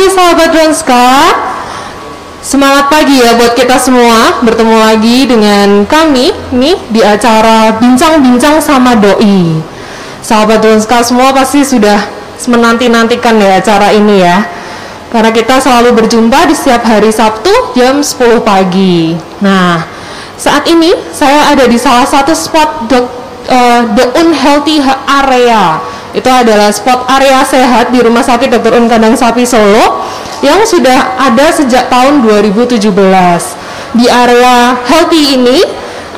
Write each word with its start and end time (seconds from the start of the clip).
pagi 0.00 0.16
sahabat 0.16 0.50
Ronska 0.56 1.08
Semangat 2.40 2.88
pagi 2.88 3.20
ya 3.20 3.36
buat 3.36 3.52
kita 3.52 3.76
semua. 3.76 4.40
Bertemu 4.40 4.80
lagi 4.80 5.28
dengan 5.28 5.84
kami 5.84 6.32
nih 6.56 6.80
di 6.88 7.04
acara 7.04 7.76
Bincang-Bincang 7.76 8.64
sama 8.64 8.96
Doi. 8.96 9.60
Sahabat 10.24 10.64
Ronska 10.64 11.04
semua 11.04 11.36
pasti 11.36 11.60
sudah 11.68 12.00
menanti-nantikan 12.48 13.36
ya 13.44 13.60
acara 13.60 13.92
ini 13.92 14.24
ya. 14.24 14.40
Karena 15.12 15.36
kita 15.36 15.60
selalu 15.60 15.92
berjumpa 15.92 16.48
di 16.48 16.56
setiap 16.56 16.80
hari 16.80 17.12
Sabtu 17.12 17.52
jam 17.76 18.00
10 18.00 18.40
pagi. 18.40 19.20
Nah 19.44 19.84
saat 20.40 20.64
ini 20.64 20.96
saya 21.12 21.52
ada 21.52 21.68
di 21.68 21.76
salah 21.76 22.08
satu 22.08 22.32
spot 22.32 22.88
the, 22.88 23.04
uh, 23.52 23.84
the 23.92 24.16
Unhealthy 24.16 24.80
Area 25.04 25.89
itu 26.10 26.26
adalah 26.26 26.74
spot 26.74 27.06
area 27.06 27.38
sehat 27.46 27.94
di 27.94 28.02
Rumah 28.02 28.24
Sakit 28.26 28.50
Dr. 28.50 28.74
Un 28.74 28.90
Kandang 28.90 29.14
Sapi 29.14 29.46
Solo 29.46 30.02
yang 30.42 30.66
sudah 30.66 31.20
ada 31.20 31.54
sejak 31.54 31.86
tahun 31.86 32.26
2017. 32.26 32.82
Di 33.94 34.06
area 34.10 34.74
healthy 34.86 35.38
ini 35.38 35.58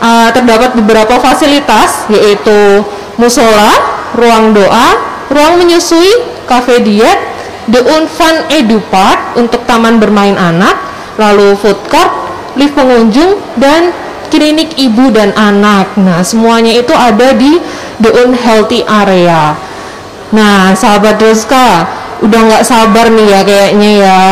uh, 0.00 0.28
terdapat 0.32 0.76
beberapa 0.80 1.20
fasilitas 1.20 2.08
yaitu 2.08 2.80
musola, 3.20 3.72
ruang 4.16 4.56
doa, 4.56 4.88
ruang 5.28 5.60
menyusui, 5.60 6.44
cafe 6.48 6.80
diet, 6.80 7.20
The 7.68 7.80
Un 7.84 8.08
Fun 8.08 8.48
Edu 8.48 8.80
Park 8.88 9.36
untuk 9.36 9.62
taman 9.68 10.00
bermain 10.00 10.34
anak, 10.34 10.74
lalu 11.20 11.52
food 11.60 11.78
court, 11.92 12.10
lift 12.56 12.74
pengunjung 12.74 13.38
dan 13.60 13.92
klinik 14.32 14.72
ibu 14.80 15.12
dan 15.12 15.36
anak. 15.36 15.92
Nah, 16.00 16.24
semuanya 16.24 16.72
itu 16.72 16.96
ada 16.96 17.36
di 17.36 17.60
The 18.00 18.10
Un 18.24 18.32
Healthy 18.32 18.88
Area. 18.88 19.71
Nah, 20.32 20.72
sahabat 20.72 21.20
Doska, 21.20 21.84
udah 22.24 22.40
nggak 22.48 22.64
sabar 22.64 23.12
nih 23.12 23.26
ya 23.28 23.40
kayaknya 23.44 23.90
ya. 24.00 24.22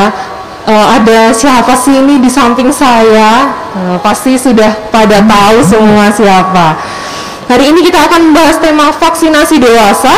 Uh, 0.65 0.87
ada 0.97 1.29
siapa 1.29 1.77
sih 1.77 2.01
ini 2.01 2.17
di 2.25 2.31
samping 2.33 2.73
saya? 2.73 3.53
Uh, 3.77 3.97
pasti 4.01 4.41
sudah 4.41 4.89
pada 4.89 5.21
tahu 5.21 5.61
semua 5.61 6.09
siapa. 6.09 6.81
Hari 7.53 7.75
ini 7.75 7.85
kita 7.85 8.01
akan 8.09 8.33
membahas 8.33 8.57
tema 8.65 8.89
vaksinasi 8.95 9.61
dewasa 9.61 10.15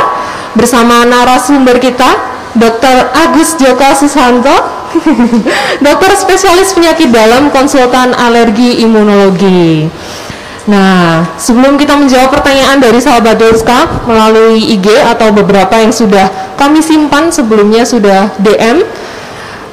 bersama 0.55 1.03
narasumber 1.03 1.83
kita, 1.83 2.15
Dr. 2.55 3.11
Agus 3.27 3.59
Joko 3.59 3.91
Susanto, 3.99 4.53
dokter 5.85 6.13
spesialis 6.15 6.77
penyakit 6.77 7.11
dalam 7.11 7.49
konsultan 7.51 8.15
alergi 8.15 8.85
imunologi. 8.85 9.89
Nah, 10.71 11.27
sebelum 11.35 11.75
kita 11.75 11.99
menjawab 11.99 12.31
pertanyaan 12.31 12.79
dari 12.79 13.03
sahabat 13.03 13.35
Doska 13.35 14.07
melalui 14.07 14.63
IG 14.79 14.95
atau 14.95 15.35
beberapa 15.35 15.75
yang 15.75 15.91
sudah 15.91 16.55
kami 16.55 16.79
simpan 16.79 17.35
sebelumnya 17.35 17.83
sudah 17.83 18.31
DM, 18.39 18.87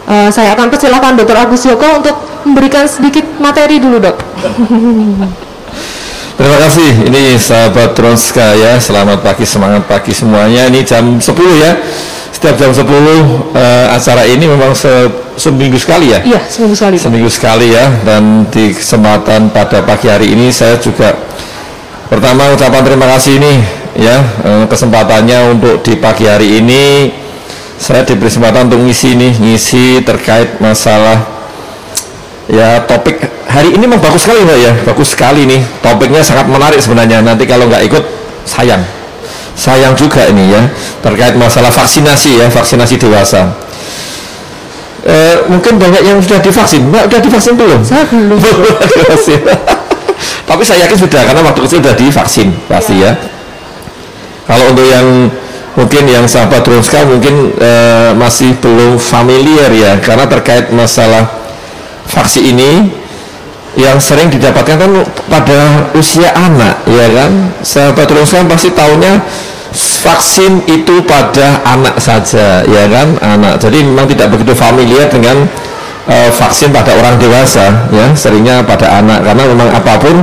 uh, 0.09 0.11
eh, 0.25 0.29
saya 0.33 0.57
akan 0.57 0.73
persilakan 0.73 1.13
Dr. 1.13 1.38
Agus 1.38 1.61
Joko 1.61 2.01
untuk 2.01 2.17
memberikan 2.41 2.89
sedikit 2.89 3.22
materi 3.38 3.78
dulu, 3.78 4.01
Dok. 4.01 4.17
Terima 6.39 6.57
kasih. 6.57 7.05
Ini 7.05 7.38
sahabat 7.38 7.94
Tronska 7.94 8.55
ya. 8.55 8.79
Selamat 8.79 9.19
pagi, 9.22 9.44
semangat 9.44 9.83
pagi 9.85 10.16
semuanya. 10.16 10.72
Ini 10.72 10.88
jam 10.88 11.19
10 11.19 11.35
ya 11.59 11.75
setiap 12.29 12.56
jam 12.56 12.72
10 12.72 12.85
uh, 12.85 13.00
eh, 13.57 13.85
acara 13.90 14.23
ini 14.25 14.45
memang 14.45 14.72
se 14.72 14.90
seminggu 15.40 15.79
sekali 15.79 16.12
ya? 16.12 16.19
Iya, 16.22 16.41
seminggu 16.45 16.75
sekali. 16.75 16.95
Seminggu 17.00 17.29
sekali 17.31 17.67
ya, 17.72 17.88
dan 18.03 18.45
di 18.51 18.75
kesempatan 18.75 19.50
pada 19.56 19.81
pagi 19.84 20.12
hari 20.12 20.35
ini 20.35 20.51
saya 20.51 20.75
juga 20.78 21.16
pertama 22.12 22.51
ucapan 22.51 22.81
terima 22.84 23.07
kasih 23.16 23.40
ini 23.40 23.53
ya, 23.97 24.17
uh, 24.45 24.66
kesempatannya 24.67 25.57
untuk 25.57 25.81
di 25.81 25.95
pagi 25.97 26.28
hari 26.28 26.59
ini. 26.62 27.12
Saya 27.79 28.03
diberi 28.03 28.28
kesempatan 28.28 28.67
untuk 28.67 28.84
ngisi 28.84 29.16
nih, 29.16 29.34
ngisi 29.40 30.03
terkait 30.03 30.59
masalah 30.59 31.23
ya 32.51 32.84
topik 32.84 33.23
hari 33.47 33.72
ini 33.72 33.88
memang 33.88 34.03
bagus 34.03 34.28
sekali 34.28 34.44
Mbak 34.44 34.59
ya, 34.59 34.73
bagus 34.84 35.16
sekali 35.16 35.47
nih, 35.47 35.61
topiknya 35.79 36.19
sangat 36.19 36.51
menarik 36.51 36.84
sebenarnya, 36.84 37.23
nanti 37.23 37.47
kalau 37.47 37.72
nggak 37.72 37.88
ikut 37.88 38.03
sayang 38.44 38.98
sayang 39.59 39.92
juga 39.92 40.24
ini 40.31 40.56
ya 40.56 40.64
terkait 41.03 41.36
masalah 41.36 41.68
vaksinasi 41.68 42.40
ya 42.40 42.47
vaksinasi 42.47 42.96
dewasa. 42.96 43.52
E, 45.03 45.16
mungkin 45.52 45.75
banyak 45.75 46.03
yang 46.08 46.24
sudah 46.24 46.40
divaksin. 46.40 46.88
Mbak 46.88 47.12
sudah 47.12 47.20
divaksin 47.20 47.53
belum? 47.59 47.80
Saya 47.84 48.03
belum. 48.08 48.40
Tapi 50.50 50.64
saya 50.64 50.88
yakin 50.88 50.97
sudah 50.97 51.22
karena 51.28 51.42
waktu 51.44 51.59
kecil 51.68 51.80
sudah 51.84 51.96
divaksin 51.96 52.47
pasti 52.66 53.03
ya, 53.03 53.12
ya. 53.12 53.14
kalau 54.50 54.74
untuk 54.74 54.88
yang 54.88 55.30
mungkin 55.78 56.03
yang 56.09 56.26
sahabat 56.26 56.66
Ronska 56.66 57.06
mungkin 57.06 57.53
e, 57.56 57.72
masih 58.18 58.58
belum 58.58 58.97
familiar 58.97 59.70
ya 59.72 59.96
karena 60.02 60.26
terkait 60.28 60.74
masalah 60.74 61.30
vaksin 62.09 62.52
ini 62.58 62.90
yang 63.78 64.02
sering 64.02 64.34
didapatkan 64.34 64.76
kan 64.76 64.91
pada 65.30 65.88
usia 65.94 66.34
anak 66.34 66.81
ya 66.90 67.08
kan? 67.14 67.31
Sahabat 67.62 68.09
Ronska 68.09 68.41
pasti 68.50 68.74
tahunya 68.74 69.22
vaksin 69.75 70.66
itu 70.66 71.02
pada 71.06 71.62
anak 71.66 72.02
saja 72.02 72.66
ya 72.66 72.84
kan? 72.90 73.18
Anak. 73.22 73.62
Jadi 73.62 73.85
memang 73.85 74.09
tidak 74.09 74.34
begitu 74.34 74.53
familiar 74.57 75.06
dengan 75.09 75.46
uh, 76.09 76.30
vaksin 76.34 76.74
pada 76.74 76.96
orang 76.97 77.18
dewasa 77.22 77.90
ya. 77.94 78.12
Seringnya 78.13 78.66
pada 78.66 79.00
anak. 79.02 79.25
Karena 79.25 79.44
memang 79.46 79.69
apa 79.69 79.94
pun 80.02 80.16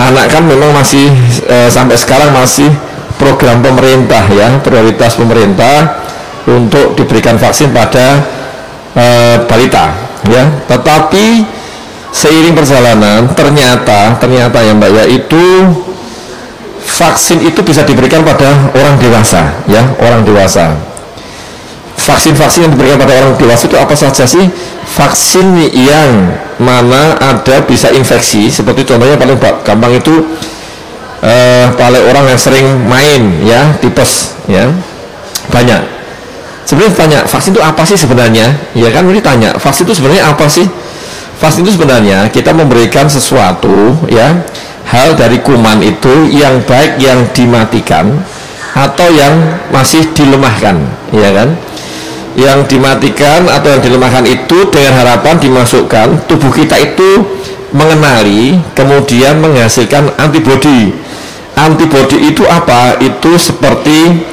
anak 0.00 0.26
kan 0.32 0.42
memang 0.48 0.72
masih 0.72 1.12
uh, 1.48 1.68
sampai 1.68 1.96
sekarang 2.00 2.32
masih 2.32 2.68
program 3.20 3.60
pemerintah 3.60 4.24
ya. 4.32 4.60
Prioritas 4.64 5.16
pemerintah 5.16 6.02
untuk 6.48 6.96
diberikan 6.96 7.36
vaksin 7.36 7.70
pada 7.70 8.24
uh, 8.96 9.36
balita 9.46 9.92
ya. 10.26 10.48
Tetapi 10.66 11.44
seiring 12.12 12.52
perjalanan 12.52 13.24
ternyata 13.32 14.20
ternyata 14.20 14.60
ya 14.60 14.76
mbak 14.76 14.90
ya 14.92 15.04
itu 15.08 15.44
vaksin 16.82 17.38
itu 17.46 17.62
bisa 17.62 17.86
diberikan 17.86 18.26
pada 18.26 18.70
orang 18.74 18.98
dewasa 18.98 19.62
ya 19.70 19.82
orang 20.02 20.26
dewasa. 20.26 20.74
Vaksin-vaksin 22.02 22.66
yang 22.66 22.72
diberikan 22.74 22.98
pada 22.98 23.14
orang 23.22 23.38
dewasa 23.38 23.70
itu 23.70 23.78
apa 23.78 23.94
saja 23.94 24.26
sih? 24.26 24.42
Vaksin 24.98 25.54
yang 25.70 26.34
mana 26.58 27.14
ada 27.22 27.62
bisa 27.62 27.94
infeksi 27.94 28.50
seperti 28.50 28.82
contohnya 28.82 29.14
paling 29.14 29.38
gampang 29.62 30.02
itu 30.02 30.34
uh, 31.22 31.66
paling 31.78 32.02
orang 32.10 32.34
yang 32.34 32.40
sering 32.40 32.66
main 32.90 33.22
ya 33.46 33.70
tipes 33.78 34.34
ya. 34.50 34.66
Banyak. 35.54 36.02
Sebenarnya 36.66 36.94
tanya 36.94 37.18
vaksin 37.26 37.54
itu 37.54 37.62
apa 37.62 37.82
sih 37.86 37.98
sebenarnya? 37.98 38.50
Ya 38.74 38.88
kan 38.90 39.06
ini 39.06 39.22
tanya. 39.22 39.54
Vaksin 39.54 39.86
itu 39.86 39.94
sebenarnya 40.02 40.26
apa 40.26 40.46
sih? 40.50 40.66
Vaksin 41.38 41.62
itu 41.62 41.74
sebenarnya 41.78 42.30
kita 42.30 42.50
memberikan 42.54 43.06
sesuatu 43.06 43.94
ya 44.10 44.42
hal 44.88 45.14
dari 45.14 45.38
kuman 45.40 45.80
itu 45.82 46.30
yang 46.32 46.62
baik 46.66 46.98
yang 46.98 47.24
dimatikan 47.30 48.10
atau 48.72 49.08
yang 49.12 49.36
masih 49.68 50.04
dilemahkan 50.16 50.80
ya 51.12 51.30
kan? 51.32 51.48
Yang 52.32 52.76
dimatikan 52.76 53.44
atau 53.44 53.76
yang 53.76 53.82
dilemahkan 53.84 54.24
itu 54.24 54.58
dengan 54.72 55.04
harapan 55.04 55.36
dimasukkan 55.36 56.24
tubuh 56.24 56.48
kita 56.48 56.80
itu 56.80 57.20
mengenali 57.76 58.56
kemudian 58.72 59.40
menghasilkan 59.40 60.16
antibodi. 60.16 60.96
Antibodi 61.52 62.32
itu 62.32 62.48
apa? 62.48 62.96
Itu 62.96 63.36
seperti 63.36 64.24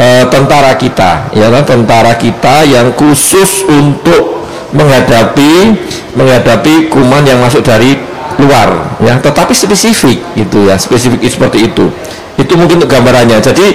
e, 0.00 0.06
tentara 0.32 0.72
kita 0.80 1.28
ya 1.36 1.52
kan? 1.52 1.62
Tentara 1.68 2.16
kita 2.16 2.64
yang 2.64 2.96
khusus 2.96 3.68
untuk 3.68 4.48
menghadapi 4.72 5.76
menghadapi 6.16 6.88
kuman 6.88 7.24
yang 7.28 7.40
masuk 7.40 7.60
dari 7.60 8.11
luar 8.40 8.98
ya. 9.02 9.18
Tetapi 9.18 9.52
spesifik 9.52 10.18
gitu 10.36 10.68
ya. 10.68 10.76
Spesifik 10.78 11.20
seperti 11.26 11.68
itu. 11.68 11.90
Itu 12.36 12.56
mungkin 12.56 12.80
untuk 12.80 12.90
gambarannya. 12.92 13.38
Jadi 13.42 13.66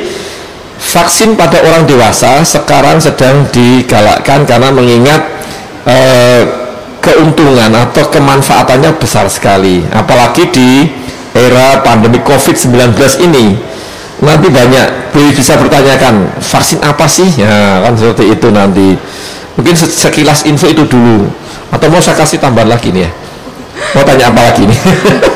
vaksin 0.77 1.33
pada 1.37 1.61
orang 1.65 1.89
dewasa 1.89 2.41
sekarang 2.45 3.01
sedang 3.01 3.45
digalakkan 3.49 4.45
karena 4.45 4.69
mengingat 4.69 5.21
eh, 5.85 6.41
keuntungan 7.01 7.71
atau 7.73 8.05
kemanfaatannya 8.09 8.97
besar 8.97 9.29
sekali. 9.29 9.85
Apalagi 9.93 10.49
di 10.49 10.69
era 11.37 11.81
pandemi 11.85 12.21
COVID-19 12.21 12.97
ini. 13.23 13.57
Nanti 14.17 14.49
banyak 14.49 15.13
bisa 15.13 15.53
bertanyakan 15.61 16.41
vaksin 16.41 16.81
apa 16.81 17.05
sih? 17.05 17.29
Ya 17.37 17.85
kan 17.85 17.93
seperti 17.93 18.33
itu 18.33 18.49
nanti. 18.49 18.97
Mungkin 19.53 19.77
sekilas 19.77 20.49
info 20.49 20.65
itu 20.65 20.89
dulu. 20.89 21.29
Atau 21.69 21.93
mau 21.93 22.01
saya 22.01 22.17
kasih 22.17 22.41
tambahan 22.41 22.73
lagi 22.73 22.89
nih 22.89 23.05
ya 23.05 23.11
Mau 23.95 24.03
tanya 24.03 24.29
apa 24.29 24.41
lagi 24.51 24.63
nih? 24.67 24.79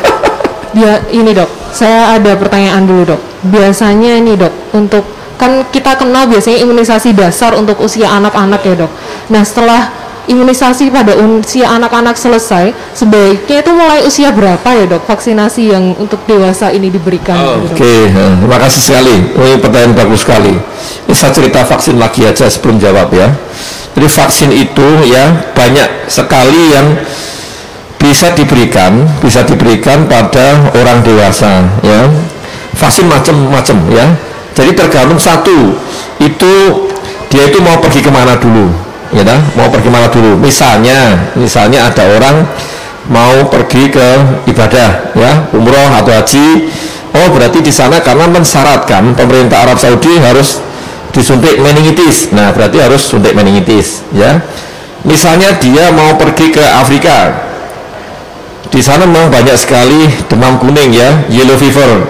Dia 0.77 1.03
ini 1.11 1.35
dok, 1.35 1.49
saya 1.75 2.15
ada 2.15 2.31
pertanyaan 2.39 2.87
dulu 2.87 3.15
dok. 3.15 3.21
Biasanya 3.51 4.21
ini 4.23 4.39
dok, 4.39 4.53
untuk 4.71 5.03
kan 5.35 5.65
kita 5.73 5.97
kenal 5.97 6.29
biasanya 6.29 6.61
imunisasi 6.61 7.17
dasar 7.17 7.57
untuk 7.57 7.81
usia 7.81 8.07
anak-anak 8.13 8.61
ya 8.61 8.75
dok. 8.85 8.91
Nah 9.33 9.41
setelah 9.41 9.89
imunisasi 10.29 10.93
pada 10.93 11.17
usia 11.17 11.65
anak-anak 11.65 12.13
selesai, 12.13 12.71
sebaiknya 12.93 13.65
itu 13.65 13.71
mulai 13.73 13.99
usia 14.05 14.29
berapa 14.29 14.69
ya 14.69 14.85
dok 14.85 15.03
vaksinasi 15.09 15.73
yang 15.73 15.97
untuk 15.97 16.21
dewasa 16.29 16.69
ini 16.69 16.93
diberikan? 16.93 17.35
Oh, 17.35 17.65
Oke, 17.65 17.81
okay. 17.81 18.01
terima 18.13 18.57
kasih 18.61 18.81
sekali. 18.85 19.15
Oh, 19.33 19.45
ini 19.49 19.57
pertanyaan 19.57 19.93
bagus 19.97 20.21
sekali. 20.21 20.53
Ini 21.09 21.15
saya 21.17 21.33
cerita 21.33 21.65
vaksin 21.65 21.97
lagi 21.97 22.21
aja 22.23 22.45
sebelum 22.45 22.77
jawab 22.77 23.09
ya. 23.09 23.33
Jadi 23.91 24.07
vaksin 24.07 24.49
itu 24.55 24.87
ya 25.09 25.51
banyak 25.51 26.07
sekali 26.07 26.71
yang 26.71 26.95
bisa 28.01 28.33
diberikan, 28.33 29.05
bisa 29.21 29.45
diberikan 29.45 30.09
pada 30.09 30.73
orang 30.73 31.05
dewasa 31.05 31.61
ya. 31.85 32.09
Vaksin 32.73 33.05
macam-macam 33.05 33.77
ya. 33.93 34.05
Jadi 34.57 34.73
tergantung 34.73 35.21
satu 35.21 35.77
itu 36.17 36.53
dia 37.29 37.47
itu 37.47 37.61
mau 37.61 37.77
pergi 37.79 38.03
ke 38.03 38.11
mana 38.11 38.35
dulu, 38.35 38.67
ya 39.15 39.23
dah? 39.23 39.39
mau 39.55 39.69
pergi 39.71 39.87
ke 39.87 39.93
mana 39.93 40.09
dulu. 40.11 40.35
Misalnya, 40.41 41.31
misalnya 41.37 41.87
ada 41.87 42.03
orang 42.17 42.43
mau 43.07 43.49
pergi 43.49 43.89
ke 43.89 44.07
ibadah 44.45 45.15
ya 45.17 45.49
umroh 45.55 45.89
atau 45.97 46.13
haji 46.13 46.69
oh 47.11 47.27
berarti 47.33 47.59
di 47.65 47.73
sana 47.73 47.97
karena 47.99 48.29
mensyaratkan 48.29 49.17
pemerintah 49.17 49.65
Arab 49.65 49.81
Saudi 49.81 50.15
harus 50.21 50.61
disuntik 51.09 51.57
meningitis 51.57 52.29
nah 52.29 52.53
berarti 52.53 52.77
harus 52.77 53.01
suntik 53.01 53.33
meningitis 53.33 54.05
ya 54.13 54.37
misalnya 55.01 55.57
dia 55.57 55.89
mau 55.89 56.13
pergi 56.13 56.53
ke 56.53 56.61
Afrika 56.61 57.49
di 58.71 58.79
sana 58.79 59.03
memang 59.03 59.27
banyak 59.27 59.59
sekali 59.59 60.07
demam 60.31 60.55
kuning 60.55 60.95
ya 60.95 61.27
yellow 61.27 61.59
fever. 61.59 62.07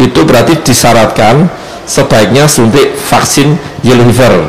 Itu 0.00 0.24
berarti 0.24 0.56
disyaratkan 0.64 1.52
sebaiknya 1.84 2.48
suntik 2.48 2.96
vaksin 2.96 3.60
yellow 3.84 4.08
fever. 4.08 4.48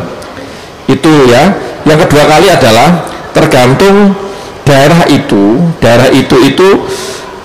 Itu 0.88 1.12
ya. 1.28 1.52
Yang 1.84 2.08
kedua 2.08 2.24
kali 2.28 2.48
adalah 2.48 3.08
tergantung 3.36 4.16
daerah 4.68 5.04
itu 5.08 5.58
daerah 5.80 6.12
itu 6.12 6.36
itu 6.44 6.68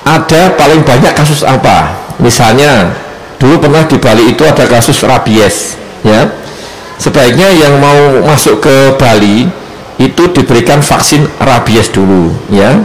ada 0.06 0.54
paling 0.54 0.86
banyak 0.86 1.10
kasus 1.10 1.42
apa. 1.42 1.98
Misalnya 2.22 2.94
dulu 3.42 3.66
pernah 3.66 3.82
di 3.82 3.98
Bali 3.98 4.30
itu 4.30 4.46
ada 4.46 4.62
kasus 4.70 5.02
rabies 5.02 5.74
ya. 6.06 6.30
Sebaiknya 7.02 7.50
yang 7.50 7.82
mau 7.82 8.22
masuk 8.30 8.62
ke 8.62 8.94
Bali 8.94 9.50
itu 9.98 10.22
diberikan 10.30 10.78
vaksin 10.78 11.26
rabies 11.42 11.90
dulu 11.90 12.30
ya 12.50 12.82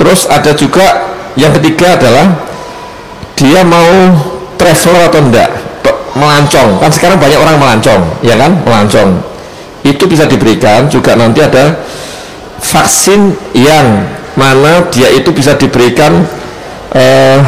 terus 0.00 0.24
ada 0.24 0.56
juga 0.56 1.12
yang 1.36 1.52
ketiga 1.60 2.00
adalah 2.00 2.32
dia 3.36 3.60
mau 3.60 4.16
travel 4.56 4.96
atau 5.12 5.20
enggak? 5.20 5.50
Melancong. 6.16 6.80
Kan 6.80 6.90
sekarang 6.90 7.16
banyak 7.20 7.38
orang 7.38 7.56
melancong 7.60 8.02
ya 8.24 8.34
kan? 8.40 8.56
Melancong. 8.64 9.20
Itu 9.84 10.08
bisa 10.08 10.24
diberikan 10.24 10.88
juga 10.88 11.16
nanti 11.16 11.44
ada 11.44 11.76
vaksin 12.60 13.32
yang 13.56 14.04
mana 14.36 14.84
dia 14.92 15.08
itu 15.08 15.32
bisa 15.32 15.56
diberikan 15.56 16.24
eh, 16.92 17.40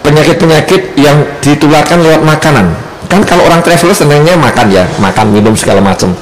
penyakit-penyakit 0.00 0.96
yang 0.96 1.20
ditularkan 1.42 2.00
lewat 2.00 2.22
makanan. 2.22 2.66
Kan 3.06 3.22
kalau 3.22 3.46
orang 3.46 3.60
traveler 3.62 3.94
senangnya 3.94 4.34
makan 4.38 4.66
ya 4.70 4.84
makan 5.02 5.34
minum 5.34 5.52
segala 5.52 5.82
macam. 5.82 6.14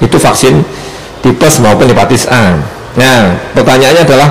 Itu 0.00 0.16
vaksin 0.16 0.64
tipes 1.20 1.60
maupun 1.60 1.90
hepatitis 1.90 2.30
A. 2.30 2.56
Nah 2.94 3.34
pertanyaannya 3.58 4.02
adalah 4.06 4.28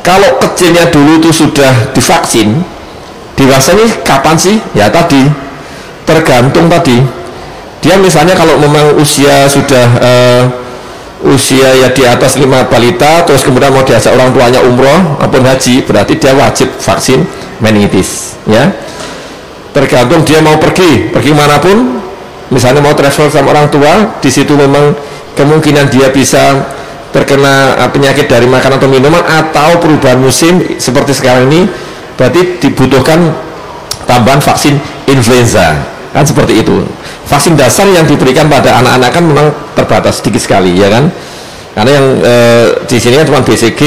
kalau 0.00 0.40
kecilnya 0.40 0.88
dulu 0.88 1.20
itu 1.20 1.30
sudah 1.32 1.92
divaksin 1.92 2.60
ini 3.40 3.86
kapan 4.04 4.36
sih? 4.36 4.56
Ya 4.76 4.92
tadi 4.92 5.24
tergantung 6.04 6.68
tadi. 6.68 7.00
Dia 7.80 7.96
misalnya 7.96 8.36
kalau 8.36 8.60
memang 8.60 8.92
usia 9.00 9.48
sudah 9.48 9.86
uh, 9.96 10.42
usia 11.24 11.72
ya 11.76 11.88
di 11.92 12.04
atas 12.04 12.36
5 12.36 12.44
balita 12.68 13.24
terus 13.24 13.44
kemudian 13.44 13.72
mau 13.72 13.84
diajak 13.84 14.12
orang 14.12 14.32
tuanya 14.32 14.60
umroh 14.64 15.20
maupun 15.20 15.44
haji 15.44 15.84
berarti 15.84 16.16
dia 16.16 16.36
wajib 16.36 16.68
vaksin 16.76 17.24
meningitis 17.64 18.36
ya. 18.44 18.68
Tergantung 19.72 20.26
dia 20.26 20.44
mau 20.44 20.60
pergi 20.60 21.08
pergi 21.08 21.32
mana 21.32 21.56
pun. 21.56 22.00
Misalnya 22.50 22.82
mau 22.82 22.92
travel 22.98 23.30
sama 23.30 23.54
orang 23.54 23.70
tua 23.70 24.18
di 24.18 24.26
situ 24.26 24.58
memang 24.58 24.90
kemungkinan 25.38 25.86
dia 25.86 26.10
bisa 26.10 26.66
terkena 27.10 27.74
uh, 27.78 27.90
penyakit 27.90 28.30
dari 28.30 28.46
makan 28.46 28.78
atau 28.78 28.86
minuman 28.86 29.22
atau 29.22 29.78
perubahan 29.82 30.18
musim 30.18 30.62
seperti 30.78 31.14
sekarang 31.14 31.50
ini 31.50 31.66
berarti 32.14 32.62
dibutuhkan 32.62 33.34
tambahan 34.06 34.42
vaksin 34.42 34.78
influenza. 35.06 35.78
Kan 36.10 36.26
seperti 36.26 36.66
itu. 36.66 36.82
Vaksin 37.30 37.54
dasar 37.54 37.86
yang 37.86 38.02
diberikan 38.02 38.50
pada 38.50 38.82
anak-anak 38.82 39.10
kan 39.14 39.22
memang 39.22 39.46
terbatas 39.78 40.18
sedikit 40.18 40.42
sekali 40.42 40.74
ya 40.74 40.90
kan? 40.90 41.06
Karena 41.70 41.90
yang 42.02 42.06
e, 42.18 42.34
di 42.90 42.98
sini 42.98 43.14
kan 43.14 43.30
cuma 43.30 43.40
BCG 43.46 43.80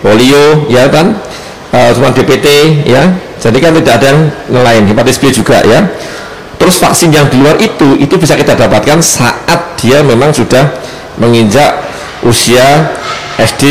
polio 0.00 0.64
ya 0.72 0.88
kan? 0.88 1.20
E, 1.68 1.78
cuma 1.92 2.08
DPT 2.16 2.80
ya. 2.88 3.12
Jadi 3.36 3.60
kan 3.60 3.76
tidak 3.76 4.00
ada 4.00 4.06
yang 4.08 4.20
lain 4.64 4.82
hepatitis 4.88 5.20
B 5.20 5.28
juga 5.28 5.60
ya. 5.68 5.84
Terus 6.56 6.80
vaksin 6.80 7.12
yang 7.12 7.28
di 7.28 7.36
luar 7.40 7.60
itu 7.60 8.00
itu 8.00 8.16
bisa 8.16 8.32
kita 8.40 8.56
dapatkan 8.56 9.00
saat 9.04 9.76
dia 9.76 10.00
memang 10.00 10.32
sudah 10.32 10.64
menginjak 11.20 11.89
usia 12.24 12.92
SD, 13.40 13.64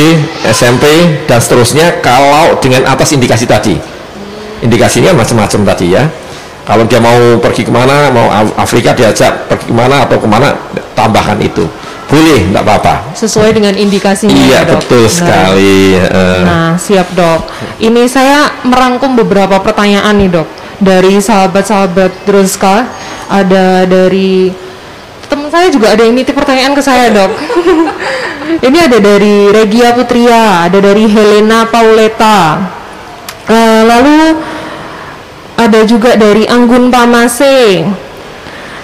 SMP 0.49 0.85
dan 1.29 1.37
seterusnya 1.37 2.01
kalau 2.01 2.57
dengan 2.57 2.89
atas 2.89 3.13
indikasi 3.13 3.45
tadi. 3.45 3.77
Indikasinya 4.65 5.13
macam-macam 5.13 5.61
tadi 5.75 5.93
ya. 5.93 6.03
Kalau 6.65 6.85
dia 6.85 7.01
mau 7.01 7.41
pergi 7.41 7.65
ke 7.65 7.71
mana 7.73 8.13
mau 8.13 8.29
Afrika 8.57 8.93
diajak 8.93 9.49
pergi 9.49 9.73
ke 9.73 9.73
mana 9.73 10.05
atau 10.05 10.21
ke 10.21 10.27
mana 10.29 10.53
tambahkan 10.93 11.37
itu. 11.41 11.65
Boleh 12.09 12.49
nggak 12.49 12.65
apa-apa. 12.65 13.13
Sesuai 13.13 13.53
dengan 13.53 13.77
indikasinya 13.77 14.33
iya 14.33 14.65
ya, 14.65 14.73
dok. 14.73 14.81
betul 14.81 15.05
nah. 15.05 15.13
sekali 15.13 15.77
nah 16.45 16.71
siap 16.77 17.13
dok. 17.13 17.45
Ini 17.77 18.09
saya 18.09 18.49
merangkum 18.65 19.13
beberapa 19.17 19.61
pertanyaan 19.61 20.17
nih 20.17 20.29
dok. 20.29 20.47
Dari 20.81 21.21
sahabat-sahabat 21.21 22.25
Druska 22.25 22.85
ada 23.29 23.85
dari 23.85 24.49
teman 25.29 25.47
saya 25.53 25.69
juga 25.69 25.93
ada 25.93 26.01
yang 26.01 26.17
nitip 26.17 26.33
pertanyaan 26.33 26.73
ke 26.73 26.81
saya 26.81 27.13
dok 27.13 27.31
ini 28.67 28.77
ada 28.81 28.97
dari 28.97 29.53
Regia 29.53 29.93
Putria 29.93 30.65
ada 30.65 30.77
dari 30.81 31.05
Helena 31.05 31.69
Pauleta 31.69 32.57
uh, 33.45 33.81
lalu 33.85 34.41
ada 35.59 35.79
juga 35.85 36.15
dari 36.15 36.47
Anggun 36.49 36.89
Pamase 36.89 37.85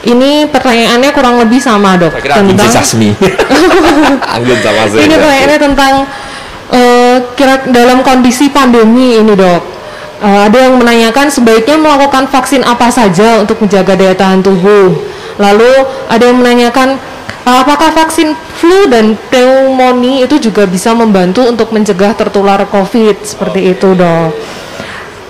ini 0.05 0.45
pertanyaannya 0.45 1.09
kurang 1.17 1.41
lebih 1.41 1.57
sama 1.57 1.97
dok 1.97 2.13
tentang. 2.45 2.69
Anggun 4.37 4.57
sama 4.61 4.81
saya. 4.85 5.01
Ini 5.01 5.15
pertanyaannya 5.17 5.59
tentang 5.59 5.93
uh, 6.69 7.17
kira 7.33 7.55
dalam 7.73 8.05
kondisi 8.05 8.53
pandemi 8.53 9.17
ini 9.17 9.33
dok. 9.33 9.63
Uh, 10.21 10.45
ada 10.47 10.69
yang 10.69 10.77
menanyakan 10.77 11.27
sebaiknya 11.33 11.81
melakukan 11.81 12.29
vaksin 12.29 12.61
apa 12.61 12.87
saja 12.93 13.41
untuk 13.41 13.57
menjaga 13.65 13.97
daya 13.97 14.13
tahan 14.13 14.45
tubuh. 14.45 14.93
Lalu 15.35 15.71
ada 16.07 16.23
yang 16.23 16.39
menanyakan 16.39 16.95
uh, 17.45 17.57
apakah 17.61 17.91
vaksin 17.93 18.33
flu 18.57 18.87
dan 18.87 19.19
pneumonia 19.29 20.25
itu 20.25 20.39
juga 20.39 20.65
bisa 20.65 20.91
membantu 20.95 21.45
untuk 21.45 21.71
mencegah 21.75 22.15
tertular 22.17 22.63
COVID 22.67 23.23
seperti 23.23 23.75
itu 23.75 23.93
dok. 23.93 24.31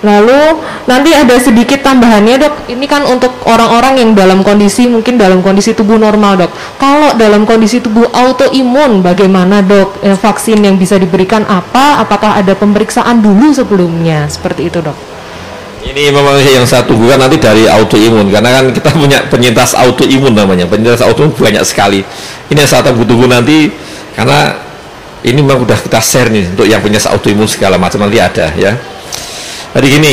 Lalu 0.04 0.60
nanti 0.84 1.10
ada 1.10 1.34
sedikit 1.40 1.80
tambahannya 1.80 2.36
dok, 2.36 2.54
ini 2.68 2.84
kan 2.84 3.02
untuk 3.08 3.32
orang-orang 3.48 3.98
yang 3.98 4.10
dalam 4.12 4.44
kondisi 4.44 4.84
mungkin 4.86 5.16
dalam 5.18 5.40
kondisi 5.40 5.72
tubuh 5.72 5.96
normal 5.98 6.46
dok. 6.46 6.52
Kalau 6.76 7.16
dalam 7.16 7.48
kondisi 7.48 7.80
tubuh 7.80 8.06
autoimun 8.12 9.00
bagaimana 9.00 9.64
dok? 9.64 10.04
Eh, 10.04 10.14
vaksin 10.14 10.62
yang 10.62 10.76
bisa 10.76 11.00
diberikan 11.00 11.42
apa? 11.48 12.04
Apakah 12.04 12.38
ada 12.38 12.52
pemeriksaan 12.52 13.24
dulu 13.24 13.50
sebelumnya? 13.56 14.28
Seperti 14.28 14.68
itu 14.68 14.84
dok. 14.84 15.15
Ini 15.86 16.10
memang 16.10 16.34
yang 16.42 16.66
satu 16.66 16.98
bukan 16.98 17.14
nanti 17.14 17.38
dari 17.38 17.70
autoimun 17.70 18.34
karena 18.34 18.58
kan 18.58 18.64
kita 18.74 18.90
punya 18.90 19.22
penyintas 19.30 19.78
autoimun 19.78 20.34
namanya. 20.34 20.66
Penyintas 20.66 20.98
autoimun 21.06 21.30
banyak 21.30 21.62
sekali. 21.62 22.02
Ini 22.50 22.58
yang 22.66 22.70
satu 22.70 22.90
butuh 22.90 23.14
nanti 23.30 23.70
karena 24.18 24.66
ini 25.22 25.38
memang 25.42 25.62
sudah 25.62 25.78
kita 25.78 26.00
share 26.02 26.28
nih 26.34 26.50
untuk 26.50 26.66
yang 26.66 26.82
punya 26.82 26.98
autoimun 27.06 27.46
segala 27.46 27.78
macam 27.78 28.02
nanti 28.02 28.18
ada 28.18 28.50
ya. 28.58 28.74
Jadi 29.78 29.86
gini, 29.86 30.12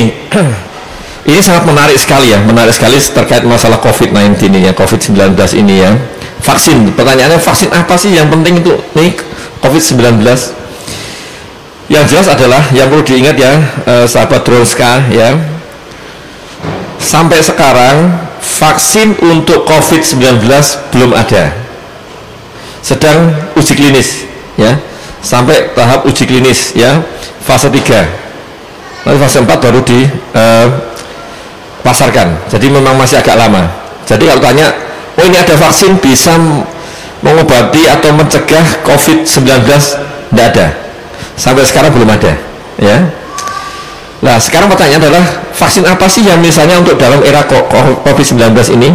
ini 1.29 1.39
sangat 1.41 1.65
menarik 1.65 1.97
sekali 1.97 2.29
ya, 2.29 2.39
menarik 2.41 2.75
sekali 2.75 3.01
terkait 3.01 3.41
masalah 3.41 3.81
COVID-19 3.81 4.37
ini 4.49 4.69
ya, 4.69 4.71
COVID-19 4.77 5.33
ini 5.57 5.75
ya. 5.81 5.91
Vaksin, 6.43 6.91
pertanyaannya 6.93 7.39
vaksin 7.39 7.71
apa 7.71 7.95
sih 7.95 8.11
yang 8.11 8.27
penting 8.27 8.59
itu 8.59 8.75
nih 8.93 9.15
COVID-19? 9.63 10.21
Yang 11.87 12.03
jelas 12.09 12.27
adalah 12.27 12.63
yang 12.75 12.91
perlu 12.91 13.03
diingat 13.05 13.35
ya, 13.39 13.53
eh, 13.87 14.05
sahabat 14.09 14.43
Dronska 14.43 15.07
ya. 15.13 15.52
Sampai 17.03 17.43
sekarang 17.43 18.15
vaksin 18.39 19.19
untuk 19.19 19.67
COVID-19 19.67 20.47
belum 20.95 21.11
ada. 21.11 21.51
Sedang 22.79 23.35
uji 23.59 23.75
klinis 23.75 24.23
ya. 24.55 24.79
Sampai 25.19 25.71
tahap 25.75 26.07
uji 26.07 26.27
klinis 26.27 26.75
ya, 26.75 26.99
fase 27.47 27.71
3 27.71 28.23
Nanti 29.03 29.19
fase 29.19 29.39
4 29.39 29.47
baru 29.47 29.79
dipasarkan. 31.83 32.27
Eh, 32.27 32.51
Jadi 32.55 32.71
memang 32.71 32.95
masih 32.95 33.19
agak 33.19 33.35
lama. 33.35 33.67
Jadi 34.07 34.27
kalau 34.27 34.39
tanya, 34.43 34.71
oh 35.19 35.23
ini 35.27 35.35
ada 35.39 35.55
vaksin 35.59 35.99
bisa 35.99 36.35
mengobati 37.23 37.87
atau 37.87 38.15
mencegah 38.15 38.83
COVID-19? 38.83 39.63
Tidak 39.63 40.45
ada. 40.55 40.67
Sampai 41.35 41.67
sekarang 41.67 41.91
belum 41.91 42.11
ada. 42.11 42.35
Ya. 42.79 43.22
Nah, 44.23 44.39
sekarang 44.39 44.71
pertanyaan 44.71 45.03
adalah 45.03 45.25
vaksin 45.51 45.83
apa 45.83 46.07
sih 46.07 46.23
yang 46.23 46.39
misalnya 46.39 46.79
untuk 46.79 46.95
dalam 46.95 47.19
era 47.27 47.43
COVID-19 47.43 48.55
ini 48.79 48.89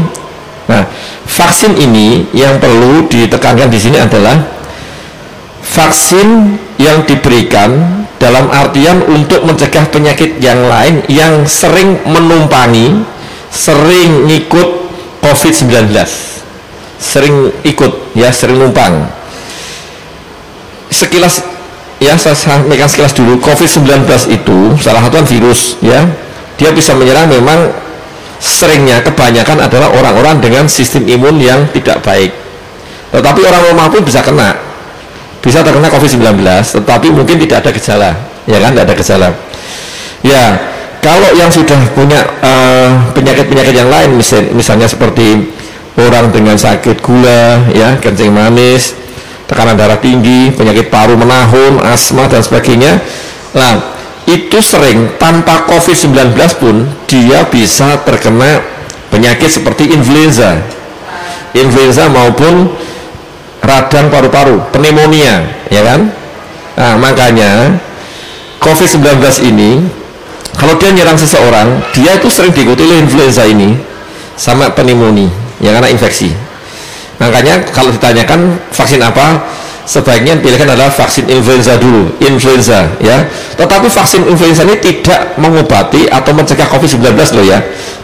Nah, 0.68 0.84
vaksin 1.24 1.80
ini 1.80 2.28
yang 2.36 2.60
perlu 2.60 3.08
ditekankan 3.08 3.72
di 3.72 3.80
sini 3.80 3.96
adalah 3.96 4.36
vaksin 5.64 6.60
yang 6.76 7.08
diberikan 7.08 8.04
dalam 8.20 8.52
artian 8.52 9.00
untuk 9.08 9.48
mencegah 9.48 9.88
penyakit 9.88 10.36
yang 10.44 10.60
lain 10.68 11.00
yang 11.08 11.48
sering 11.48 11.96
menumpangi, 12.04 13.00
sering 13.48 14.28
ngikut 14.28 14.68
COVID-19. 15.24 15.88
Sering 17.00 17.48
ikut 17.64 18.12
ya, 18.12 18.28
sering 18.28 18.60
numpang. 18.60 19.08
Sekilas 20.92 21.47
ya 21.98 22.14
saya 22.18 22.34
sampaikan 22.34 22.86
sekilas 22.90 23.14
dulu. 23.14 23.38
COVID-19 23.42 24.06
itu 24.30 24.58
salah 24.82 25.02
satu 25.02 25.22
virus 25.26 25.78
ya. 25.82 26.06
Dia 26.58 26.74
bisa 26.74 26.94
menyerang 26.98 27.30
memang 27.30 27.70
seringnya 28.42 29.02
kebanyakan 29.02 29.66
adalah 29.66 29.90
orang-orang 29.94 30.42
dengan 30.42 30.64
sistem 30.66 31.06
imun 31.06 31.38
yang 31.38 31.66
tidak 31.70 32.02
baik. 32.02 32.34
Tetapi 33.14 33.40
orang 33.46 33.62
normal 33.70 33.86
pun 33.90 34.02
bisa 34.02 34.22
kena. 34.22 34.54
Bisa 35.38 35.62
terkena 35.62 35.86
COVID-19 35.86 36.42
tetapi 36.82 37.14
mungkin 37.14 37.38
tidak 37.38 37.62
ada 37.62 37.70
gejala 37.70 38.10
ya 38.50 38.58
kan? 38.58 38.70
Tidak 38.74 38.84
ada 38.84 38.94
gejala. 38.96 39.28
Ya 40.26 40.44
kalau 40.98 41.30
yang 41.38 41.46
sudah 41.46 41.78
punya 41.94 42.26
eh, 42.42 42.90
penyakit-penyakit 43.14 43.74
uh, 43.74 43.78
yang 43.86 43.90
lain 43.90 44.18
misal, 44.18 44.42
misalnya 44.50 44.90
seperti 44.90 45.46
orang 45.94 46.30
dengan 46.34 46.58
sakit 46.58 46.98
gula 47.02 47.70
ya 47.74 47.98
kencing 47.98 48.30
manis 48.30 48.98
tekanan 49.48 49.74
darah 49.74 49.96
tinggi 49.96 50.52
penyakit 50.52 50.92
paru 50.92 51.16
menahun 51.16 51.80
asma 51.88 52.28
dan 52.28 52.44
sebagainya. 52.44 53.00
Nah 53.56 53.96
itu 54.28 54.60
sering 54.60 55.16
tanpa 55.16 55.64
COVID-19 55.64 56.36
pun 56.60 56.84
dia 57.08 57.48
bisa 57.48 57.96
terkena 58.04 58.60
penyakit 59.08 59.48
seperti 59.48 59.88
influenza. 59.96 60.60
Influenza 61.56 62.12
maupun 62.12 62.68
radang 63.64 64.12
paru-paru 64.12 64.68
pneumonia 64.68 65.48
ya 65.72 65.80
kan? 65.80 66.12
Nah 66.76 66.94
makanya 67.00 67.72
COVID-19 68.60 69.16
ini 69.48 69.80
kalau 70.60 70.76
dia 70.76 70.92
nyerang 70.92 71.16
seseorang 71.16 71.80
dia 71.96 72.20
itu 72.20 72.28
sering 72.28 72.52
diikuti 72.52 72.84
oleh 72.84 73.00
influenza 73.00 73.48
ini 73.48 73.78
sama 74.36 74.68
pneumonia 74.76 75.32
ya 75.58 75.72
karena 75.72 75.88
infeksi 75.88 76.30
makanya 77.18 77.66
kalau 77.74 77.90
ditanyakan 77.90 78.56
vaksin 78.70 79.02
apa 79.02 79.42
sebaiknya 79.88 80.38
pilihkan 80.38 80.70
adalah 80.70 80.92
vaksin 80.92 81.26
influenza 81.26 81.74
dulu 81.76 82.14
influenza 82.22 82.86
ya. 83.02 83.26
Tetapi 83.58 83.90
vaksin 83.90 84.26
influenza 84.30 84.62
ini 84.62 84.78
tidak 84.78 85.34
mengobati 85.40 86.06
atau 86.06 86.32
mencegah 86.32 86.68
COVID-19 86.70 87.18
loh 87.34 87.46
ya. 87.46 87.58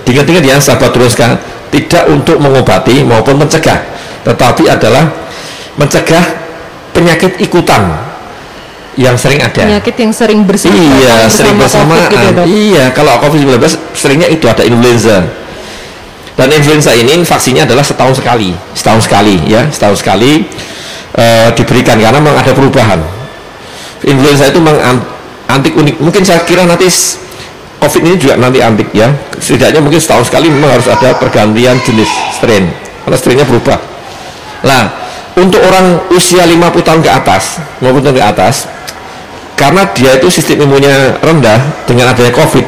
Ingat-ingat 0.04 0.44
ya 0.44 0.56
sahabat 0.60 0.92
teruskan 0.92 1.38
tidak 1.74 2.06
untuk 2.06 2.38
mengobati 2.38 3.02
maupun 3.02 3.34
mencegah 3.34 3.94
tetapi 4.24 4.64
adalah 4.70 5.04
mencegah 5.76 6.24
penyakit 6.96 7.36
ikutan 7.42 7.92
yang 8.94 9.18
sering 9.18 9.42
ada. 9.42 9.66
Penyakit 9.66 9.94
yang 9.98 10.12
sering 10.14 10.46
bersama 10.46 10.78
iya 10.78 11.26
sering 11.26 11.58
bersamaan. 11.58 12.08
gitu, 12.08 12.42
iya 12.46 12.94
kalau 12.94 13.18
COVID-19 13.20 13.58
seringnya 13.92 14.30
itu 14.30 14.46
ada 14.46 14.62
influenza 14.62 15.26
dan 16.34 16.50
influenza 16.50 16.90
ini 16.90 17.22
vaksinnya 17.22 17.62
adalah 17.66 17.86
setahun 17.86 18.18
sekali. 18.18 18.50
Setahun 18.74 19.06
sekali 19.06 19.38
ya 19.46 19.70
setahun 19.70 20.02
sekali 20.02 20.46
uh, 21.14 21.48
diberikan 21.54 21.94
karena 21.98 22.18
memang 22.18 22.38
ada 22.38 22.50
perubahan. 22.50 22.98
Influenza 24.04 24.50
itu 24.50 24.58
memang 24.58 25.00
antik 25.46 25.72
unik. 25.78 26.02
Mungkin 26.02 26.22
saya 26.26 26.42
kira 26.42 26.66
nanti 26.66 26.90
covid 27.78 28.02
ini 28.02 28.18
juga 28.18 28.34
nanti 28.34 28.58
antik 28.58 28.90
ya. 28.90 29.14
Setidaknya 29.38 29.78
mungkin 29.78 30.02
setahun 30.02 30.26
sekali 30.26 30.50
memang 30.50 30.74
harus 30.74 30.90
ada 30.90 31.14
pergantian 31.14 31.78
jenis 31.86 32.10
strain 32.34 32.66
karena 33.06 33.16
strainnya 33.16 33.46
berubah. 33.46 33.78
Nah 34.66 35.04
untuk 35.34 35.62
orang 35.62 36.02
usia 36.14 36.46
50 36.46 36.82
tahun 36.82 37.00
ke 37.02 37.10
atas 37.10 37.58
50 37.82 38.06
tahun 38.06 38.16
ke 38.18 38.24
atas 38.26 38.54
karena 39.54 39.86
dia 39.94 40.18
itu 40.18 40.30
sistem 40.30 40.66
imunnya 40.66 41.18
rendah 41.22 41.58
dengan 41.86 42.10
adanya 42.14 42.30
covid 42.34 42.62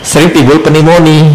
sering 0.00 0.32
timbul 0.32 0.60
pneumonia 0.60 1.32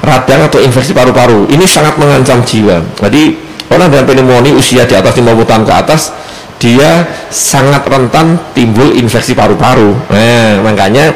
radang 0.00 0.48
atau 0.48 0.58
infeksi 0.60 0.96
paru-paru 0.96 1.48
ini 1.52 1.68
sangat 1.68 1.96
mengancam 2.00 2.40
jiwa 2.44 2.80
jadi 3.00 3.50
Orang 3.70 3.86
dengan 3.86 4.04
pneumonia 4.10 4.52
usia 4.58 4.82
di 4.82 4.98
atas 4.98 5.14
50 5.14 5.46
tahun 5.46 5.62
ke 5.62 5.72
atas 5.72 6.10
dia 6.58 7.06
sangat 7.30 7.86
rentan 7.86 8.36
timbul 8.52 8.90
infeksi 8.98 9.32
paru-paru. 9.32 9.94
Nah, 10.10 10.60
makanya 10.66 11.14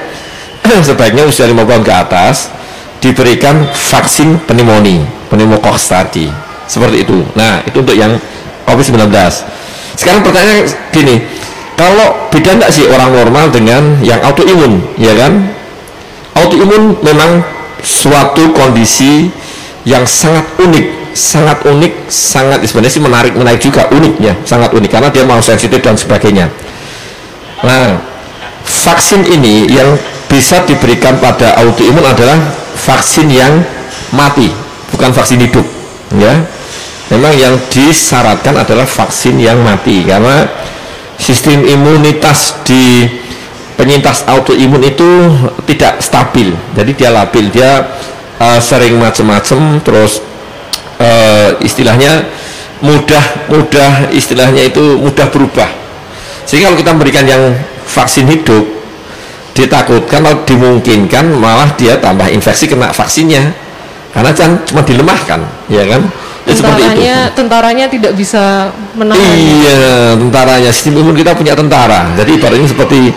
sebaiknya 0.86 1.26
usia 1.26 1.50
50 1.50 1.66
tahun 1.66 1.84
ke 1.84 1.92
atas 1.92 2.54
diberikan 3.02 3.66
vaksin 3.68 4.38
pneumonia, 4.46 5.02
pneumokoks 5.28 5.90
tadi. 5.90 6.30
Seperti 6.70 7.04
itu. 7.04 7.26
Nah, 7.34 7.60
itu 7.66 7.82
untuk 7.82 7.92
yang 7.98 8.14
COVID-19. 8.64 9.12
Sekarang 9.98 10.22
pertanyaan 10.22 10.64
gini, 10.94 11.20
kalau 11.74 12.30
beda 12.30 12.54
enggak 12.56 12.70
sih 12.72 12.86
orang 12.86 13.12
normal 13.12 13.50
dengan 13.50 13.98
yang 14.00 14.22
autoimun, 14.22 14.80
ya 14.96 15.12
kan? 15.18 15.52
Autoimun 16.38 16.96
memang 17.02 17.44
suatu 17.82 18.52
kondisi 18.52 19.32
yang 19.88 20.04
sangat 20.06 20.44
unik 20.60 21.04
sangat 21.14 21.62
unik, 21.62 22.10
sangat 22.10 22.58
sebenarnya 22.66 22.92
sih 22.92 23.02
menarik, 23.02 23.32
menarik 23.38 23.62
juga 23.62 23.86
uniknya, 23.94 24.34
sangat 24.42 24.74
unik 24.74 24.90
karena 24.90 25.08
dia 25.14 25.22
mau 25.22 25.38
sensitif 25.38 25.78
dan 25.78 25.94
sebagainya. 25.94 26.50
Nah, 27.62 28.02
vaksin 28.66 29.22
ini 29.22 29.70
yang 29.70 29.94
bisa 30.26 30.66
diberikan 30.66 31.16
pada 31.22 31.54
autoimun 31.62 32.02
adalah 32.02 32.36
vaksin 32.74 33.30
yang 33.30 33.62
mati, 34.10 34.50
bukan 34.90 35.14
vaksin 35.14 35.38
hidup, 35.38 35.64
ya. 36.18 36.34
Memang 37.14 37.32
yang 37.38 37.54
disyaratkan 37.70 38.58
adalah 38.58 38.84
vaksin 38.84 39.38
yang 39.38 39.62
mati 39.62 40.02
karena 40.02 40.50
sistem 41.14 41.62
imunitas 41.62 42.58
di 42.66 43.06
penyintas 43.74 44.22
autoimun 44.26 44.82
itu 44.82 45.08
tidak 45.66 45.98
stabil, 45.98 46.54
jadi 46.74 46.90
dia 46.94 47.10
labil, 47.10 47.50
dia 47.50 47.70
uh, 48.38 48.60
sering 48.62 48.98
macam-macam, 48.98 49.82
terus 49.82 50.22
uh, 51.02 51.58
istilahnya 51.58 52.26
mudah 52.82 53.48
mudah 53.48 54.12
istilahnya 54.12 54.68
itu 54.68 54.98
mudah 55.00 55.26
berubah. 55.32 55.70
Sehingga 56.44 56.68
kalau 56.70 56.78
kita 56.78 56.90
memberikan 56.92 57.24
yang 57.24 57.42
vaksin 57.88 58.28
hidup 58.28 58.62
ditakutkan 59.54 60.26
atau 60.26 60.42
dimungkinkan 60.44 61.30
malah 61.38 61.70
dia 61.78 61.96
tambah 61.96 62.26
infeksi 62.28 62.68
kena 62.68 62.92
vaksinnya. 62.92 63.54
Karena 64.14 64.30
jangan 64.30 64.62
cuma 64.62 64.82
dilemahkan 64.86 65.40
ya 65.66 65.82
kan? 65.90 66.02
Ya, 66.44 66.54
tentaranya 66.54 67.16
tentaranya 67.32 67.84
tidak 67.88 68.12
bisa 68.14 68.70
menahan. 68.94 69.18
Iya 69.34 70.14
tentaranya. 70.20 70.70
Sistem 70.70 71.02
imun 71.02 71.16
kita 71.16 71.34
punya 71.34 71.56
tentara. 71.56 72.14
Jadi 72.14 72.38
ibaratnya 72.38 72.68
seperti 72.68 73.10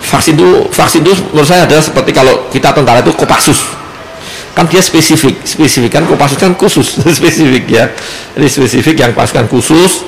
vaksin 0.00 0.36
itu 0.36 0.68
vaksin 0.70 1.00
itu 1.02 1.12
menurut 1.32 1.48
saya 1.48 1.64
adalah 1.64 1.82
seperti 1.82 2.10
kalau 2.12 2.48
kita 2.52 2.72
tentara 2.72 3.00
itu 3.00 3.12
kopassus. 3.16 3.86
Kan 4.56 4.64
dia 4.72 4.80
spesifik 4.80 5.44
spesifik 5.44 6.00
kan 6.00 6.08
Kopassus 6.08 6.40
kan 6.40 6.56
khusus 6.56 6.96
spesifik 7.20 7.68
ya. 7.68 7.84
Ini 8.40 8.48
spesifik 8.48 8.96
yang 9.04 9.12
pasukan 9.12 9.44
khusus 9.52 10.00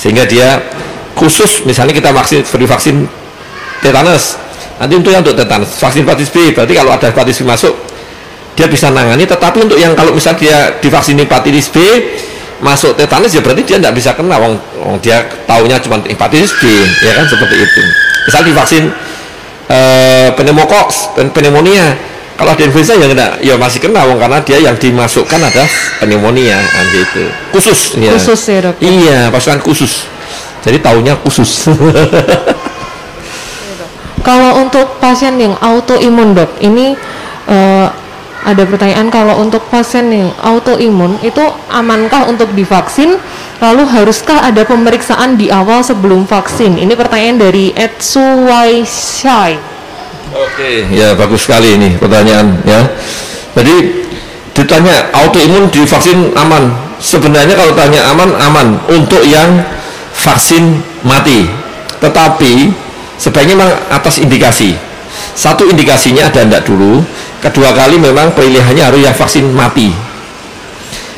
sehingga 0.00 0.24
dia 0.24 0.64
khusus 1.12 1.60
misalnya 1.68 1.92
kita 1.92 2.08
vaksin 2.08 2.40
beri 2.40 2.64
vaksin 2.64 3.04
tetanus. 3.84 4.40
Nanti 4.80 4.96
untuk 4.96 5.12
yang 5.12 5.20
untuk 5.20 5.36
tetanus 5.36 5.76
vaksin 5.76 6.08
hepatitis 6.08 6.32
B 6.32 6.56
berarti 6.56 6.72
kalau 6.72 6.90
ada 6.96 7.06
hepatitis 7.12 7.44
B 7.44 7.52
masuk 7.52 7.74
dia 8.56 8.64
bisa 8.64 8.88
nangani. 8.88 9.28
Tetapi 9.28 9.58
untuk 9.60 9.76
yang 9.76 9.92
kalau 9.92 10.16
misalnya 10.16 10.40
dia 10.40 10.58
divaksin 10.80 11.20
hepatitis 11.20 11.68
B 11.68 11.76
masuk 12.64 12.96
tetanus 12.96 13.36
ya 13.36 13.44
berarti 13.44 13.60
dia 13.60 13.76
tidak 13.76 13.92
bisa 13.92 14.16
kena. 14.16 14.40
Wong, 14.40 14.56
dia 15.04 15.20
taunya 15.44 15.76
cuma 15.76 16.00
hepatitis 16.00 16.56
B 16.56 16.64
ya 17.04 17.12
kan 17.12 17.28
seperti 17.28 17.60
itu. 17.60 17.82
Misal 18.24 18.40
divaksin 18.48 18.88
eh, 19.68 20.28
pneumokoks 20.34 21.14
pneumonia. 21.34 22.10
Kalau 22.32 22.58
ada 22.58 22.64
influenza 22.64 22.96
ya 22.98 23.06
kena 23.06 23.26
ya 23.38 23.54
masih 23.54 23.78
kena 23.78 24.02
wong 24.02 24.18
karena 24.18 24.42
dia 24.42 24.58
yang 24.58 24.74
dimasukkan 24.74 25.38
ada 25.38 25.62
pneumonia 26.02 26.58
nanti 26.58 26.98
itu 27.04 27.24
khusus. 27.54 27.94
Ya 28.00 28.10
khusus 28.16 28.40
ya 28.50 28.58
dok 28.66 28.74
iya 28.82 29.30
pasukan 29.30 29.62
khusus. 29.62 30.08
Jadi 30.62 30.78
taunya 30.82 31.14
khusus. 31.22 31.70
Kalau 34.26 34.62
untuk 34.62 35.02
pasien 35.02 35.34
yang 35.38 35.54
autoimun 35.58 36.34
dok 36.34 36.50
ini 36.62 36.94
uh, 37.50 37.90
ada 38.42 38.62
pertanyaan 38.66 39.08
kalau 39.10 39.38
untuk 39.38 39.62
pasien 39.70 40.10
yang 40.10 40.30
autoimun 40.42 41.18
itu 41.22 41.42
amankah 41.70 42.26
untuk 42.26 42.50
divaksin 42.52 43.18
lalu 43.62 43.86
haruskah 43.86 44.50
ada 44.50 44.66
pemeriksaan 44.66 45.38
di 45.38 45.48
awal 45.48 45.86
sebelum 45.86 46.26
vaksin 46.26 46.74
ini 46.78 46.94
pertanyaan 46.98 47.38
dari 47.38 47.70
Ed 47.74 48.02
Suwaishai 48.02 49.72
Oke, 50.32 50.88
ya 50.88 51.12
bagus 51.12 51.44
sekali 51.44 51.76
ini 51.76 51.92
pertanyaan 52.00 52.56
ya. 52.64 52.80
Jadi 53.52 54.00
ditanya 54.56 55.12
autoimun 55.12 55.68
di 55.68 55.84
vaksin 55.84 56.32
aman. 56.32 56.72
Sebenarnya 56.96 57.52
kalau 57.52 57.76
tanya 57.76 58.00
aman 58.08 58.32
aman 58.40 58.68
untuk 58.88 59.20
yang 59.28 59.60
vaksin 60.16 60.80
mati. 61.04 61.52
Tetapi 62.00 62.72
sebaiknya 63.20 63.60
memang 63.60 63.72
atas 63.92 64.24
indikasi. 64.24 64.72
Satu 65.36 65.68
indikasinya 65.68 66.32
ada 66.32 66.48
enggak 66.48 66.64
dulu. 66.64 67.04
Kedua 67.42 67.74
kali 67.74 67.98
memang 67.98 68.30
pilihannya 68.38 68.82
harus 68.86 69.02
yang 69.02 69.16
vaksin 69.18 69.50
mati. 69.50 69.90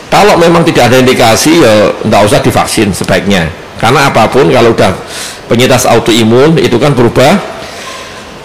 kalau 0.08 0.38
memang 0.38 0.62
tidak 0.62 0.88
ada 0.88 1.02
indikasi 1.02 1.58
ya 1.58 1.90
nggak 2.06 2.22
usah 2.24 2.38
divaksin 2.38 2.94
sebaiknya. 2.94 3.50
Karena 3.82 4.08
apa 4.08 4.30
pun 4.30 4.46
kalau 4.46 4.70
udah 4.70 4.94
penyintas 5.50 5.84
autoimun 5.84 6.56
itu 6.56 6.78
kan 6.80 6.94
berubah. 6.94 7.36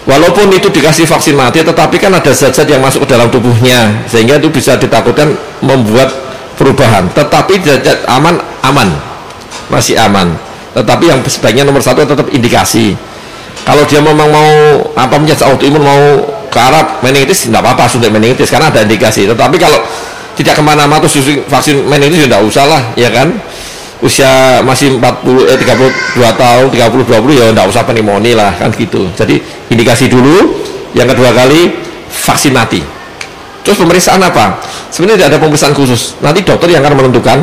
Walaupun 0.04 0.50
itu 0.50 0.66
dikasih 0.66 1.06
vaksin 1.06 1.38
mati 1.38 1.62
tetapi 1.62 1.96
kan 2.02 2.10
ada 2.10 2.34
zat-zat 2.34 2.66
yang 2.66 2.82
masuk 2.82 3.06
ke 3.06 3.14
dalam 3.14 3.30
tubuhnya 3.30 4.02
sehingga 4.10 4.42
itu 4.42 4.50
bisa 4.50 4.74
ditakutkan 4.74 5.30
membuat 5.62 6.10
perubahan. 6.58 7.06
Tetapi 7.14 7.62
zat 7.62 8.04
aman 8.10 8.42
aman. 8.66 8.90
Masih 9.70 9.94
aman. 9.96 10.34
Tetapi 10.74 11.04
yang 11.06 11.22
sebaiknya 11.22 11.62
nomor 11.62 11.80
satu 11.80 12.02
tetap 12.02 12.26
indikasi. 12.34 12.98
Kalau 13.62 13.86
dia 13.86 14.02
memang 14.02 14.26
mau 14.26 14.50
apa 14.98 15.14
penyakit 15.14 15.46
autoimun 15.46 15.84
mau 15.84 16.02
ke 16.50 16.58
meningitis 17.06 17.46
tidak 17.46 17.62
apa-apa 17.62 17.86
suntik 17.86 18.10
meningitis 18.10 18.50
karena 18.50 18.68
ada 18.68 18.82
indikasi. 18.82 19.24
Tetapi 19.30 19.56
kalau 19.56 19.78
tidak 20.34 20.58
ke 20.58 20.62
mana-mana 20.62 20.98
terus 21.06 21.22
vaksin 21.46 21.86
meningitis 21.86 22.26
tidak 22.26 22.42
usah 22.42 22.66
lah 22.66 22.82
ya 22.98 23.08
kan? 23.08 23.30
Usia 24.00 24.64
masih 24.64 24.96
40 24.96 25.44
eh 25.44 25.56
32 25.60 26.24
tahun 26.24 26.66
30 26.72 27.04
20 27.04 27.36
ya 27.36 27.44
enggak 27.52 27.68
usah 27.68 27.84
pneumonia 27.84 28.34
lah 28.34 28.50
kan 28.56 28.72
gitu. 28.74 29.06
Jadi 29.14 29.38
indikasi 29.70 30.08
dulu 30.08 30.58
yang 30.96 31.06
kedua 31.06 31.30
kali 31.30 31.70
vaksin 32.10 32.50
mati. 32.56 32.80
Terus 33.60 33.76
pemeriksaan 33.76 34.18
apa? 34.24 34.56
Sebenarnya 34.88 35.28
tidak 35.28 35.28
ada 35.36 35.38
pemeriksaan 35.44 35.74
khusus. 35.76 36.16
Nanti 36.24 36.40
dokter 36.42 36.72
yang 36.72 36.80
akan 36.80 36.96
menentukan. 36.96 37.38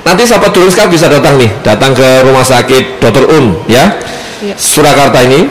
Nanti 0.00 0.24
sahabat 0.24 0.56
dulu 0.56 0.72
sekali 0.72 0.96
bisa 0.96 1.12
datang 1.12 1.36
nih 1.36 1.52
datang 1.60 1.92
ke 1.92 2.24
rumah 2.24 2.40
sakit 2.40 3.04
dokter 3.04 3.20
Un 3.36 3.52
ya, 3.68 3.92
ya. 4.40 4.56
Surakarta 4.56 5.20
ini 5.28 5.44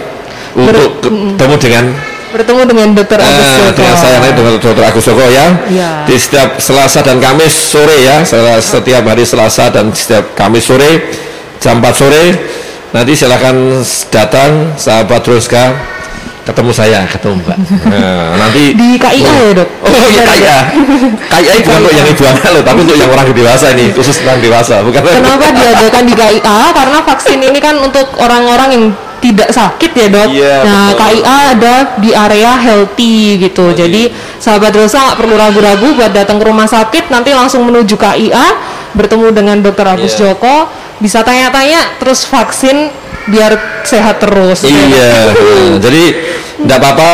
untuk 0.58 1.06
ketemu 1.06 1.56
dengan 1.62 1.86
bertemu 2.30 2.62
dengan 2.70 2.88
dokter 2.94 3.20
Agus 3.20 3.46
uh, 3.46 3.56
Joko. 3.58 3.82
Dengan 3.82 3.96
saya 3.98 4.18
dengan 4.22 4.52
dokter 4.58 4.86
Agus 4.86 5.06
Joko 5.06 5.26
ya. 5.28 5.48
ya. 5.70 5.92
Di 6.06 6.16
setiap 6.16 6.58
Selasa 6.62 7.00
dan 7.02 7.18
Kamis 7.18 7.54
sore 7.54 7.98
ya, 8.06 8.22
setiap 8.62 9.04
hari 9.06 9.26
Selasa 9.26 9.74
dan 9.74 9.92
setiap 9.92 10.38
Kamis 10.38 10.66
sore 10.66 11.10
jam 11.60 11.82
4 11.82 11.92
sore. 11.94 12.24
Nanti 12.90 13.14
silakan 13.14 13.86
datang 14.10 14.74
sahabat 14.74 15.22
Roska 15.22 15.78
ketemu 16.50 16.72
saya 16.74 17.06
ketemu 17.06 17.46
mbak. 17.46 17.58
Nah, 17.86 18.34
nanti 18.42 18.74
di 18.74 18.98
KIA 18.98 19.30
oh, 19.30 19.38
ya 19.38 19.54
dok? 19.62 19.70
Oh 19.86 20.08
iya 20.10 20.24
KIA 20.26 20.60
KIA 21.30 21.54
bukan 21.62 21.78
untuk 21.86 21.94
yang 21.94 22.08
ibu 22.10 22.24
anak 22.26 22.50
loh 22.50 22.64
tapi 22.66 22.80
untuk 22.82 22.98
yang 22.98 23.10
orang 23.14 23.26
dewasa 23.30 23.66
ini 23.78 23.86
khusus 23.94 24.18
orang 24.26 24.42
dewasa 24.42 24.82
bukan 24.82 25.02
kenapa 25.06 25.46
diadakan 25.62 26.04
di 26.10 26.14
KIA 26.18 26.60
karena 26.74 26.98
vaksin 27.06 27.40
ini 27.46 27.60
kan 27.62 27.78
untuk 27.78 28.10
orang-orang 28.18 28.70
yang 28.74 28.86
tidak 29.20 29.50
sakit 29.52 29.92
ya 29.96 30.08
dok. 30.12 30.30
Iya, 30.32 30.56
nah 30.64 30.86
betul. 30.92 31.00
KIA 31.00 31.38
ada 31.56 31.76
di 32.00 32.10
area 32.16 32.52
healthy 32.56 33.40
gitu. 33.40 33.70
Oh, 33.70 33.76
Jadi 33.76 34.10
iya. 34.10 34.40
sahabat 34.40 34.74
Rosa 34.76 34.98
nggak 35.12 35.18
perlu 35.20 35.36
ragu-ragu 35.36 35.88
buat 35.96 36.12
datang 36.12 36.40
ke 36.40 36.46
rumah 36.48 36.68
sakit 36.68 37.12
nanti 37.12 37.36
langsung 37.36 37.68
menuju 37.68 37.96
KIA 38.00 38.48
bertemu 38.98 39.32
dengan 39.32 39.58
dokter 39.62 39.86
Agus 39.86 40.18
yeah. 40.18 40.34
Joko 40.34 40.68
bisa 41.00 41.22
tanya-tanya 41.22 42.02
terus 42.02 42.26
vaksin 42.26 42.90
biar 43.30 43.84
sehat 43.86 44.18
terus. 44.20 44.66
Iya. 44.66 45.36
jadi 45.84 46.04
tidak 46.66 46.78
apa-apa 46.82 47.12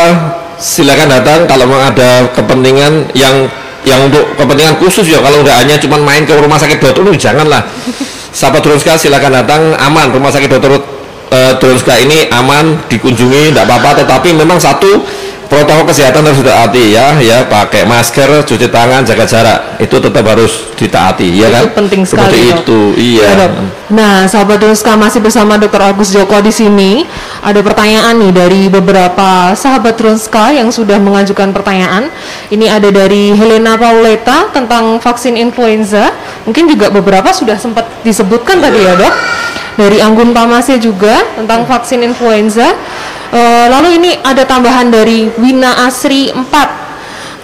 silakan 0.57 1.09
datang 1.11 1.39
kalau 1.45 1.67
mau 1.67 1.81
ada 1.83 2.31
kepentingan 2.31 3.11
yang 3.13 3.45
yang 3.85 4.09
untuk 4.09 4.33
kepentingan 4.33 4.81
khusus 4.81 5.05
ya 5.05 5.21
kalau 5.21 5.45
nggak 5.45 5.57
hanya 5.61 5.75
cuma 5.77 6.01
main 6.01 6.25
ke 6.25 6.33
rumah 6.33 6.57
sakit 6.57 6.81
dokter 6.81 7.05
janganlah 7.19 7.61
sahabat 8.33 8.65
Roska 8.65 8.97
silakan 8.97 9.45
datang 9.45 9.61
aman 9.77 10.09
rumah 10.09 10.33
sakit 10.33 10.49
dokter 10.49 10.94
uh, 11.35 11.51
drone 11.59 11.79
ini 12.07 12.31
aman 12.31 12.79
dikunjungi 12.87 13.51
tidak 13.51 13.67
apa-apa 13.67 14.07
tetapi 14.07 14.31
memang 14.31 14.55
satu 14.55 15.03
protokol 15.45 15.85
kesehatan 15.87 16.25
harus 16.25 16.41
ditaati 16.41 16.83
ya 16.91 17.07
ya 17.21 17.37
pakai 17.45 17.85
masker 17.85 18.43
cuci 18.43 18.67
tangan 18.69 19.05
jaga 19.05 19.25
jarak 19.29 19.59
itu 19.77 19.95
tetap 20.01 20.25
harus 20.25 20.73
ditaati 20.73 21.27
ya 21.31 21.47
kan? 21.53 21.63
penting 21.85 22.01
sekali 22.03 22.25
Seperti 22.25 22.39
itu 22.51 22.79
iya. 22.97 23.29
Ya, 23.35 23.47
nah 23.87 24.15
sahabat 24.25 24.59
masih 24.97 25.21
bersama 25.21 25.55
Dr. 25.61 25.81
Agus 25.81 26.11
Joko 26.11 26.41
di 26.41 26.49
sini. 26.49 27.05
Ada 27.45 27.61
pertanyaan 27.61 28.17
nih 28.17 28.31
dari 28.33 28.61
beberapa 28.67 29.53
sahabat 29.53 29.95
Ruska 30.01 30.49
yang 30.49 30.73
sudah 30.73 30.97
mengajukan 30.97 31.53
pertanyaan. 31.53 32.09
Ini 32.49 32.65
ada 32.81 32.89
dari 32.89 33.37
Helena 33.37 33.77
Pauleta 33.77 34.49
tentang 34.49 34.97
vaksin 34.97 35.37
influenza. 35.37 36.09
Mungkin 36.49 36.65
juga 36.65 36.89
beberapa 36.89 37.29
sudah 37.29 37.55
sempat 37.61 37.85
disebutkan 38.01 38.57
tadi 38.57 38.81
ya 38.81 38.97
dok 38.97 39.13
dari 39.75 39.99
Anggun 39.99 40.31
Pamasya 40.31 40.79
juga 40.79 41.23
tentang 41.35 41.67
vaksin 41.67 42.03
influenza. 42.03 42.75
Uh, 43.31 43.67
lalu 43.67 43.99
ini 43.99 44.11
ada 44.23 44.47
tambahan 44.47 44.87
dari 44.87 45.27
Wina 45.35 45.87
Asri 45.87 46.31
4 46.31 46.85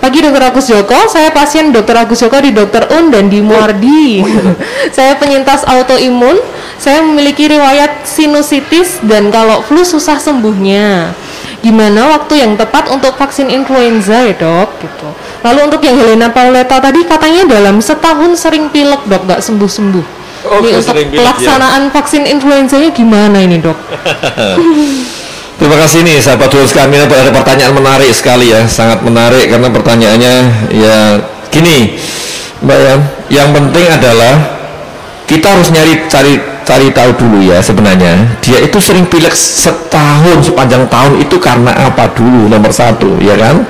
Pagi 0.02 0.18
Dokter 0.18 0.42
Agus 0.50 0.66
Joko, 0.66 0.98
saya 1.14 1.30
pasien 1.30 1.70
Dokter 1.70 1.94
Agus 1.94 2.18
Joko 2.26 2.42
di 2.42 2.50
Dokter 2.50 2.90
Un 2.98 3.14
dan 3.14 3.30
di 3.30 3.38
Muardi. 3.38 4.26
saya 4.98 5.14
penyintas 5.14 5.62
autoimun, 5.62 6.42
saya 6.82 7.06
memiliki 7.06 7.46
riwayat 7.46 8.10
sinusitis 8.10 8.98
dan 9.06 9.30
kalau 9.30 9.62
flu 9.62 9.86
susah 9.86 10.18
sembuhnya. 10.18 11.14
Gimana 11.62 12.18
waktu 12.18 12.42
yang 12.42 12.58
tepat 12.58 12.90
untuk 12.90 13.14
vaksin 13.14 13.54
influenza 13.54 14.26
ya 14.26 14.34
dok? 14.34 14.82
Gitu. 14.82 15.08
Lalu 15.46 15.70
untuk 15.70 15.86
yang 15.86 15.94
Helena 15.94 16.34
Pauleta 16.34 16.82
tadi 16.82 17.06
katanya 17.06 17.46
dalam 17.46 17.78
setahun 17.78 18.42
sering 18.42 18.74
pilek 18.74 19.06
dok, 19.06 19.30
gak 19.30 19.46
sembuh-sembuh. 19.46 20.21
Oh, 20.48 20.58
ini 20.62 20.74
untuk 20.74 20.96
pelaksanaan 20.98 21.90
ya. 21.90 21.94
vaksin 21.94 22.24
influenzanya 22.26 22.90
gimana 22.90 23.38
ini 23.46 23.62
dok? 23.62 23.78
Terima 25.62 25.78
kasih 25.78 26.02
nih 26.02 26.18
sahabat 26.18 26.50
terus 26.50 26.74
kami. 26.74 26.98
Ada 26.98 27.30
pertanyaan 27.30 27.78
menarik 27.78 28.10
sekali 28.18 28.50
ya, 28.50 28.66
sangat 28.66 29.06
menarik 29.06 29.46
karena 29.46 29.70
pertanyaannya 29.70 30.36
ya 30.74 31.22
gini, 31.54 32.02
Mbak 32.66 32.80
ya, 32.82 32.96
yang 33.30 33.54
penting 33.54 33.86
adalah 33.86 34.58
kita 35.30 35.54
harus 35.54 35.70
nyari 35.70 36.10
cari 36.10 36.34
cari 36.66 36.90
tahu 36.90 37.14
dulu 37.14 37.46
ya 37.46 37.62
sebenarnya. 37.62 38.42
Dia 38.42 38.58
itu 38.66 38.82
sering 38.82 39.06
pilek 39.06 39.38
setahun 39.38 40.50
sepanjang 40.50 40.90
tahun. 40.90 41.22
Itu 41.22 41.38
karena 41.38 41.78
apa 41.78 42.10
dulu? 42.10 42.50
Nomor 42.50 42.74
satu 42.74 43.22
ya 43.22 43.38
kan? 43.38 43.62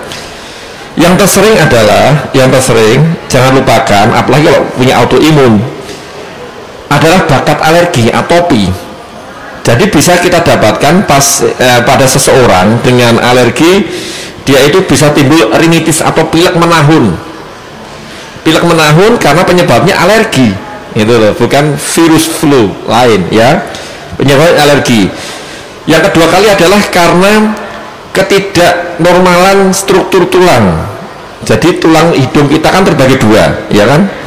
Yang 0.95 1.27
tersering 1.27 1.59
adalah 1.59 2.31
yang 2.31 2.47
tersering 2.47 3.03
jangan 3.27 3.59
lupakan 3.59 4.15
apalagi 4.15 4.47
kalau 4.47 4.63
punya 4.79 4.95
autoimun 4.99 5.59
adalah 6.91 7.23
bakat 7.23 7.57
alergi 7.63 8.11
atopi. 8.11 8.67
Jadi 9.61 9.87
bisa 9.87 10.17
kita 10.19 10.43
dapatkan 10.43 11.07
pas 11.07 11.25
eh, 11.45 11.81
pada 11.87 12.03
seseorang 12.03 12.81
dengan 12.83 13.21
alergi 13.23 13.85
dia 14.43 14.67
itu 14.67 14.81
bisa 14.83 15.13
timbul 15.13 15.53
rinitis 15.53 16.03
atau 16.03 16.27
pilek 16.27 16.57
menahun. 16.57 17.13
Pilek 18.41 18.65
menahun 18.65 19.21
karena 19.21 19.45
penyebabnya 19.45 19.95
alergi. 19.95 20.51
Itu 20.91 21.13
loh 21.15 21.31
bukan 21.37 21.77
virus 21.77 22.25
flu 22.27 22.73
lain 22.89 23.31
ya. 23.31 23.63
Penyebabnya 24.17 24.65
alergi. 24.65 25.07
Yang 25.87 26.11
kedua 26.11 26.27
kali 26.27 26.47
adalah 26.51 26.81
karena 26.89 27.33
ketidaknormalan 28.11 29.71
struktur 29.71 30.27
tulang. 30.27 30.89
Jadi 31.45 31.79
tulang 31.79 32.11
hidung 32.17 32.49
kita 32.49 32.69
kan 32.69 32.85
terbagi 32.85 33.17
dua 33.17 33.65
ya 33.73 33.85
kan 33.89 34.20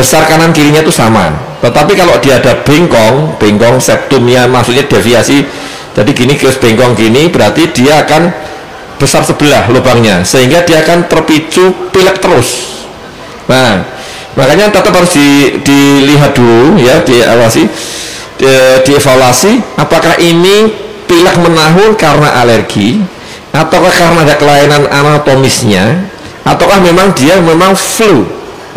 besar 0.00 0.24
kanan 0.24 0.56
kirinya 0.56 0.80
itu 0.80 0.88
sama 0.88 1.36
tetapi 1.60 1.92
kalau 1.92 2.16
dia 2.24 2.40
ada 2.40 2.56
bengkong 2.64 3.36
bengkong 3.36 3.76
septumnya 3.76 4.48
maksudnya 4.48 4.88
deviasi 4.88 5.44
jadi 5.92 6.10
gini 6.16 6.40
ke 6.40 6.48
bengkong 6.56 6.96
gini 6.96 7.28
berarti 7.28 7.68
dia 7.76 8.00
akan 8.00 8.32
besar 9.00 9.24
sebelah 9.24 9.68
lubangnya 9.72 10.20
sehingga 10.24 10.60
dia 10.64 10.84
akan 10.84 11.08
terpicu 11.08 11.72
pilek 11.88 12.20
terus. 12.20 12.80
Nah 13.48 13.80
makanya 14.36 14.70
tetap 14.70 14.94
harus 14.94 15.10
di, 15.16 15.58
dilihat 15.64 16.36
dulu 16.36 16.78
ya 16.78 17.02
diawasi 17.02 17.66
di, 18.38 18.46
dievaluasi 18.86 19.58
apakah 19.74 20.14
ini 20.22 20.70
pilek 21.10 21.34
menahun 21.42 21.98
karena 21.98 22.38
alergi 22.38 23.02
ataukah 23.50 23.90
karena 23.90 24.22
ada 24.22 24.34
kelainan 24.38 24.86
anatomisnya 24.86 26.06
ataukah 26.46 26.78
memang 26.78 27.10
dia 27.18 27.42
memang 27.42 27.74
flu 27.74 28.22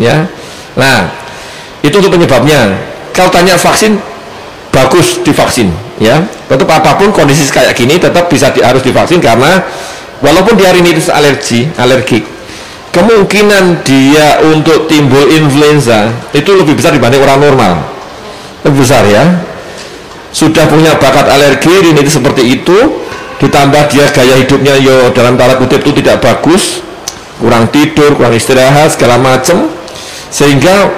ya 0.02 0.26
Nah, 0.74 1.10
itu 1.82 1.94
untuk 2.00 2.18
penyebabnya. 2.18 2.74
Kalau 3.14 3.30
tanya 3.30 3.54
vaksin, 3.54 3.98
bagus 4.74 5.22
divaksin, 5.22 5.70
ya. 6.02 6.26
Tetap 6.50 6.66
apa 6.66 6.98
pun 6.98 7.14
kondisi 7.14 7.46
kayak 7.46 7.78
gini 7.78 8.00
tetap 8.00 8.26
bisa 8.26 8.50
di, 8.50 8.58
harus 8.58 8.82
divaksin 8.82 9.22
karena 9.22 9.62
walaupun 10.18 10.58
dia 10.58 10.74
rinitis 10.74 11.06
alergi, 11.06 11.70
alergik, 11.78 12.26
kemungkinan 12.90 13.86
dia 13.86 14.42
untuk 14.42 14.90
timbul 14.90 15.30
influenza 15.30 16.10
itu 16.34 16.50
lebih 16.54 16.74
besar 16.74 16.90
dibanding 16.90 17.22
orang 17.22 17.38
normal. 17.38 17.72
Lebih 18.66 18.82
besar 18.82 19.06
ya. 19.06 19.24
Sudah 20.34 20.66
punya 20.66 20.98
bakat 20.98 21.30
alergi 21.30 21.70
rinitis 21.70 22.18
seperti 22.18 22.58
itu, 22.58 22.74
ditambah 23.38 23.86
dia 23.94 24.10
gaya 24.10 24.34
hidupnya 24.42 24.74
yo 24.82 25.14
dalam 25.14 25.38
tanda 25.38 25.54
kutip 25.54 25.86
itu 25.86 26.02
tidak 26.02 26.18
bagus, 26.18 26.82
kurang 27.38 27.70
tidur, 27.70 28.18
kurang 28.18 28.34
istirahat, 28.34 28.98
segala 28.98 29.22
macam 29.22 29.70
sehingga 30.34 30.90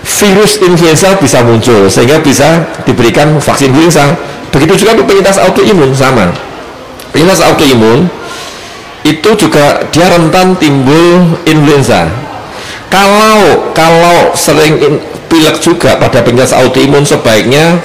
virus 0.00 0.56
influenza 0.64 1.12
bisa 1.20 1.44
muncul 1.44 1.92
sehingga 1.92 2.24
bisa 2.24 2.64
diberikan 2.88 3.36
vaksin 3.36 3.68
influenza 3.68 4.16
begitu 4.48 4.80
juga 4.80 4.96
untuk 4.96 5.12
penyintas 5.12 5.36
autoimun 5.36 5.92
sama 5.92 6.32
penyintas 7.12 7.44
autoimun 7.44 8.08
itu 9.04 9.30
juga 9.36 9.84
dia 9.92 10.08
rentan 10.08 10.56
timbul 10.56 11.36
influenza 11.44 12.08
Kalau 12.88 13.68
kalau 13.76 14.32
sering 14.32 14.80
in- 14.80 15.00
pilek 15.28 15.60
juga 15.60 16.00
pada 16.00 16.24
penyakit 16.24 16.56
autoimun 16.56 17.04
sebaiknya 17.04 17.76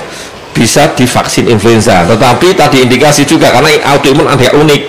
bisa 0.55 0.87
divaksin 0.95 1.51
influenza. 1.51 2.07
Tetapi 2.07 2.55
tadi 2.55 2.87
indikasi 2.87 3.27
juga 3.27 3.51
karena 3.51 3.83
autoimun 3.91 4.23
ada 4.31 4.47
unik. 4.55 4.81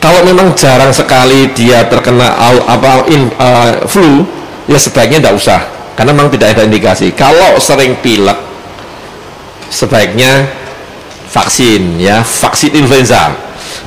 Kalau 0.00 0.24
memang 0.24 0.56
jarang 0.56 0.88
sekali 0.94 1.52
dia 1.52 1.84
terkena 1.84 2.32
apa 2.64 3.04
uh, 3.04 3.84
flu, 3.84 4.24
ya 4.68 4.78
sebaiknya 4.78 5.18
tidak 5.18 5.34
usah 5.34 5.60
karena 5.96 6.12
memang 6.14 6.30
tidak 6.30 6.54
ada 6.54 6.62
indikasi. 6.62 7.10
Kalau 7.10 7.58
sering 7.58 7.98
pilek, 7.98 8.38
sebaiknya 9.66 10.46
vaksin 11.28 11.98
ya, 11.98 12.22
vaksin 12.22 12.72
influenza. 12.72 13.34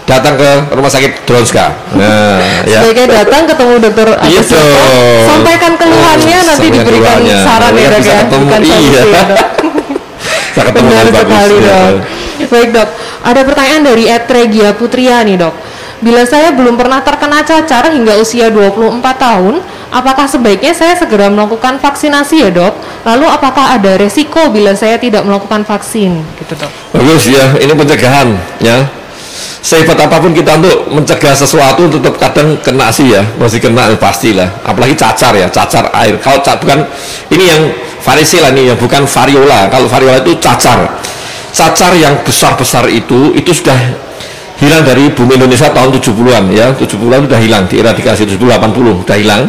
Datang 0.02 0.36
ke 0.36 0.50
rumah 0.74 0.92
sakit 0.92 1.24
Dronska. 1.24 1.72
Nah, 1.96 2.42
ya. 2.68 2.84
Sebaiknya 2.84 3.24
datang 3.24 3.48
ketemu 3.48 3.74
dokter 3.80 4.08
Iya 4.28 4.42
Agus 4.42 4.48
dong. 4.50 5.24
sampaikan 5.30 5.74
keluhannya 5.78 6.38
Oh, 6.42 6.48
nanti 6.52 6.68
diberikan 6.68 7.18
keluhannya. 7.22 7.38
saran 7.46 7.72
ya 7.72 7.88
Mereka 7.88 7.96
dok 7.96 8.02
ya, 8.04 8.16
ketemu, 8.26 8.44
bukan 8.44 8.62
iya. 8.62 8.78
ya 8.82 9.22
dok. 9.24 9.40
Saya 10.58 10.64
ketemu 10.68 10.88
Benar 10.90 11.06
sekali 11.06 11.56
ya. 11.56 11.62
dok. 11.64 11.96
Baik 12.52 12.70
dok, 12.76 12.90
ada 13.24 13.42
pertanyaan 13.46 13.84
dari 13.86 14.04
Etregia 14.10 14.70
Putria 14.76 15.18
nih 15.24 15.36
dok. 15.40 15.54
Bila 16.02 16.26
saya 16.26 16.50
belum 16.50 16.82
pernah 16.82 16.98
terkena 17.06 17.46
cacar 17.46 17.94
hingga 17.94 18.18
usia 18.18 18.50
24 18.50 19.06
tahun, 19.22 19.62
apakah 19.94 20.26
sebaiknya 20.26 20.74
saya 20.74 20.98
segera 20.98 21.30
melakukan 21.30 21.78
vaksinasi 21.78 22.42
ya 22.42 22.50
dok? 22.50 22.74
Lalu 23.06 23.30
apakah 23.30 23.78
ada 23.78 24.02
resiko 24.02 24.50
bila 24.50 24.74
saya 24.74 24.98
tidak 24.98 25.22
melakukan 25.22 25.62
vaksin? 25.62 26.26
Gitu 26.42 26.58
dok. 26.58 26.74
Bagus 26.98 27.30
ya, 27.30 27.54
ini 27.62 27.70
pencegahan 27.78 28.34
ya. 28.58 28.90
Sehebat 29.62 29.94
apa 29.94 30.18
pun 30.18 30.34
kita 30.34 30.58
untuk 30.58 30.90
mencegah 30.90 31.38
sesuatu 31.38 31.86
tetap 31.86 32.18
kadang 32.18 32.58
kena 32.66 32.90
sih 32.90 33.14
ya, 33.14 33.22
masih 33.38 33.62
kena 33.62 33.94
pastilah. 33.94 34.50
Apalagi 34.66 34.98
cacar 34.98 35.38
ya, 35.38 35.46
cacar 35.54 35.86
air. 36.02 36.18
Kalau 36.18 36.42
ca- 36.42 36.58
bukan 36.58 36.82
ini 37.30 37.46
yang 37.46 37.70
varicella 38.02 38.50
nih 38.50 38.74
ya, 38.74 38.76
bukan 38.76 39.06
variola. 39.06 39.70
Kalau 39.70 39.86
variola 39.86 40.18
itu 40.26 40.34
cacar. 40.42 40.98
Cacar 41.54 41.94
yang 41.94 42.26
besar-besar 42.26 42.90
itu 42.90 43.38
itu 43.38 43.54
sudah 43.54 43.78
hilang 44.62 44.86
dari 44.86 45.10
bumi 45.10 45.42
Indonesia 45.42 45.74
tahun 45.74 45.90
70-an 45.98 46.44
ya. 46.54 46.72
70-an 46.78 47.28
sudah 47.28 47.40
hilang, 47.42 47.66
dieradikasi 47.66 48.30
70 48.30 48.38
80 48.38 49.02
sudah 49.04 49.18
hilang. 49.18 49.44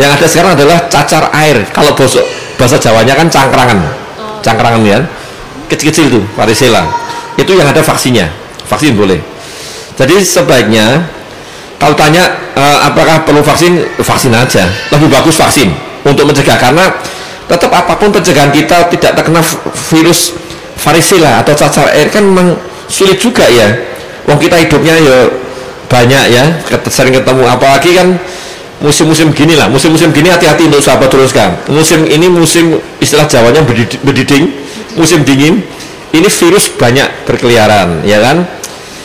Yang 0.00 0.10
ada 0.16 0.26
sekarang 0.26 0.52
adalah 0.56 0.78
cacar 0.88 1.28
air. 1.36 1.60
Kalau 1.76 1.92
bahasa, 1.92 2.24
bahasa 2.56 2.76
Jawanya 2.80 3.14
kan 3.14 3.28
cangkrangan. 3.28 3.78
Cangkrangan 4.40 4.82
ya. 4.88 4.98
Kecil-kecil 5.68 6.08
tuh 6.08 6.24
varicella. 6.34 6.88
Itu 7.36 7.52
yang 7.52 7.68
ada 7.68 7.84
vaksinnya. 7.84 8.32
Vaksin 8.64 8.96
boleh. 8.96 9.20
Jadi 10.00 10.24
sebaiknya 10.24 11.04
kalau 11.76 11.92
tanya 11.92 12.24
eh, 12.56 12.78
apakah 12.88 13.28
perlu 13.28 13.44
vaksin, 13.44 13.76
vaksin 14.00 14.32
aja. 14.32 14.64
Lebih 14.88 15.12
bagus 15.12 15.36
vaksin 15.36 15.68
untuk 16.00 16.24
mencegah 16.24 16.56
karena 16.56 16.88
tetap 17.44 17.68
apa 17.74 17.98
pun 17.98 18.08
pencegahan 18.14 18.48
kita 18.54 18.88
tidak 18.88 19.20
terkena 19.20 19.42
virus 19.90 20.32
varicella 20.80 21.42
atau 21.42 21.52
cacar 21.52 21.92
air 21.92 22.08
kan 22.08 22.24
memang 22.24 22.56
sulit 22.88 23.20
juga 23.20 23.44
ya. 23.44 23.68
Wong 24.28 24.38
kita 24.40 24.56
hidupnya 24.60 24.94
ya 24.98 25.18
banyak 25.90 26.24
ya, 26.30 26.44
sering 26.86 27.14
ketemu 27.16 27.44
apalagi 27.50 27.98
kan 27.98 28.14
musim-musim 28.80 29.34
gini 29.34 29.58
lah, 29.58 29.68
musim-musim 29.68 30.08
gini 30.14 30.32
hati-hati 30.32 30.70
untuk 30.70 30.80
sahabat 30.80 31.12
teruskan. 31.12 31.52
Musim 31.68 32.08
ini 32.08 32.30
musim 32.30 32.80
istilah 33.02 33.28
Jawanya 33.28 33.60
bediding, 34.04 34.54
musim 34.96 35.26
dingin. 35.26 35.60
Ini 36.10 36.26
virus 36.26 36.66
banyak 36.74 37.22
berkeliaran, 37.22 38.02
ya 38.02 38.18
kan? 38.18 38.42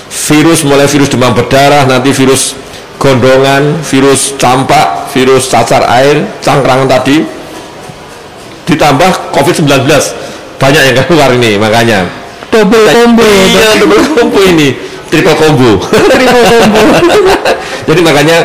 Virus 0.10 0.66
mulai 0.66 0.90
virus 0.90 1.14
demam 1.14 1.38
berdarah, 1.38 1.86
nanti 1.86 2.10
virus 2.10 2.58
gondongan, 2.98 3.78
virus 3.86 4.34
campak, 4.42 5.14
virus 5.14 5.46
cacar 5.46 5.86
air, 5.86 6.26
cangkrangan 6.42 6.90
tadi, 6.90 7.22
ditambah 8.66 9.36
COVID-19 9.38 9.86
banyak 10.58 10.82
yang 10.82 10.96
keluar 11.06 11.30
ini 11.36 11.62
makanya. 11.62 12.10
Double 12.50 12.90
combo 12.90 13.22
ya. 13.22 13.44
Iya, 13.54 13.70
double 13.86 14.02
combo 14.16 14.40
ini, 14.42 14.74
triple 15.10 15.36
combo. 15.38 15.72
Triple 16.16 16.44
combo. 16.50 16.82
Jadi 17.90 18.00
makanya 18.02 18.38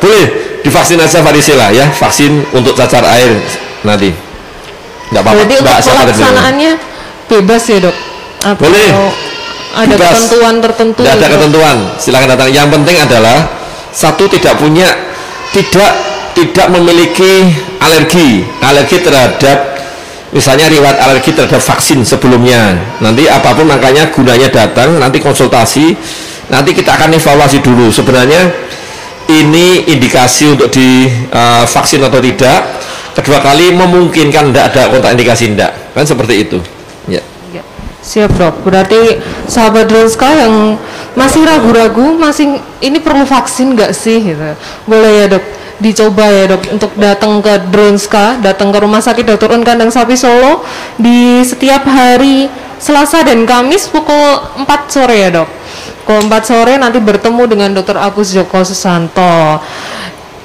boleh 0.00 0.24
divaksin 0.64 0.98
aja 1.00 1.20
varicella 1.20 1.70
ya, 1.70 1.86
vaksin 1.92 2.44
untuk 2.56 2.72
cacar 2.74 3.04
air 3.04 3.36
nanti. 3.84 4.10
Enggak 5.12 5.22
apa-apa. 5.24 5.36
Berarti 5.40 5.54
untuk 5.60 5.76
pelaksanaannya 5.78 6.72
bebas 7.28 7.62
ya 7.68 7.78
dok? 7.84 7.96
Atau 8.44 8.62
Boleh. 8.68 8.88
Ada 9.68 9.94
Bebas. 9.94 10.10
ketentuan 10.16 10.54
tertentu? 10.64 11.00
Tidak 11.04 11.14
ada 11.14 11.26
gitu? 11.28 11.34
ketentuan. 11.38 11.76
Silakan 12.00 12.28
datang. 12.34 12.48
Yang 12.50 12.68
penting 12.72 12.96
adalah 12.98 13.38
satu 13.92 14.24
tidak 14.26 14.56
punya 14.56 14.88
tidak 15.52 15.92
tidak 16.32 16.66
memiliki 16.72 17.52
alergi, 17.82 18.46
alergi 18.62 18.96
terhadap 19.02 19.77
misalnya 20.32 20.68
riwayat 20.68 20.98
alergi 21.00 21.32
terhadap 21.32 21.60
vaksin 21.60 22.04
sebelumnya. 22.04 22.76
Nanti 23.00 23.24
apa 23.28 23.56
pun 23.56 23.68
makanya 23.68 24.12
gunanya 24.12 24.48
datang, 24.52 25.00
nanti 25.00 25.20
konsultasi, 25.22 25.96
nanti 26.52 26.70
kita 26.76 26.96
akan 26.96 27.16
evaluasi 27.16 27.64
dulu. 27.64 27.88
Sebenarnya 27.88 28.48
ini 29.28 29.88
indikasi 29.88 30.52
untuk 30.52 30.68
di 30.72 31.08
eh, 31.08 31.64
vaksin 31.64 32.00
atau 32.04 32.20
tidak. 32.20 32.60
Kedua 33.18 33.42
kali 33.42 33.74
memungkinkan 33.74 34.54
tidak 34.54 34.64
ada 34.74 34.82
kontak 34.94 35.10
indikasi 35.18 35.50
tidak, 35.50 35.74
kan 35.90 36.06
seperti 36.06 36.46
itu. 36.46 36.58
Ya. 37.10 37.18
Ya, 37.50 37.66
Siap 37.98 38.30
dok. 38.38 38.62
Berarti 38.62 39.18
sahabat 39.50 39.90
Dronska 39.90 40.38
yang 40.38 40.78
masih 41.18 41.42
ragu-ragu, 41.42 42.14
masih 42.14 42.62
ini 42.78 43.02
perlu 43.02 43.26
vaksin 43.26 43.74
nggak 43.74 43.90
sih? 43.90 44.22
Gitu. 44.22 44.54
Boleh 44.86 45.10
ya 45.18 45.34
dok, 45.34 45.42
dicoba 45.78 46.26
ya 46.26 46.50
dok 46.50 46.62
untuk 46.74 46.92
datang 46.98 47.38
ke 47.38 47.70
Dronska, 47.70 48.42
datang 48.42 48.74
ke 48.74 48.78
Rumah 48.82 48.98
Sakit 48.98 49.24
Dr. 49.24 49.54
Un 49.54 49.62
Kandang 49.62 49.94
Sapi 49.94 50.18
Solo 50.18 50.66
di 50.98 51.42
setiap 51.46 51.86
hari 51.86 52.50
Selasa 52.78 53.22
dan 53.26 53.46
Kamis 53.46 53.90
pukul 53.90 54.62
4 54.62 54.66
sore 54.90 55.16
ya 55.18 55.30
dok. 55.30 55.48
Pukul 56.02 56.30
4 56.30 56.42
sore 56.46 56.74
nanti 56.78 56.98
bertemu 56.98 57.42
dengan 57.46 57.70
Dr. 57.78 57.98
Agus 57.98 58.34
Joko 58.34 58.62
Susanto. 58.66 59.62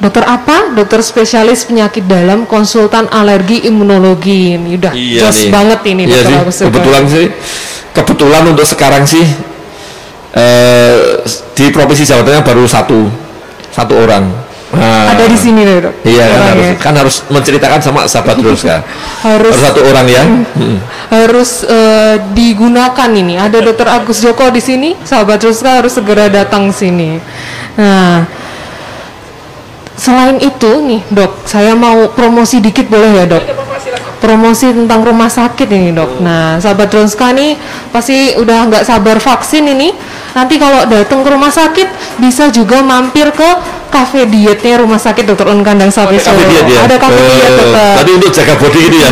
Dokter 0.02 0.26
apa? 0.28 0.74
Dokter 0.76 1.00
spesialis 1.00 1.64
penyakit 1.64 2.04
dalam, 2.04 2.44
konsultan 2.44 3.08
alergi 3.08 3.64
imunologi. 3.70 4.58
Ini 4.58 4.76
udah 4.76 4.94
jos 4.94 5.48
banget 5.48 5.80
ini 5.88 6.04
Iya 6.06 6.12
Dokter 6.12 6.26
sih, 6.28 6.36
Agus 6.42 6.56
Joko. 6.60 6.68
kebetulan 6.70 7.04
sih 7.08 7.26
kebetulan 7.94 8.44
untuk 8.50 8.66
sekarang 8.66 9.04
sih 9.06 9.26
eh, 10.34 11.22
di 11.54 11.66
provinsi 11.70 12.04
Jawa 12.04 12.26
Tengah 12.26 12.44
baru 12.44 12.66
satu 12.66 13.06
satu 13.70 13.94
orang 13.98 14.43
Nah, 14.74 15.14
Ada 15.14 15.30
di 15.30 15.38
sini 15.38 15.62
deh 15.62 15.86
dok. 15.86 15.94
iya 16.02 16.26
kan 16.26 16.42
harus 16.50 16.68
kan 16.82 16.94
harus 16.98 17.16
menceritakan 17.30 17.78
sama 17.78 18.10
sahabat 18.10 18.42
terus 18.42 18.66
kan 18.66 18.82
Harus 19.22 19.54
harus 19.54 19.62
satu 19.62 19.82
orang 19.86 20.08
ya 20.10 20.24
Mm. 20.26 20.78
harus 21.14 21.62
eh, 21.62 22.18
digunakan 22.34 23.10
ini. 23.10 23.38
Ada 23.38 23.62
Dokter 23.62 23.86
Agus 23.86 24.18
Joko 24.18 24.50
di 24.50 24.58
sini, 24.58 24.98
sahabat 25.00 25.46
Ruska 25.46 25.78
harus 25.78 25.94
segera 25.94 26.26
datang 26.26 26.74
sini. 26.74 27.22
Nah, 27.78 28.26
selain 29.94 30.42
itu 30.42 30.72
nih 30.82 31.02
dok, 31.08 31.46
saya 31.46 31.78
mau 31.78 32.10
promosi 32.10 32.58
dikit 32.58 32.90
boleh 32.90 33.12
ya 33.14 33.26
dok? 33.30 33.44
Promosi 34.18 34.72
tentang 34.72 35.04
rumah 35.04 35.28
sakit 35.28 35.68
ini 35.68 35.92
dok. 35.92 36.18
Nah, 36.18 36.58
sahabat 36.58 36.90
Ruska 36.90 37.30
nih 37.30 37.60
pasti 37.92 38.34
udah 38.34 38.72
nggak 38.72 38.84
sabar 38.88 39.20
vaksin 39.20 39.68
ini. 39.68 39.92
Nanti 40.34 40.58
kalau 40.58 40.90
datang 40.90 41.22
ke 41.22 41.30
rumah 41.30 41.54
sakit 41.54 42.18
bisa 42.18 42.50
juga 42.50 42.82
mampir 42.82 43.30
ke 43.30 43.50
kafe 43.94 44.26
dietnya 44.26 44.76
rumah 44.76 44.98
sakit 44.98 45.24
Dokter 45.24 45.46
Un 45.46 45.62
Kandang 45.62 45.88
Sapi 45.88 46.18
Solo. 46.18 46.42
diet 46.42 46.66
ya 46.66 46.82
Ada 46.84 46.98
kafe 46.98 47.14
Eh, 47.16 47.30
diet 47.30 47.54
dokter. 47.54 47.94
tadi 47.94 48.12
untuk 48.12 48.32
jaga 48.32 48.54
body 48.58 48.80
gitu 48.82 48.98
ya 48.98 49.10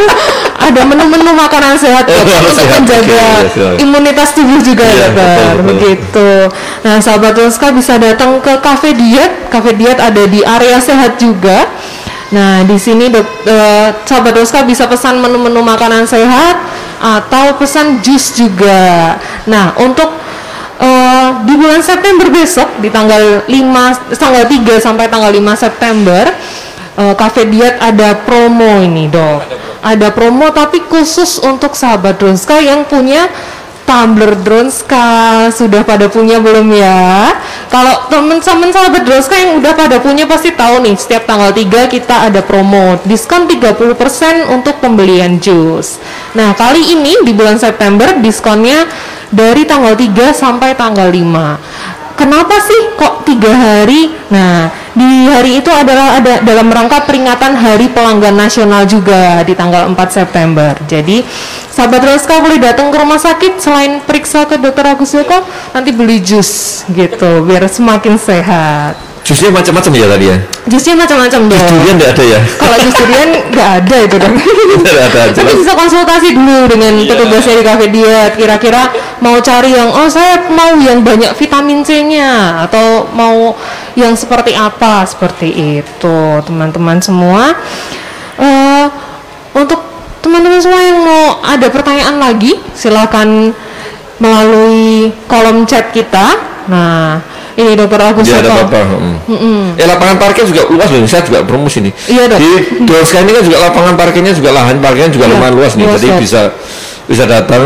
ada 0.66 0.80
menu-menu 0.82 1.30
makanan 1.30 1.76
sehat 1.76 2.04
Oh, 2.08 2.16
dokter, 2.16 2.40
untuk 2.40 2.54
sehat, 2.56 2.80
menjaga 2.80 3.04
oke, 3.04 3.20
iya, 3.20 3.32
siap. 3.46 3.74
imunitas 3.78 4.28
tubuh 4.32 4.58
juga 4.58 4.82
Iya, 4.82 4.96
ya 4.96 5.06
dokter 5.06 5.20
betul, 5.20 5.52
betul. 5.52 5.66
begitu 5.68 6.28
nah 6.80 6.96
sahabat 6.98 7.34
Ruska 7.36 7.68
bisa 7.70 7.94
datang 7.96 8.40
ke 8.40 8.54
kafe 8.58 8.90
diet 8.92 9.32
kafe 9.46 9.70
diet 9.74 10.00
ada 10.00 10.24
di 10.24 10.40
area 10.40 10.80
sehat 10.80 11.16
juga 11.16 11.68
nah 12.26 12.64
di 12.64 12.74
sini 12.74 13.06
dok, 13.06 13.26
eh, 13.44 13.88
sahabat 14.02 14.34
Ruska 14.34 14.64
bisa 14.64 14.88
pesan 14.88 15.20
menu-menu 15.20 15.60
makanan 15.60 16.02
sehat 16.02 16.56
atau 16.96 17.54
pesan 17.54 18.00
jus 18.00 18.32
juga 18.32 19.14
nah 19.44 19.76
untuk 19.76 20.23
Eh, 20.84 21.28
di 21.48 21.54
bulan 21.56 21.80
September 21.80 22.28
besok 22.28 22.68
di 22.84 22.92
tanggal 22.92 23.48
5 23.48 24.20
tanggal 24.20 24.44
3 24.44 24.76
sampai 24.76 25.08
tanggal 25.08 25.32
5 25.32 25.56
September 25.56 26.28
eh, 27.00 27.14
Cafe 27.16 27.48
Diet 27.48 27.80
ada 27.80 28.20
promo 28.20 28.84
ini 28.84 29.08
dok. 29.08 29.48
Ada 29.80 30.12
promo. 30.12 30.52
Tapi 30.52 30.84
khusus 30.84 31.40
untuk 31.40 31.72
sahabat 31.72 32.20
Dronska 32.20 32.60
yang 32.60 32.84
punya 32.84 33.32
tumbler 33.88 34.36
Dronska. 34.36 35.48
Sudah 35.56 35.88
pada 35.88 36.12
punya 36.12 36.36
belum 36.40 36.68
ya? 36.76 37.32
Kalau 37.72 38.04
temen-temen 38.12 38.68
sahabat 38.68 39.08
Dronska 39.08 39.40
yang 39.40 39.64
udah 39.64 39.72
pada 39.72 39.96
punya 40.04 40.28
pasti 40.28 40.52
tahu 40.52 40.84
nih 40.84 41.00
setiap 41.00 41.24
tanggal 41.24 41.48
3 41.48 41.88
kita 41.88 42.28
ada 42.28 42.44
promo 42.44 43.00
diskon 43.08 43.48
30% 43.48 44.52
untuk 44.52 44.84
pembelian 44.84 45.40
jus. 45.40 45.96
Nah 46.36 46.52
kali 46.52 46.92
ini 46.92 47.24
di 47.24 47.32
bulan 47.32 47.56
September 47.56 48.20
diskonnya 48.20 48.84
dari 49.34 49.66
tanggal 49.66 49.98
3 49.98 50.30
sampai 50.30 50.78
tanggal 50.78 51.10
5 51.10 52.14
kenapa 52.14 52.56
sih 52.62 52.94
kok 52.94 53.26
tiga 53.26 53.52
hari? 53.52 54.10
Nah, 54.30 54.70
di 54.94 55.26
hari 55.28 55.60
itu 55.60 55.70
adalah 55.70 56.18
ada 56.18 56.40
dalam 56.40 56.70
rangka 56.70 57.04
peringatan 57.04 57.58
Hari 57.58 57.90
Pelanggan 57.90 58.38
Nasional 58.38 58.86
juga 58.86 59.42
di 59.42 59.52
tanggal 59.52 59.90
4 59.90 59.98
September. 60.10 60.72
Jadi, 60.86 61.22
sahabat 61.70 62.02
Roska 62.06 62.40
boleh 62.40 62.62
datang 62.62 62.88
ke 62.94 62.96
rumah 62.96 63.18
sakit 63.18 63.58
selain 63.58 64.00
periksa 64.02 64.46
ke 64.46 64.56
dokter 64.56 64.86
Agus 64.86 65.12
Joko, 65.12 65.42
nanti 65.74 65.90
beli 65.90 66.22
jus 66.22 66.82
gitu 66.94 67.42
biar 67.44 67.66
semakin 67.66 68.14
sehat. 68.16 69.13
Jusnya 69.24 69.48
macam-macam 69.48 69.92
ya 69.96 70.04
tadi 70.04 70.24
ya? 70.28 70.36
Jusnya 70.68 70.94
macam-macam 71.00 71.40
dong. 71.48 71.56
Jus 71.56 71.72
durian 71.80 71.96
tidak 71.96 72.12
ada 72.12 72.24
ya? 72.28 72.40
Kalau 72.60 72.76
jus 72.76 72.94
durian 72.94 73.28
nggak 73.56 73.70
ada 73.80 73.96
itu 74.04 74.16
dong. 74.20 74.34
Ada, 74.84 75.20
Tapi 75.32 75.52
bisa 75.64 75.72
konsultasi 75.72 76.28
dulu 76.36 76.68
dengan 76.68 76.92
Iya. 77.00 77.08
petugasnya 77.08 77.54
di 77.56 77.64
kafe 77.64 77.86
diet. 77.88 78.32
Kira-kira 78.36 78.82
mau 79.24 79.40
cari 79.40 79.72
yang 79.72 79.88
oh 79.88 80.08
saya 80.12 80.44
mau 80.52 80.76
yang 80.76 81.00
banyak 81.00 81.32
vitamin 81.34 81.80
C-nya 81.80 82.62
atau 82.68 83.08
mau 83.16 83.56
yang 83.96 84.12
seperti 84.12 84.52
apa 84.52 85.08
seperti 85.08 85.80
itu 85.80 86.18
teman-teman 86.44 87.00
semua. 87.00 87.56
Eh, 88.36 88.86
untuk 89.56 89.80
teman-teman 90.20 90.60
semua 90.60 90.80
yang 90.84 91.00
mau 91.00 91.40
ada 91.40 91.66
pertanyaan 91.72 92.20
lagi 92.20 92.60
silakan 92.76 93.56
melalui 94.20 95.10
kolom 95.26 95.64
chat 95.64 95.90
kita. 95.96 96.36
Nah 96.68 97.20
ini 97.54 97.72
dokter 97.78 98.00
Agus 98.02 98.26
Ya 98.26 98.42
ada 98.42 98.50
Eko. 98.50 98.66
apa-apa. 98.66 98.80
mm. 99.30 99.78
Ya 99.78 99.86
lapangan 99.86 100.16
parkir 100.18 100.42
juga 100.44 100.66
luas 100.66 100.90
loh. 100.90 101.06
Saya 101.06 101.22
juga 101.22 101.46
promosi 101.46 101.78
nih. 101.80 101.92
Iya, 102.10 102.22
Dok. 102.26 102.38
Di 102.38 102.50
Dorska 102.82 103.22
ini 103.22 103.30
kan 103.30 103.42
juga 103.42 103.58
lapangan 103.62 103.94
parkirnya 103.94 104.32
juga 104.34 104.50
lahan 104.50 104.82
parkirnya 104.82 105.10
juga 105.10 105.30
Iya, 105.30 105.32
lumayan 105.38 105.54
luas 105.54 105.72
nih. 105.78 105.86
luas, 105.86 106.02
Jadi 106.02 106.08
Dok. 106.10 106.18
bisa 106.18 106.40
bisa 107.06 107.24
datang 107.24 107.62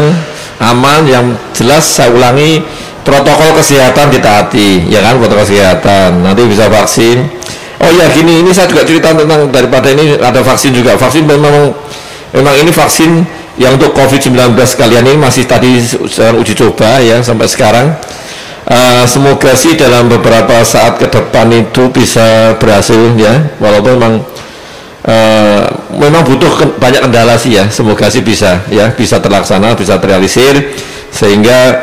aman. 0.61 1.01
Yang 1.05 1.25
jelas 1.57 1.85
saya 1.89 2.13
ulangi 2.13 2.61
protokol 3.01 3.57
kesehatan 3.57 4.13
ditaati, 4.13 4.85
ya 4.87 5.01
kan 5.01 5.17
protokol 5.17 5.49
kesehatan. 5.49 6.21
Nanti 6.21 6.45
bisa 6.45 6.69
vaksin. 6.69 7.25
Oh 7.79 7.89
ya 7.89 8.11
gini, 8.11 8.43
ini 8.43 8.51
saya 8.53 8.67
juga 8.67 8.83
cerita 8.83 9.15
tentang 9.15 9.49
daripada 9.49 9.89
ini 9.89 10.19
ada 10.19 10.43
vaksin 10.43 10.75
juga. 10.75 10.99
Vaksin 10.99 11.25
memang 11.25 11.73
memang 12.35 12.55
ini 12.59 12.69
vaksin 12.69 13.23
yang 13.57 13.75
untuk 13.79 13.95
COVID-19 13.97 14.35
kalian 14.77 15.03
ini 15.07 15.17
masih 15.17 15.47
tadi 15.47 15.79
sedang 15.83 16.37
uji 16.37 16.53
coba 16.53 17.01
ya 17.01 17.23
sampai 17.23 17.49
sekarang. 17.49 17.95
Eh, 18.69 19.05
semoga 19.09 19.57
sih 19.57 19.81
dalam 19.81 20.13
beberapa 20.13 20.61
saat 20.61 21.01
ke 21.01 21.09
depan 21.09 21.49
itu 21.57 21.89
bisa 21.89 22.53
berhasil 22.61 23.17
ya. 23.17 23.57
Walaupun 23.57 23.97
memang 23.97 24.15
eh, 25.09 25.65
memang 25.97 26.21
butuh 26.29 26.53
ke- 26.53 26.77
banyak 26.77 27.01
kendala 27.01 27.41
sih 27.41 27.57
ya. 27.57 27.65
Semoga 27.73 28.13
sih 28.13 28.21
bisa 28.21 28.61
ya 28.69 28.93
bisa 28.93 29.17
terlaksana 29.25 29.73
bisa 29.73 29.97
terrealisir. 29.97 30.77
Sehingga 31.09 31.81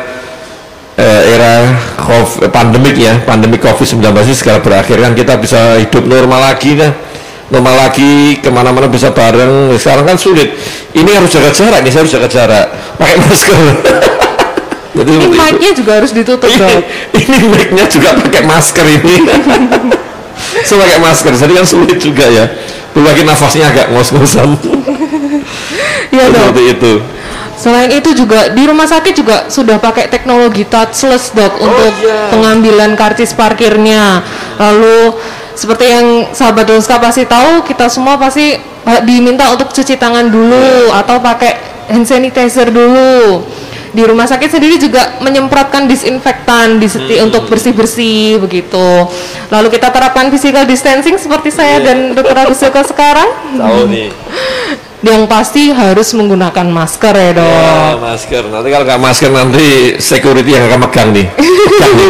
eh, 0.94 1.22
era 1.34 1.74
COVID, 2.06 2.54
pandemik 2.54 2.94
ya 2.94 3.18
pandemi 3.26 3.58
COVID-19 3.58 4.06
ini 4.22 4.34
segera 4.38 4.62
berakhir 4.62 5.02
kan 5.02 5.10
kita 5.18 5.42
bisa 5.42 5.82
hidup 5.82 6.06
normal 6.06 6.54
lagi 6.54 6.78
kan. 6.78 6.94
Normal 7.50 7.90
lagi 7.90 8.38
ke 8.38 8.46
mana-mana 8.46 8.86
bisa 8.86 9.10
bareng. 9.10 9.74
Sekarang 9.74 10.06
kan 10.06 10.14
sulit. 10.14 10.54
Ini 10.94 11.10
harus 11.18 11.34
jaga 11.34 11.50
jarak 11.50 11.82
nih 11.82 11.90
saya 11.90 12.02
harus 12.06 12.14
jaga 12.14 12.28
jarak. 12.30 12.66
Pakai 12.94 13.16
masker 13.26 13.58
Jadi 14.96 15.12
Ini 15.12 15.28
mic-nya 15.28 15.70
juga 15.76 15.92
harus 16.00 16.12
ditutup 16.16 16.48
ini, 16.48 16.56
dok. 16.56 16.80
ini 17.20 17.36
mic-nya 17.52 17.84
juga 17.84 18.16
pakai 18.16 18.42
masker 18.48 18.86
ini 18.88 19.14
so 20.68 20.80
pakai 20.80 20.98
masker 21.00 21.32
jadi 21.36 21.52
kan 21.52 21.66
sulit 21.68 21.98
juga 22.00 22.24
ya 22.28 22.48
belum 22.96 23.04
lagi 23.04 23.22
nafasnya 23.28 23.68
agak 23.68 23.92
ngos-ngosan 23.92 24.56
Iya 26.16 26.32
dok. 26.32 26.48
seperti 26.48 26.62
itu 26.72 26.92
Selain 27.56 27.88
itu 27.88 28.12
juga 28.12 28.52
di 28.52 28.68
rumah 28.68 28.84
sakit 28.84 29.16
juga 29.16 29.48
sudah 29.48 29.80
pakai 29.80 30.12
teknologi 30.12 30.68
touchless 30.68 31.32
dok 31.32 31.56
untuk 31.56 31.92
iya. 32.04 32.28
pengambilan 32.28 32.92
karcis 32.92 33.32
parkirnya. 33.32 34.20
Lalu 34.60 35.16
seperti 35.56 35.88
yang 35.88 36.06
sahabat 36.36 36.68
Doska 36.68 37.00
pasti 37.00 37.24
tahu, 37.24 37.64
kita 37.64 37.88
semua 37.88 38.20
pasti 38.20 38.60
eh, 38.60 39.00
diminta 39.08 39.48
untuk 39.48 39.72
cuci 39.72 39.96
tangan 39.96 40.28
dulu 40.28 40.92
atau 40.92 41.16
pakai 41.16 41.56
hand 41.88 42.04
sanitizer 42.04 42.68
dulu. 42.68 43.40
Di 43.88 44.02
rumah 44.02 44.24
sakit 44.24 44.48
sendiri 44.48 44.76
juga 44.76 45.18
menyemprotkan 45.18 45.86
disinfektan 45.86 46.76
di 46.76 46.86
seti- 46.86 47.18
untuk 47.18 47.46
bersih-bersih 47.46 48.38
begitu. 48.38 49.06
Lalu 49.46 49.68
kita 49.70 49.88
terapkan 49.88 50.28
physical 50.28 50.62
distancing 50.62 51.16
seperti 51.16 51.48
saya 51.48 51.78
dan 51.80 52.12
Dr. 52.12 52.34
Agus 52.36 52.58
Joko 52.58 52.82
sekarang. 52.82 53.28
tahu 53.52 53.86
nih 53.86 54.10
Yang 54.98 55.22
pasti 55.28 55.70
harus 55.70 56.08
menggunakan 56.12 56.66
masker 56.66 57.14
ya 57.14 57.30
dok. 57.32 57.46
ya, 57.46 57.94
masker 57.96 58.42
nanti 58.48 58.68
kalau 58.68 58.82
nggak 58.82 58.98
masker 58.98 59.30
nanti 59.30 59.66
security 59.96 60.50
yang 60.50 60.66
akan 60.66 60.80
megang 60.82 61.08
nih 61.12 61.26
pegang 61.30 61.92
nih 61.94 62.08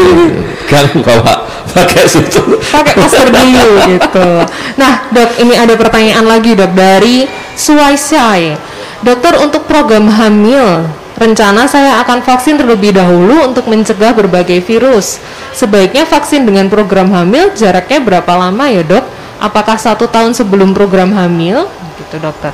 pegang 0.65 0.89
bawa 1.03 1.35
pakai 1.67 2.07
sutu 2.07 2.57
pakai 2.65 2.95
masker 2.97 3.27
dulu 3.29 3.69
gitu. 3.91 4.29
Nah, 4.77 4.93
dok, 5.11 5.31
ini 5.37 5.55
ada 5.55 5.75
pertanyaan 5.75 6.25
lagi 6.25 6.57
dok 6.57 6.73
dari 6.73 7.27
Suwaisai. 7.53 8.55
Dokter 8.99 9.35
untuk 9.39 9.69
program 9.69 10.09
hamil, 10.09 10.89
rencana 11.17 11.65
saya 11.69 12.01
akan 12.05 12.21
vaksin 12.23 12.61
terlebih 12.61 12.93
dahulu 12.93 13.45
untuk 13.45 13.69
mencegah 13.69 14.13
berbagai 14.13 14.61
virus. 14.65 15.21
Sebaiknya 15.57 16.05
vaksin 16.05 16.45
dengan 16.45 16.69
program 16.69 17.13
hamil 17.13 17.53
jaraknya 17.57 18.01
berapa 18.01 18.33
lama 18.37 18.65
ya 18.69 18.85
dok? 18.85 19.05
Apakah 19.37 19.77
satu 19.77 20.09
tahun 20.09 20.33
sebelum 20.33 20.73
program 20.73 21.13
hamil? 21.13 21.69
Gitu 22.01 22.17
dokter. 22.21 22.53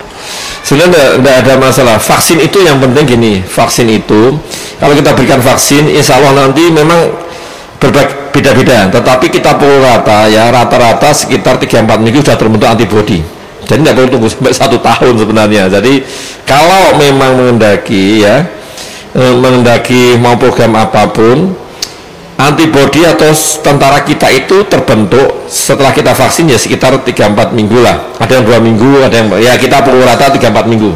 Sebenarnya 0.63 1.19
tidak 1.19 1.37
ada 1.47 1.55
masalah. 1.59 1.97
Vaksin 1.99 2.39
itu 2.39 2.63
yang 2.63 2.79
penting 2.79 3.19
gini, 3.19 3.33
vaksin 3.43 3.91
itu 3.91 4.39
kalau 4.83 4.99
kita 4.99 5.15
berikan 5.15 5.39
vaksin, 5.39 5.87
insya 5.87 6.19
Allah 6.19 6.51
nanti 6.51 6.67
memang 6.67 7.15
berbeda- 7.79 8.35
beda-beda. 8.35 8.91
Tetapi 8.91 9.31
kita 9.31 9.55
pukul 9.55 9.79
rata 9.79 10.27
ya, 10.27 10.51
rata-rata 10.51 11.15
sekitar 11.15 11.63
3-4 11.63 12.03
minggu 12.03 12.19
sudah 12.19 12.35
terbentuk 12.35 12.67
antibodi. 12.67 13.42
Jadi 13.67 13.79
tidak 13.83 13.95
perlu 13.95 14.09
tunggu 14.11 14.29
sampai 14.29 14.55
satu 14.55 14.77
tahun 14.83 15.15
sebenarnya. 15.17 15.71
Jadi 15.71 16.03
kalau 16.43 16.99
memang 16.99 17.39
mengendaki 17.39 18.27
ya, 18.27 18.43
eh, 19.15 19.35
mengendaki 19.39 20.19
mau 20.19 20.35
program 20.35 20.75
apa 20.77 21.09
pun, 21.09 21.55
antibodi 22.43 23.07
atau 23.07 23.31
tentara 23.63 24.03
kita 24.03 24.27
itu 24.35 24.67
terbentuk 24.67 25.47
setelah 25.47 25.95
kita 25.95 26.11
vaksin 26.11 26.51
ya 26.51 26.59
sekitar 26.59 26.99
3-4 26.99 27.55
minggu 27.55 27.79
lah. 27.79 28.13
Ada 28.19 28.43
yang 28.43 28.45
dua 28.45 28.59
minggu 28.59 28.91
ada 29.07 29.15
yang 29.15 29.29
ya 29.39 29.55
kita 29.55 29.85
pukul 29.87 30.03
rata 30.03 30.35
3-4 30.35 30.67
minggu. 30.67 30.91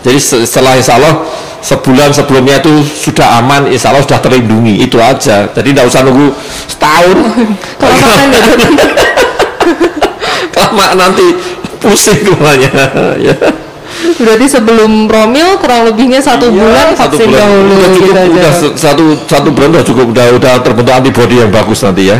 Jadi 0.00 0.18
se- 0.22 0.46
setelah 0.46 0.78
insya 0.78 0.96
Allah 0.96 1.26
sebulan 1.60 2.14
sebelumnya 2.14 2.62
itu 2.62 2.70
sudah 2.86 3.42
aman 3.42 3.66
insya 3.68 3.90
Allah 3.92 4.06
sudah 4.06 4.22
terlindungi. 4.22 4.80
Itu 4.86 4.96
aja. 5.02 5.50
Jadi 5.50 5.68
tidak 5.74 5.90
usah 5.90 6.00
nunggu 6.06 6.32
setahun. 6.70 7.16
Dok. 7.80 7.90
kelamaan 10.54 10.96
nanti 11.02 11.26
pusing 11.78 12.20
kepalanya 12.22 12.72
ya 13.18 13.36
Berarti 13.96 14.46
sebelum 14.46 15.06
promil 15.06 15.56
kurang 15.56 15.88
lebihnya 15.88 16.20
satu 16.20 16.50
Iya, 16.50 16.58
bulan 16.58 16.86
satu 16.92 17.16
vaksin 17.16 17.28
bulan. 17.28 17.40
dahulu 17.40 17.72
udah 17.72 17.90
cukup 17.90 18.12
gitu 18.12 18.32
udah 18.34 18.52
satu 18.76 19.04
satu 19.24 19.48
bulan 19.50 19.68
udah 19.72 19.84
cukup 19.86 20.06
udah 20.10 20.26
udah 20.36 20.52
terbentuk 20.60 20.92
antibodi 20.92 21.36
yang 21.38 21.48
bagus 21.48 21.80
nanti 21.80 22.10
ya 22.10 22.16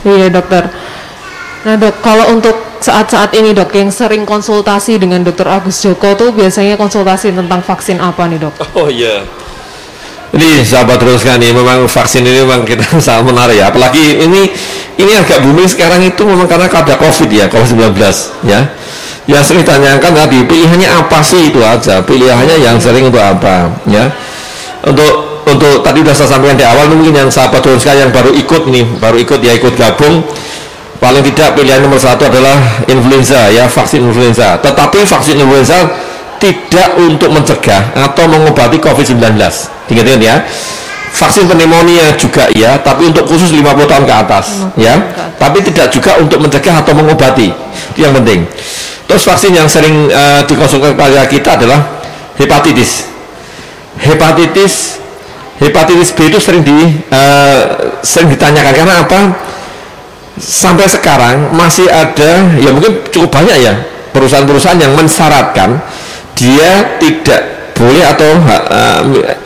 Iya 0.00 0.32
dokter. 0.32 0.64
Nah 1.60 1.76
dok, 1.76 2.00
kalau 2.00 2.24
untuk 2.32 2.56
saat-saat 2.80 3.36
ini 3.36 3.52
dok 3.52 3.68
yang 3.70 3.92
sering 3.92 4.24
konsultasi 4.24 4.96
dengan 4.96 5.20
dokter 5.20 5.44
Agus 5.44 5.76
Joko 5.76 6.16
tuh 6.16 6.32
biasanya 6.32 6.80
konsultasi 6.80 7.36
tentang 7.36 7.60
vaksin 7.60 8.00
apa 8.00 8.24
nih 8.24 8.40
dok? 8.40 8.54
Oh 8.72 8.88
iya. 8.88 9.20
Ini 10.30 10.62
sahabat 10.62 11.02
teruskan 11.02 11.42
nih, 11.42 11.50
memang 11.50 11.90
vaksin 11.90 12.22
ini 12.22 12.46
memang 12.46 12.62
kita 12.62 12.86
sangat 13.06 13.26
menarik 13.26 13.58
ya. 13.58 13.70
Apalagi 13.70 14.22
ini 14.22 14.46
ini 15.00 15.12
agak 15.16 15.42
booming 15.42 15.66
sekarang 15.66 16.04
itu 16.06 16.22
memang 16.22 16.46
karena 16.46 16.70
ada 16.70 16.94
COVID 16.94 17.28
ya, 17.30 17.50
COVID-19 17.50 17.98
ya. 18.46 18.60
Yang 19.26 19.42
sering 19.46 19.62
ditanyakan 19.62 20.10
tadi 20.16 20.38
pilihannya 20.46 20.88
apa 20.90 21.18
sih 21.22 21.50
itu 21.50 21.60
aja, 21.62 22.02
pilihannya 22.02 22.62
yang 22.62 22.78
sering 22.78 23.10
untuk 23.10 23.22
apa 23.22 23.74
ya. 23.90 24.10
Untuk 24.86 25.42
untuk 25.50 25.82
tadi 25.82 26.06
sudah 26.06 26.14
saya 26.14 26.28
sampaikan 26.38 26.56
di 26.56 26.66
awal 26.66 26.86
mungkin 26.94 27.10
yang 27.10 27.28
sahabat 27.30 27.58
teruskan 27.62 27.98
yang 27.98 28.10
baru 28.14 28.30
ikut 28.30 28.70
nih, 28.70 28.86
baru 29.02 29.18
ikut 29.18 29.40
ya 29.42 29.52
ikut 29.58 29.74
gabung 29.74 30.22
paling 31.00 31.24
tidak 31.32 31.56
pilihan 31.56 31.80
nomor 31.80 31.96
satu 31.96 32.28
adalah 32.28 32.60
influenza 32.84 33.48
ya 33.48 33.64
vaksin 33.64 34.04
influenza 34.04 34.60
tetapi 34.60 35.00
vaksin 35.08 35.40
influenza 35.40 35.88
tidak 36.40 36.96
untuk 36.96 37.30
mencegah 37.30 37.92
atau 37.92 38.24
mengobati 38.26 38.80
COVID-19 38.80 39.36
ingat-ingat 39.92 40.22
ya 40.24 40.36
vaksin 41.10 41.44
pneumonia 41.50 42.16
juga 42.16 42.48
ya 42.54 42.80
tapi 42.80 43.12
untuk 43.12 43.28
khusus 43.28 43.52
50 43.52 43.84
tahun 43.84 44.04
ke 44.08 44.14
atas 44.14 44.64
ya. 44.78 44.96
tapi 45.36 45.60
tidak 45.60 45.92
juga 45.92 46.16
untuk 46.16 46.40
mencegah 46.40 46.80
atau 46.80 46.96
mengobati 46.96 47.52
itu 47.90 48.08
yang 48.08 48.14
penting. 48.16 48.46
Terus 49.10 49.26
vaksin 49.26 49.52
yang 49.52 49.66
sering 49.66 50.06
eh, 50.06 50.40
dikonsumsi 50.46 50.94
pada 50.94 51.26
kita 51.26 51.58
adalah 51.58 51.82
hepatitis. 52.38 53.10
Hepatitis 53.98 55.02
hepatitis 55.60 56.14
B 56.14 56.30
itu 56.30 56.38
sering 56.38 56.62
di 56.62 56.78
eh, 57.10 57.60
sering 58.06 58.30
ditanyakan. 58.30 58.72
Karena 58.72 58.94
apa? 59.02 59.20
Sampai 60.40 60.88
sekarang 60.88 61.52
masih 61.52 61.90
ada 61.90 62.48
ya 62.56 62.70
mungkin 62.72 63.04
cukup 63.12 63.28
banyak 63.28 63.56
ya 63.60 63.74
perusahaan-perusahaan 64.14 64.80
yang 64.80 64.96
mensyaratkan 64.96 65.76
dia 66.38 66.98
tidak 66.98 67.72
boleh 67.74 68.04
atau 68.04 68.30
eh, 68.44 68.98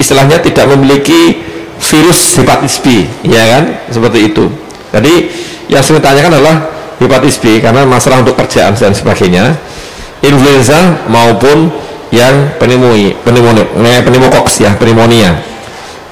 istilahnya 0.02 0.42
tidak 0.42 0.66
memiliki 0.74 1.44
virus 1.78 2.40
hepatitis 2.40 2.80
B, 2.80 3.06
ya 3.26 3.42
kan? 3.58 3.62
Seperti 3.90 4.32
itu. 4.32 4.48
Jadi 4.94 5.14
yang 5.70 5.82
saya 5.82 6.00
tanyakan 6.02 6.38
adalah 6.38 6.56
hepatitis 6.98 7.38
B 7.38 7.58
karena 7.60 7.82
masalah 7.86 8.22
untuk 8.22 8.38
kerjaan 8.38 8.74
dan 8.74 8.94
sebagainya, 8.94 9.54
influenza 10.22 11.04
maupun 11.10 11.70
yang 12.14 12.54
pneumonia, 12.62 13.14
pneumonia, 13.26 13.66
pneumokoks 14.06 14.62
ya, 14.62 14.70
pneumonia. 14.78 15.34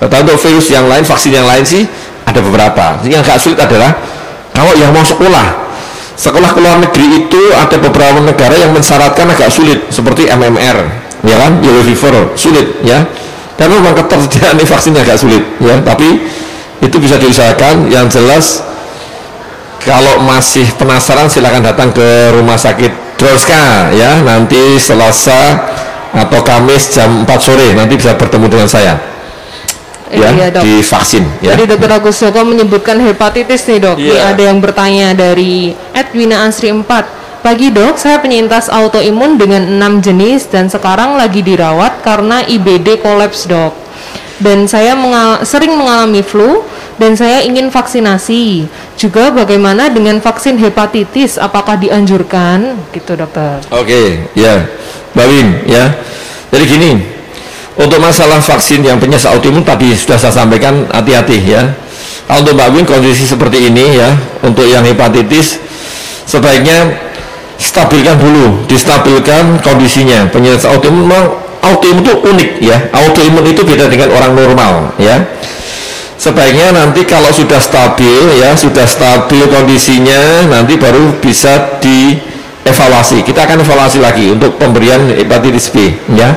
Tetapi 0.03 0.35
untuk 0.35 0.39
virus 0.43 0.67
yang 0.75 0.91
lain, 0.91 1.07
vaksin 1.07 1.31
yang 1.31 1.47
lain 1.47 1.63
sih 1.63 1.87
ada 2.27 2.43
beberapa. 2.43 2.99
Yang 3.07 3.23
agak 3.23 3.39
sulit 3.39 3.59
adalah 3.63 3.95
kalau 4.51 4.75
yang 4.75 4.91
mau 4.91 5.07
sekolah, 5.07 5.62
sekolah 6.17 6.51
ke 6.53 6.61
luar 6.61 6.79
negeri 6.81 7.27
itu 7.27 7.43
ada 7.57 7.77
beberapa 7.81 8.21
negara 8.21 8.55
yang 8.57 8.73
mensyaratkan 8.73 9.29
agak 9.33 9.49
sulit 9.49 9.89
seperti 9.89 10.29
MMR, 10.29 10.77
ya 11.25 11.37
kan, 11.39 11.59
yellow 11.65 11.85
fever, 11.85 12.33
sulit 12.37 12.81
ya. 12.85 13.05
Dan 13.57 13.69
memang 13.69 13.95
ketersediaan 13.95 14.59
vaksinnya 14.73 15.05
agak 15.05 15.19
sulit 15.21 15.43
ya, 15.61 15.79
tapi 15.85 16.23
itu 16.83 16.97
bisa 16.99 17.17
diusahakan. 17.21 17.89
Yang 17.89 18.21
jelas 18.21 18.45
kalau 19.83 20.23
masih 20.23 20.67
penasaran 20.79 21.27
silakan 21.27 21.67
datang 21.67 21.91
ke 21.91 22.31
rumah 22.35 22.55
sakit 22.55 23.19
Droska 23.19 23.95
ya 23.95 24.19
nanti 24.27 24.79
Selasa 24.79 25.59
atau 26.13 26.41
Kamis 26.43 26.91
jam 26.91 27.23
4 27.23 27.31
sore 27.39 27.75
nanti 27.75 27.95
bisa 27.95 28.15
bertemu 28.19 28.47
dengan 28.51 28.69
saya 28.69 28.95
ya 30.13 30.29
Iya, 30.29 30.47
dok. 30.53 30.63
di 30.63 30.75
vaksin 30.79 31.25
ya 31.41 31.57
Jadi 31.57 31.65
dokter 31.67 31.91
Agus 31.91 32.21
Joko 32.21 32.45
menyebutkan 32.45 33.01
hepatitis 33.01 33.65
nih 33.65 33.81
dok. 33.81 33.97
Iya. 33.97 34.31
ada 34.31 34.43
yang 34.45 34.61
bertanya 34.61 35.17
dari 35.17 35.73
Edwina 35.91 36.45
Ansri 36.45 36.69
4. 36.69 36.85
Pagi 37.43 37.75
dok, 37.75 37.99
saya 37.99 38.23
penyintas 38.23 38.71
autoimun 38.71 39.35
dengan 39.35 39.67
6 39.67 39.99
jenis 39.99 40.47
dan 40.47 40.71
sekarang 40.71 41.19
lagi 41.19 41.43
dirawat 41.43 41.99
karena 42.01 42.47
IBD 42.47 43.03
kolaps 43.03 43.51
dok. 43.51 43.75
Dan 44.39 44.71
saya 44.71 44.95
mengal- 44.95 45.43
sering 45.43 45.75
mengalami 45.75 46.23
flu 46.23 46.63
dan 46.99 47.19
saya 47.19 47.43
ingin 47.43 47.67
vaksinasi. 47.67 48.71
Juga 48.95 49.35
bagaimana 49.35 49.91
dengan 49.91 50.23
vaksin 50.23 50.55
hepatitis? 50.55 51.35
Apakah 51.35 51.75
dianjurkan? 51.75 52.79
Gitu 52.95 53.19
dokter. 53.19 53.59
Oke, 53.75 54.31
ya, 54.35 54.67
Mbak 55.11 55.27
Win, 55.27 55.49
ya. 55.67 55.99
Jadi 56.51 56.65
gini, 56.69 56.91
untuk 57.79 57.99
masalah 58.01 58.39
vaksin 58.41 58.85
yang 58.85 59.01
penyakit 59.01 59.29
autoimun 59.29 59.65
tadi 59.65 59.93
sudah 59.97 60.21
saya 60.21 60.33
sampaikan 60.33 60.89
hati-hati 60.93 61.39
ya. 61.41 61.63
Untuk 62.33 62.57
Mbak 62.57 62.69
Win 62.73 62.85
kondisi 62.89 63.29
seperti 63.29 63.69
ini 63.69 64.01
ya, 64.01 64.09
untuk 64.41 64.65
yang 64.65 64.81
hepatitis 64.87 65.61
sebaiknya 66.25 66.97
stabilkan 67.61 68.17
dulu, 68.17 68.65
distabilkan 68.65 69.61
kondisinya. 69.61 70.29
Penyakit 70.33 70.65
autoimun 70.65 71.09
memang 71.09 71.25
autoimun 71.61 72.03
itu 72.05 72.15
unik 72.25 72.51
ya. 72.65 72.77
Autoimun 72.93 73.45
itu 73.45 73.61
beda 73.61 73.89
dengan 73.93 74.17
orang 74.17 74.33
normal 74.33 74.97
ya 74.97 75.21
sebaiknya 76.23 76.71
nanti 76.71 77.03
kalau 77.03 77.35
sudah 77.35 77.59
stabil 77.59 78.39
ya 78.39 78.55
sudah 78.55 78.87
stabil 78.87 79.43
kondisinya 79.51 80.47
nanti 80.47 80.79
baru 80.79 81.19
bisa 81.19 81.83
dievaluasi 81.83 83.27
kita 83.27 83.43
akan 83.43 83.67
evaluasi 83.67 83.99
lagi 83.99 84.31
untuk 84.31 84.55
pemberian 84.55 85.11
hepatitis 85.19 85.75
B 85.75 85.91
ya 86.15 86.31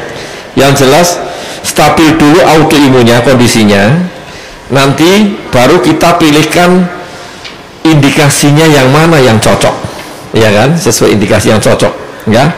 yang 0.55 0.71
jelas 0.71 1.19
stabil 1.61 2.15
dulu 2.15 2.39
autoimunnya 2.41 3.19
kondisinya. 3.21 3.91
Nanti 4.71 5.37
baru 5.53 5.77
kita 5.83 6.17
pilihkan 6.17 6.89
indikasinya 7.85 8.65
yang 8.65 8.89
mana 8.89 9.21
yang 9.21 9.37
cocok. 9.37 9.75
Ya 10.33 10.49
kan? 10.51 10.73
Sesuai 10.73 11.15
indikasi 11.15 11.53
yang 11.53 11.61
cocok. 11.61 11.93
Ya? 12.31 12.49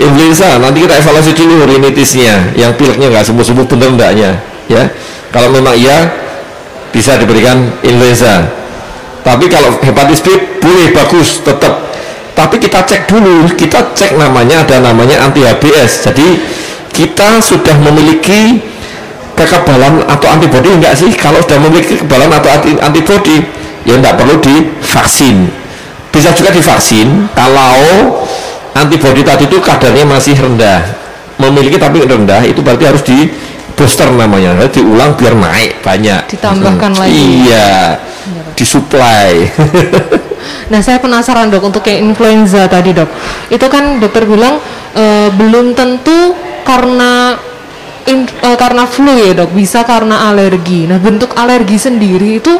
Influenza 0.00 0.56
nanti 0.56 0.86
kita 0.86 1.00
evaluasi 1.00 1.32
dulu 1.34 1.66
rinitisnya. 1.66 2.54
Yang 2.54 2.72
pileknya 2.78 3.10
nggak 3.10 3.24
sembuh-sembuh 3.26 3.66
bener 3.66 3.88
enggaknya 3.92 4.30
ya? 4.70 4.86
Kalau 5.34 5.50
memang 5.50 5.74
iya 5.74 6.06
bisa 6.94 7.18
diberikan 7.18 7.70
influenza. 7.82 8.46
Tapi 9.20 9.50
kalau 9.52 9.76
hepatitis 9.82 10.24
B 10.24 10.28
boleh 10.62 10.94
bagus 10.94 11.44
tetap. 11.44 11.92
Tapi 12.32 12.56
kita 12.56 12.86
cek 12.86 13.10
dulu. 13.10 13.50
Kita 13.52 13.92
cek 13.92 14.16
namanya 14.16 14.64
ada 14.64 14.80
namanya 14.80 15.28
anti 15.28 15.44
HBS 15.44 16.08
jadi 16.08 16.26
kita 17.00 17.40
sudah 17.40 17.72
memiliki 17.80 18.60
kekebalan 19.32 20.04
atau 20.04 20.28
antibodi 20.28 20.68
enggak 20.68 20.92
sih? 20.92 21.08
Kalau 21.16 21.40
sudah 21.40 21.56
memiliki 21.56 21.96
kekebalan 21.96 22.28
atau 22.28 22.52
anti 22.52 22.76
antibodi 22.76 23.40
ya 23.88 23.96
enggak 23.96 24.20
perlu 24.20 24.36
divaksin. 24.36 25.48
Bisa 26.12 26.36
juga 26.36 26.52
divaksin 26.52 27.24
kalau 27.32 28.20
antibodi 28.76 29.24
tadi 29.24 29.48
itu 29.48 29.56
kadarnya 29.64 30.04
masih 30.04 30.36
rendah. 30.36 30.84
Memiliki 31.40 31.80
tapi 31.80 32.04
rendah 32.04 32.44
itu 32.44 32.60
berarti 32.60 32.84
harus 32.84 33.00
di 33.00 33.32
booster 33.72 34.12
namanya. 34.12 34.60
Harus 34.60 34.76
diulang 34.76 35.16
biar 35.16 35.32
naik 35.32 35.80
banyak. 35.80 36.28
Ditambahkan 36.36 36.90
Hmm. 36.92 37.00
lagi. 37.00 37.48
iya. 37.48 37.96
Disuplai. 38.52 39.32
Nah, 40.70 40.78
saya 40.78 41.02
penasaran 41.02 41.50
dok 41.50 41.66
untuk 41.66 41.82
kayak 41.82 41.98
influenza 42.00 42.64
tadi 42.70 42.94
dok. 42.94 43.10
Itu 43.50 43.66
kan 43.66 43.98
dokter 43.98 44.22
bilang 44.22 44.62
eh, 44.94 45.28
belum 45.34 45.74
tentu 45.74 46.32
karena 46.62 47.36
in- 48.06 48.28
eh, 48.42 48.56
karena 48.56 48.84
flu 48.86 49.14
ya 49.14 49.32
dok, 49.36 49.52
bisa 49.52 49.84
karena 49.84 50.30
alergi. 50.30 50.88
Nah, 50.88 50.98
bentuk 50.98 51.34
alergi 51.36 51.76
sendiri 51.76 52.42
itu 52.42 52.52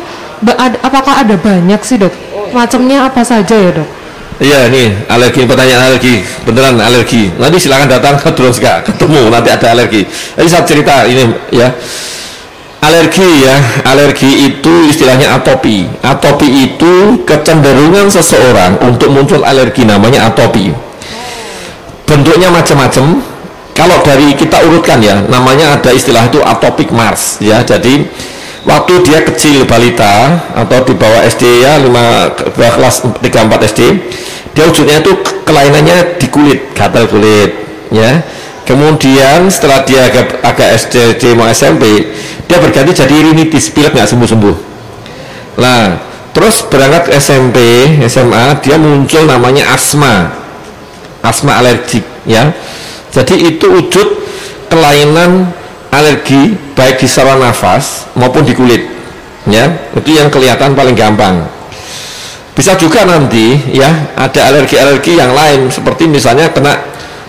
apakah 0.83 1.21
ada 1.21 1.37
banyak 1.37 1.81
sih 1.85 2.01
dok? 2.01 2.13
Macamnya 2.51 3.07
apa 3.07 3.23
saja 3.23 3.55
ya 3.55 3.71
dok? 3.71 3.89
Iya 4.41 4.73
nih 4.73 5.05
alergi 5.13 5.45
pertanyaan 5.45 5.93
alergi. 5.93 6.25
Beneran 6.49 6.81
alergi. 6.81 7.29
Nanti 7.37 7.61
silakan 7.61 7.93
datang 7.93 8.17
ke 8.17 8.33
Droska 8.33 8.81
ketemu. 8.89 9.29
Nanti 9.29 9.53
ada 9.53 9.77
alergi. 9.77 10.09
Jadi 10.09 10.49
saya 10.49 10.65
cerita 10.65 11.05
ini 11.05 11.29
ya. 11.53 11.69
Alergi 12.81 13.45
ya. 13.45 13.85
Alergi 13.85 14.49
itu 14.49 14.89
istilahnya 14.89 15.37
atopi. 15.37 15.85
Atopi 16.01 16.49
itu 16.73 17.21
kecenderungan 17.29 18.09
seseorang 18.09 18.81
untuk 18.81 19.13
muncul 19.13 19.45
alergi 19.45 19.85
namanya 19.85 20.33
atopi. 20.33 20.73
Bentuknya 22.09 22.49
macam-macam 22.49 23.21
kalau 23.77 24.03
dari 24.03 24.35
kita 24.37 24.61
urutkan 24.67 25.01
ya 25.01 25.23
namanya 25.27 25.79
ada 25.79 25.91
istilah 25.95 26.29
itu 26.29 26.39
atopic 26.43 26.91
Mars 26.93 27.39
ya 27.41 27.63
jadi 27.65 28.05
waktu 28.69 28.93
dia 29.07 29.25
kecil 29.25 29.65
balita 29.65 30.43
atau 30.53 30.85
di 30.85 30.95
bawah 30.95 31.25
SD 31.25 31.65
ya 31.65 31.81
5 31.81 32.57
bawah 32.57 32.73
kelas 32.77 32.97
3 33.25 33.25
4 33.25 33.71
SD 33.73 33.81
dia 34.53 34.65
wujudnya 34.67 35.01
itu 35.01 35.13
kelainannya 35.47 36.21
di 36.21 36.27
kulit 36.29 36.75
gatal 36.77 37.09
kulit 37.09 37.57
ya 37.89 38.21
kemudian 38.69 39.51
setelah 39.51 39.83
dia 39.83 40.07
agak, 40.07 40.45
agak 40.45 40.69
SD 40.77 41.17
SD 41.17 41.25
mau 41.35 41.49
SMP 41.49 42.13
dia 42.45 42.59
berganti 42.61 42.93
jadi 42.93 43.15
rinitis 43.33 43.73
pilek 43.73 43.97
nggak 43.97 44.11
sembuh-sembuh 44.11 44.71
Nah, 45.61 46.01
terus 46.33 46.65
berangkat 46.65 47.13
SMP, 47.21 47.59
SMA, 48.09 48.57
dia 48.65 48.81
muncul 48.81 49.29
namanya 49.29 49.77
asma. 49.77 50.33
Asma 51.21 51.61
alergik, 51.61 52.03
ya. 52.25 52.49
Jadi 53.11 53.55
itu 53.55 53.67
wujud 53.67 54.09
kelainan 54.71 55.51
alergi 55.91 56.55
baik 56.79 57.03
di 57.03 57.09
saluran 57.11 57.43
nafas 57.43 58.07
maupun 58.15 58.47
di 58.47 58.55
kulit. 58.55 58.87
Ya, 59.51 59.67
itu 59.97 60.15
yang 60.15 60.31
kelihatan 60.31 60.79
paling 60.79 60.95
gampang. 60.95 61.43
Bisa 62.55 62.77
juga 62.77 63.09
nanti 63.09 63.57
ya 63.73 63.89
ada 64.15 64.53
alergi-alergi 64.53 65.17
yang 65.17 65.33
lain 65.33 65.73
seperti 65.73 66.05
misalnya 66.07 66.53
kena 66.53 66.77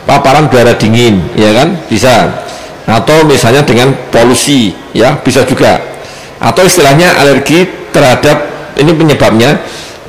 paparan 0.03 0.51
udara 0.51 0.75
dingin, 0.75 1.23
ya 1.33 1.55
kan? 1.55 1.71
Bisa. 1.87 2.43
Atau 2.83 3.23
misalnya 3.23 3.63
dengan 3.63 3.95
polusi, 4.11 4.75
ya, 4.91 5.15
bisa 5.23 5.47
juga. 5.47 5.79
Atau 6.41 6.67
istilahnya 6.67 7.15
alergi 7.15 7.63
terhadap 7.95 8.43
ini 8.75 8.91
penyebabnya 8.91 9.55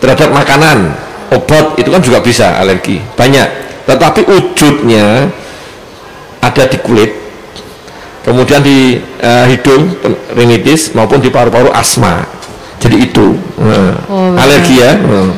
terhadap 0.02 0.34
makanan, 0.34 0.90
obat 1.30 1.78
itu 1.78 1.88
kan 1.92 2.02
juga 2.02 2.18
bisa 2.18 2.58
alergi. 2.58 2.98
Banyak. 3.14 3.48
Tetapi 3.86 4.26
wujudnya 4.26 5.30
ada 6.42 6.66
di 6.66 6.78
kulit, 6.82 7.10
kemudian 8.26 8.60
di 8.60 8.98
eh, 8.98 9.44
hidung 9.54 9.94
rinitis 10.34 10.90
maupun 10.92 11.22
di 11.22 11.30
paru-paru 11.30 11.70
asma. 11.70 12.26
Jadi 12.82 12.96
itu 12.98 13.38
Nah, 13.62 13.94
Oh, 14.10 14.34
alergi 14.34 14.82
ya. 14.82 14.98
Nah. 14.98 15.30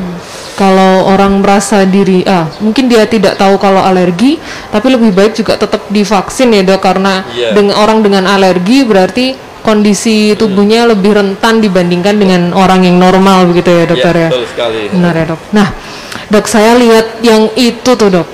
Kalau 0.55 1.11
orang 1.11 1.42
merasa 1.42 1.82
diri, 1.82 2.22
ah 2.30 2.46
mungkin 2.62 2.86
dia 2.86 3.05
tidak 3.11 3.34
tahu 3.36 3.59
kalau 3.59 3.82
alergi, 3.82 4.38
tapi 4.70 4.86
lebih 4.86 5.11
baik 5.11 5.34
juga 5.34 5.59
tetap 5.59 5.90
divaksin 5.90 6.55
ya 6.55 6.62
dok, 6.62 6.78
karena 6.78 7.26
Iya. 7.34 7.59
dengan 7.59 7.74
orang 7.74 8.07
dengan 8.07 8.24
alergi 8.30 8.86
berarti 8.86 9.34
kondisi 9.66 10.30
tubuhnya 10.38 10.86
lebih 10.86 11.11
rentan 11.18 11.59
dibandingkan 11.59 12.14
dengan 12.16 12.42
orang 12.55 12.86
yang 12.86 13.02
normal 13.02 13.50
begitu 13.50 13.66
ya 13.66 13.84
dokter 13.88 14.14
ya. 14.14 14.28
sekali. 14.30 14.94
Benar 14.94 15.12
ya 15.18 15.24
dok. 15.34 15.40
Nah 15.50 15.68
dok 16.30 16.46
saya 16.46 16.78
lihat 16.78 17.18
yang 17.26 17.50
itu 17.59 17.90
tuh 17.98 18.09
dok, 18.14 18.28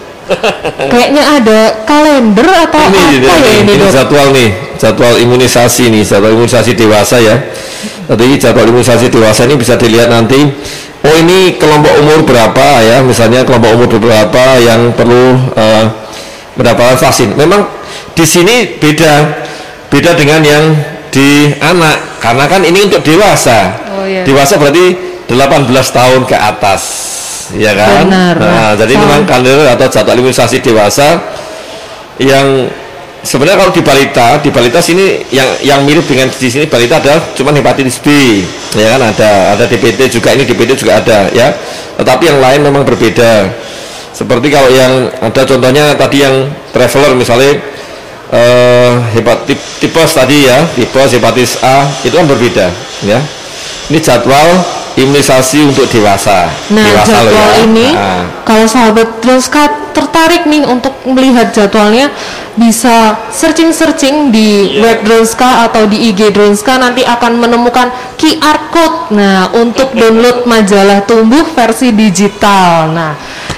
kayaknya 0.93 1.23
ada 1.41 1.61
kalender 1.85 2.47
atau 2.47 2.81
ini, 2.91 2.99
apa 2.99 3.11
ini, 3.11 3.27
ya 3.27 3.35
ini 3.41 3.53
ini 3.67 3.73
dok? 3.79 3.91
jadwal 3.91 4.27
nih 4.35 4.51
jadwal 4.79 5.15
imunisasi 5.19 5.85
nih 5.91 6.03
jadwal 6.07 6.33
imunisasi 6.35 6.71
dewasa 6.75 7.17
ya 7.19 7.37
tadi 8.07 8.35
jadwal 8.39 8.67
imunisasi 8.67 9.07
dewasa 9.11 9.47
ini 9.47 9.55
bisa 9.59 9.75
dilihat 9.77 10.09
nanti 10.11 10.39
oh 11.03 11.15
ini 11.17 11.57
kelompok 11.59 11.95
umur 12.01 12.19
berapa 12.27 12.85
ya 12.85 13.03
misalnya 13.03 13.43
kelompok 13.43 13.71
umur 13.75 13.89
berapa 13.99 14.45
yang 14.63 14.93
perlu 14.95 15.39
eh, 15.57 15.85
mendapatkan 16.55 16.99
vaksin 16.99 17.35
memang 17.39 17.67
di 18.15 18.25
sini 18.27 18.77
beda 18.79 19.43
beda 19.91 20.15
dengan 20.15 20.41
yang 20.45 20.65
di 21.11 21.51
anak 21.59 22.23
karena 22.23 22.45
kan 22.47 22.63
ini 22.63 22.87
untuk 22.87 23.03
dewasa. 23.03 23.59
Oh, 23.97 24.07
iya. 24.07 24.23
Dewasa 24.23 24.61
berarti 24.61 24.95
18 25.27 25.67
tahun 25.91 26.23
ke 26.29 26.37
atas. 26.39 26.83
Ya 27.57 27.75
kan? 27.75 28.07
Benar. 28.07 28.35
Nah, 28.39 28.71
jadi 28.79 28.95
Sama. 28.95 29.03
memang 29.07 29.21
kalender 29.27 29.67
atau 29.75 29.87
jadwal 29.91 30.19
imunisasi 30.23 30.63
dewasa 30.63 31.19
yang 32.23 32.71
sebenarnya 33.27 33.59
kalau 33.59 33.73
di 33.75 33.83
balita, 33.83 34.39
di 34.39 34.51
balita 34.55 34.79
sini 34.79 35.25
yang 35.35 35.49
yang 35.67 35.81
mirip 35.83 36.07
dengan 36.07 36.31
di 36.31 36.49
sini 36.49 36.71
balita 36.71 37.03
adalah 37.03 37.19
cuman 37.35 37.53
hepatitis 37.59 37.99
B, 37.99 38.09
ya 38.79 38.95
kan 38.95 39.03
ada 39.03 39.31
ada 39.57 39.65
DPT 39.67 40.09
juga 40.15 40.31
ini 40.37 40.47
DPT 40.47 40.79
juga 40.79 41.03
ada 41.03 41.27
ya. 41.35 41.51
Tetapi 41.99 42.31
yang 42.31 42.39
lain 42.39 42.61
memang 42.63 42.87
berbeda. 42.87 43.51
Seperti 44.15 44.47
kalau 44.53 44.69
yang 44.71 45.09
ada 45.19 45.43
contohnya 45.43 45.97
tadi 45.97 46.23
yang 46.23 46.49
traveler 46.71 47.19
misalnya 47.19 47.57
eh 48.31 48.93
hepatit 49.19 49.59
tipes 49.83 50.11
tadi 50.15 50.47
ya, 50.47 50.63
tipes 50.79 51.19
hepatitis 51.19 51.59
A 51.67 51.89
itu 52.07 52.15
kan 52.15 52.31
berbeda 52.31 52.71
ya. 53.03 53.19
Ini 53.91 53.99
jadwal 53.99 54.80
imunisasi 54.99 55.63
untuk 55.71 55.87
dewasa. 55.87 56.51
Nah, 56.75 56.83
dewasa 56.83 57.17
loh 57.23 57.31
jadwal 57.31 57.51
ya. 57.51 57.57
ini 57.67 57.89
Nah. 57.95 58.23
kalau 58.43 58.67
sahabat 58.67 59.23
Dronska 59.23 59.93
tertarik 59.95 60.47
nih 60.47 60.67
untuk 60.67 60.95
melihat 61.07 61.51
jadwalnya 61.51 62.11
bisa 62.59 63.19
searching-searching 63.31 64.31
di 64.35 64.79
web 64.83 65.03
Dronska 65.07 65.71
atau 65.71 65.87
di 65.87 66.11
IG 66.11 66.35
Dronska 66.35 66.79
nanti 66.79 67.07
akan 67.07 67.39
menemukan 67.39 67.91
QR 68.19 68.59
code. 68.71 69.15
Nah, 69.15 69.51
untuk 69.55 69.95
download 70.01 70.47
majalah 70.47 71.03
tumbuh 71.07 71.47
versi 71.55 71.95
digital. 71.95 72.91
Nah, 72.91 73.13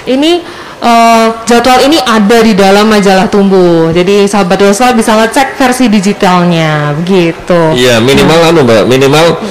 ini 0.05 0.41
eh, 0.83 1.27
jadwal 1.45 1.79
ini 1.85 1.97
ada 2.01 2.37
di 2.41 2.53
dalam 2.53 2.85
majalah 2.89 3.27
tumbuh. 3.29 3.89
Jadi 3.89 4.25
sahabat 4.29 4.61
Dronska 4.61 4.93
bisa 4.93 5.17
ngecek 5.17 5.57
versi 5.57 5.85
digitalnya 5.89 6.93
begitu. 6.97 7.73
Iya 7.73 7.97
minimal 8.01 8.39
anu 8.53 8.59
mbak 8.65 8.83
minimal 8.85 9.41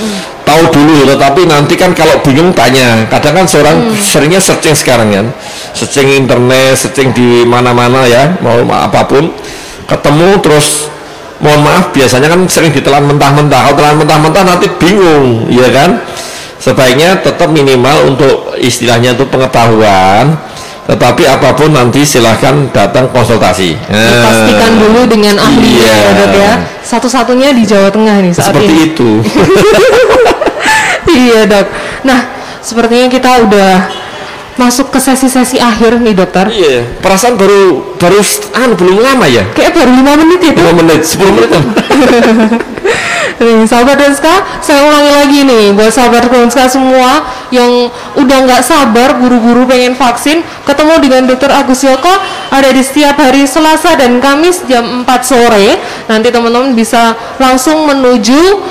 tahu 0.52 0.62
dulu 0.70 1.08
tetapi 1.08 1.48
nanti 1.48 1.74
kan 1.74 1.96
kalau 1.96 2.20
bingung 2.20 2.52
tanya. 2.52 3.08
Kadang 3.08 3.40
kan 3.40 3.46
seorang 3.48 3.96
seringnya 3.96 4.36
searching 4.36 4.76
sekarang 4.76 5.08
kan. 5.08 5.26
Searching 5.72 6.12
internet 6.12 6.76
searching 6.76 7.08
di 7.10 7.42
mana-mana 7.42 8.04
ya 8.04 8.36
mau 8.38 8.60
ma- 8.60 8.84
apa 8.84 9.08
pun. 9.08 9.32
Ketemu 9.88 10.44
terus 10.44 10.92
mohon 11.40 11.64
maaf 11.64 11.90
biasanya 11.90 12.28
kan 12.28 12.44
sering 12.46 12.70
ditelan 12.70 13.08
mentah-mentah. 13.08 13.60
Kalau 13.66 13.76
telan 13.76 13.96
mentah-mentah 13.98 14.42
nanti 14.44 14.68
bingung 14.76 15.48
ya 15.48 15.72
kan. 15.72 16.04
Sebaiknya 16.60 17.18
tetap 17.18 17.50
minimal 17.50 18.06
untuk 18.06 18.54
istilahnya 18.54 19.16
itu 19.16 19.24
pengetahuan. 19.26 20.36
Tetapi 20.82 21.22
apa 21.26 21.54
pun 21.54 21.70
nanti 21.70 22.02
silahkan 22.02 22.66
datang 22.70 23.06
konsultasi. 23.10 23.74
Nah, 23.86 23.98
Dipastikan 24.02 24.72
dulu 24.78 25.00
dengan 25.06 25.38
ahli 25.38 25.78
Iya. 25.78 25.94
ya 26.10 26.26
ya. 26.28 26.52
Satu-satunya 26.82 27.54
di 27.54 27.62
Jawa 27.62 27.86
Tengah 27.86 28.18
nih 28.18 28.34
saat 28.34 28.50
seperti 28.50 28.74
ini. 28.74 28.86
itu 28.90 29.10
iya 31.12 31.40
dok. 31.48 31.66
Nah 32.08 32.20
sepertinya 32.62 33.08
kita 33.12 33.30
udah 33.44 33.72
masuk 34.60 34.92
ke 34.92 34.98
sesi-sesi 35.00 35.56
akhir 35.56 35.96
nih 36.00 36.12
dokter. 36.12 36.46
Iya, 36.52 36.84
perasaan 37.00 37.40
baru 37.40 37.96
baru 37.96 38.20
anu 38.52 38.74
belum 38.76 39.00
lama 39.00 39.24
ya. 39.28 39.48
Kayak 39.56 39.72
baru 39.80 39.90
lima 39.96 40.12
menit 40.20 40.40
ya 40.44 40.52
dok. 40.52 40.64
5 40.76 40.80
menit, 40.80 41.00
10 41.02 41.36
menit. 41.36 41.50
Nih 43.42 43.66
sahabat 43.66 43.98
Ronska, 43.98 44.62
saya 44.62 44.86
ulangi 44.86 45.10
lagi 45.10 45.38
nih 45.42 45.74
buat 45.74 45.90
sahabat 45.90 46.30
Ronska 46.30 46.70
semua 46.70 47.26
yang 47.50 47.90
udah 48.14 48.38
nggak 48.46 48.62
sabar 48.62 49.18
buru-buru 49.18 49.66
pengen 49.66 49.98
vaksin, 49.98 50.46
ketemu 50.62 50.94
dengan 51.02 51.22
Dokter 51.26 51.50
Agus 51.50 51.82
Yoko 51.82 52.12
ada 52.54 52.70
di 52.70 52.78
setiap 52.84 53.18
hari 53.18 53.42
Selasa 53.42 53.98
dan 53.98 54.22
Kamis 54.22 54.62
jam 54.70 55.02
4 55.02 55.10
sore. 55.26 55.74
Nanti 56.06 56.30
teman-teman 56.30 56.78
bisa 56.78 57.18
langsung 57.42 57.82
menuju 57.82 58.62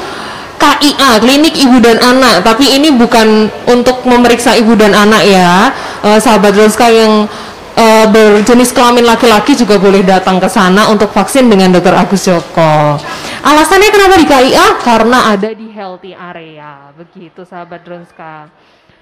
KIA 0.61 1.17
Klinik 1.17 1.57
Ibu 1.57 1.81
dan 1.81 1.97
Anak. 1.97 2.45
Tapi 2.45 2.77
ini 2.77 2.93
bukan 2.93 3.49
untuk 3.65 4.05
memeriksa 4.05 4.53
ibu 4.53 4.77
dan 4.77 4.93
anak 4.93 5.25
ya. 5.25 5.73
Eh, 6.05 6.19
sahabat 6.21 6.53
Ronska 6.53 6.85
yang 6.93 7.25
eh, 7.73 8.05
berjenis 8.05 8.69
kelamin 8.69 9.09
laki-laki 9.09 9.57
juga 9.57 9.81
boleh 9.81 10.05
datang 10.05 10.37
ke 10.37 10.45
sana 10.45 10.85
untuk 10.93 11.09
vaksin 11.09 11.49
dengan 11.49 11.73
Dokter 11.73 11.97
Agus 11.97 12.21
Joko. 12.29 13.01
Alasannya 13.41 13.89
kenapa 13.89 14.21
di 14.21 14.27
KIA 14.29 14.65
karena 14.85 15.33
ada 15.33 15.49
di 15.49 15.73
healthy 15.73 16.13
area. 16.13 16.93
Begitu 16.93 17.41
sahabat 17.41 17.81
Ronska 17.81 18.53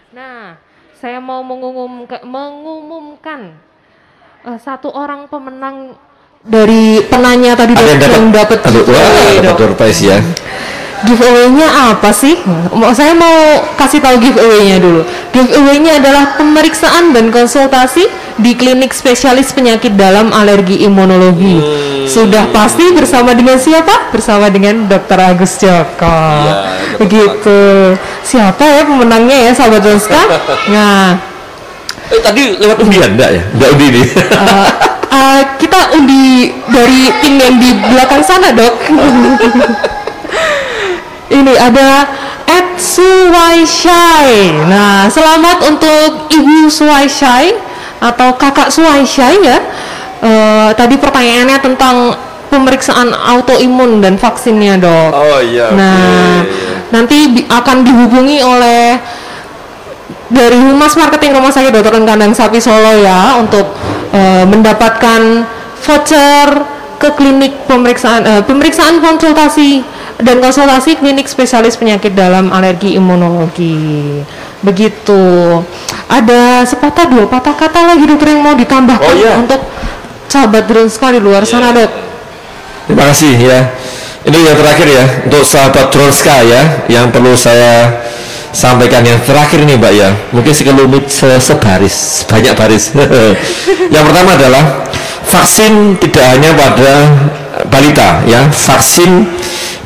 nah 0.09 0.57
saya 0.97 1.21
mau 1.21 1.45
mengumumkan, 1.45 2.17
mengumumkan 2.25 3.53
eh, 4.41 4.57
satu 4.57 4.89
orang 4.89 5.29
pemenang 5.29 5.93
dari 6.39 7.03
penanya 7.05 7.53
tadi 7.53 7.75
Ada 7.75 8.09
yang 8.15 8.31
dapat? 8.31 8.63
dapat 8.63 8.87
dapat 9.43 9.75
prize 9.75 10.01
ya. 10.07 10.17
Giveaway-nya 10.99 11.67
apa 11.95 12.11
sih? 12.11 12.35
Mau 12.71 12.91
saya 12.91 13.15
mau 13.15 13.63
kasih 13.75 14.03
tahu 14.03 14.19
giveaway-nya 14.19 14.83
dulu. 14.83 15.01
Giveaway-nya 15.31 16.03
adalah 16.03 16.35
pemeriksaan 16.35 17.15
dan 17.15 17.31
konsultasi 17.31 18.03
di 18.35 18.51
klinik 18.53 18.91
spesialis 18.91 19.51
penyakit 19.51 19.95
dalam 19.95 20.31
alergi 20.31 20.83
imunologi. 20.83 21.59
Sudah 22.03 22.51
pasti 22.51 22.91
bersama 22.91 23.31
dengan 23.31 23.55
siapa? 23.55 24.11
Bersama 24.11 24.51
dengan 24.51 24.87
Dr. 24.87 25.19
Agus 25.19 25.55
Joko. 25.55 26.09
Iya, 26.11 26.53
Begitu. 26.99 27.59
Siapa 28.19 28.59
ya 28.59 28.81
pemenangnya 28.83 29.37
ya, 29.47 29.51
sahabat 29.55 29.81
Ronska? 29.81 30.19
Nah, 30.75 31.15
Eh, 32.09 32.17
tadi 32.25 32.57
lewat 32.57 32.81
undian 32.81 33.13
enggak 33.13 33.29
ya? 33.37 33.41
Enggak 33.53 33.69
undi 33.77 33.87
nih. 33.93 34.05
eh, 34.17 34.69
eh, 35.13 35.41
kita 35.61 35.93
undi 35.93 36.49
dari 36.65 37.01
tim 37.21 37.37
yang 37.37 37.55
di 37.61 37.69
belakang 37.77 38.25
sana, 38.25 38.49
Dok. 38.49 38.73
Ini 41.29 41.53
ada 41.55 42.09
Ed 42.49 42.81
Suwaisyai. 42.81 44.49
Nah, 44.65 45.05
selamat 45.05 45.57
untuk 45.69 46.25
Ibu 46.27 46.65
Suwaisyai 46.67 47.53
atau 48.01 48.33
Kakak 48.33 48.73
Suwaisyai 48.73 49.37
ya. 49.39 49.57
Eh, 50.19 50.69
tadi 50.73 50.97
pertanyaannya 50.97 51.57
tentang 51.61 52.17
pemeriksaan 52.49 53.13
autoimun 53.13 54.01
dan 54.01 54.17
vaksinnya, 54.17 54.81
Dok. 54.81 55.11
Oh 55.13 55.39
iya. 55.39 55.69
Nah, 55.71 56.41
nanti 56.89 57.29
bi- 57.29 57.45
akan 57.45 57.85
dihubungi 57.85 58.41
oleh 58.41 58.97
dari 60.29 60.57
Humas 60.57 60.97
Marketing 60.97 61.37
Rumah 61.37 61.53
Sakit 61.53 61.71
Dr. 61.71 61.93
Kandang 61.93 62.33
Sapi 62.33 62.57
Solo 62.57 62.97
ya 62.97 63.37
untuk 63.37 63.69
eh, 64.11 64.45
mendapatkan 64.49 65.45
voucher 65.85 66.47
ke 66.99 67.09
klinik 67.15 67.53
pemeriksaan 67.69 68.21
eh, 68.25 68.41
pemeriksaan 68.43 68.99
konsultasi 68.99 69.81
dan 70.19 70.43
konsultasi 70.43 70.99
klinik 70.99 71.31
spesialis 71.31 71.79
penyakit 71.79 72.11
dalam 72.11 72.51
alergi 72.51 72.99
imunologi. 72.99 74.19
Begitu. 74.59 75.21
Ada 76.11 76.67
sepatah 76.67 77.07
dua 77.07 77.25
patah 77.31 77.55
kata 77.55 77.95
lagi 77.95 78.03
dokter 78.03 78.35
yang 78.35 78.43
mau 78.43 78.55
ditambahkan 78.55 79.07
Oh, 79.07 79.15
iya. 79.15 79.39
untuk 79.39 79.63
sahabat 80.27 80.67
Dronska 80.67 81.15
di 81.15 81.19
luar 81.23 81.47
sana, 81.47 81.71
Dok. 81.71 81.91
Terima 82.91 83.03
kasih 83.07 83.33
ya. 83.39 83.59
Ini 84.27 84.35
yang 84.35 84.57
terakhir 84.59 84.87
ya 84.91 85.05
untuk 85.23 85.43
sahabat 85.47 85.87
Tronska 85.95 86.43
ya 86.43 86.61
yang 86.91 87.07
perlu 87.07 87.39
saya 87.39 88.03
sampaikan 88.59 89.07
yang 89.07 89.15
terakhir 89.23 89.63
nih 89.63 89.79
Mbak 89.79 89.93
ya. 89.95 90.09
Mungkin 90.35 90.51
sekelumit 90.51 91.07
se- 91.07 91.39
sebaris, 91.39 92.27
banyak 92.27 92.51
baris. 92.59 92.91
yang 93.95 94.03
pertama 94.03 94.35
adalah 94.35 94.83
vaksin 95.23 95.95
tidak 96.03 96.25
hanya 96.35 96.51
pada 96.51 97.07
balita 97.71 98.19
ya. 98.27 98.51
Vaksin 98.51 99.23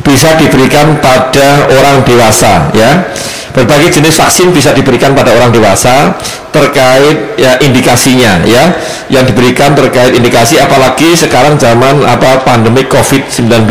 bisa 0.01 0.33
diberikan 0.41 0.97
pada 0.97 1.69
orang 1.69 2.01
dewasa 2.01 2.73
ya. 2.73 3.13
Berbagai 3.53 4.01
jenis 4.01 4.17
vaksin 4.17 4.49
bisa 4.49 4.73
diberikan 4.73 5.13
pada 5.13 5.29
orang 5.29 5.53
dewasa 5.53 6.17
terkait 6.49 7.37
ya 7.37 7.61
indikasinya 7.61 8.41
ya. 8.49 8.73
Yang 9.13 9.37
diberikan 9.37 9.77
terkait 9.77 10.17
indikasi 10.17 10.57
apalagi 10.57 11.13
sekarang 11.13 11.61
zaman 11.61 12.01
apa 12.09 12.41
pandemi 12.41 12.81
Covid-19. 12.89 13.69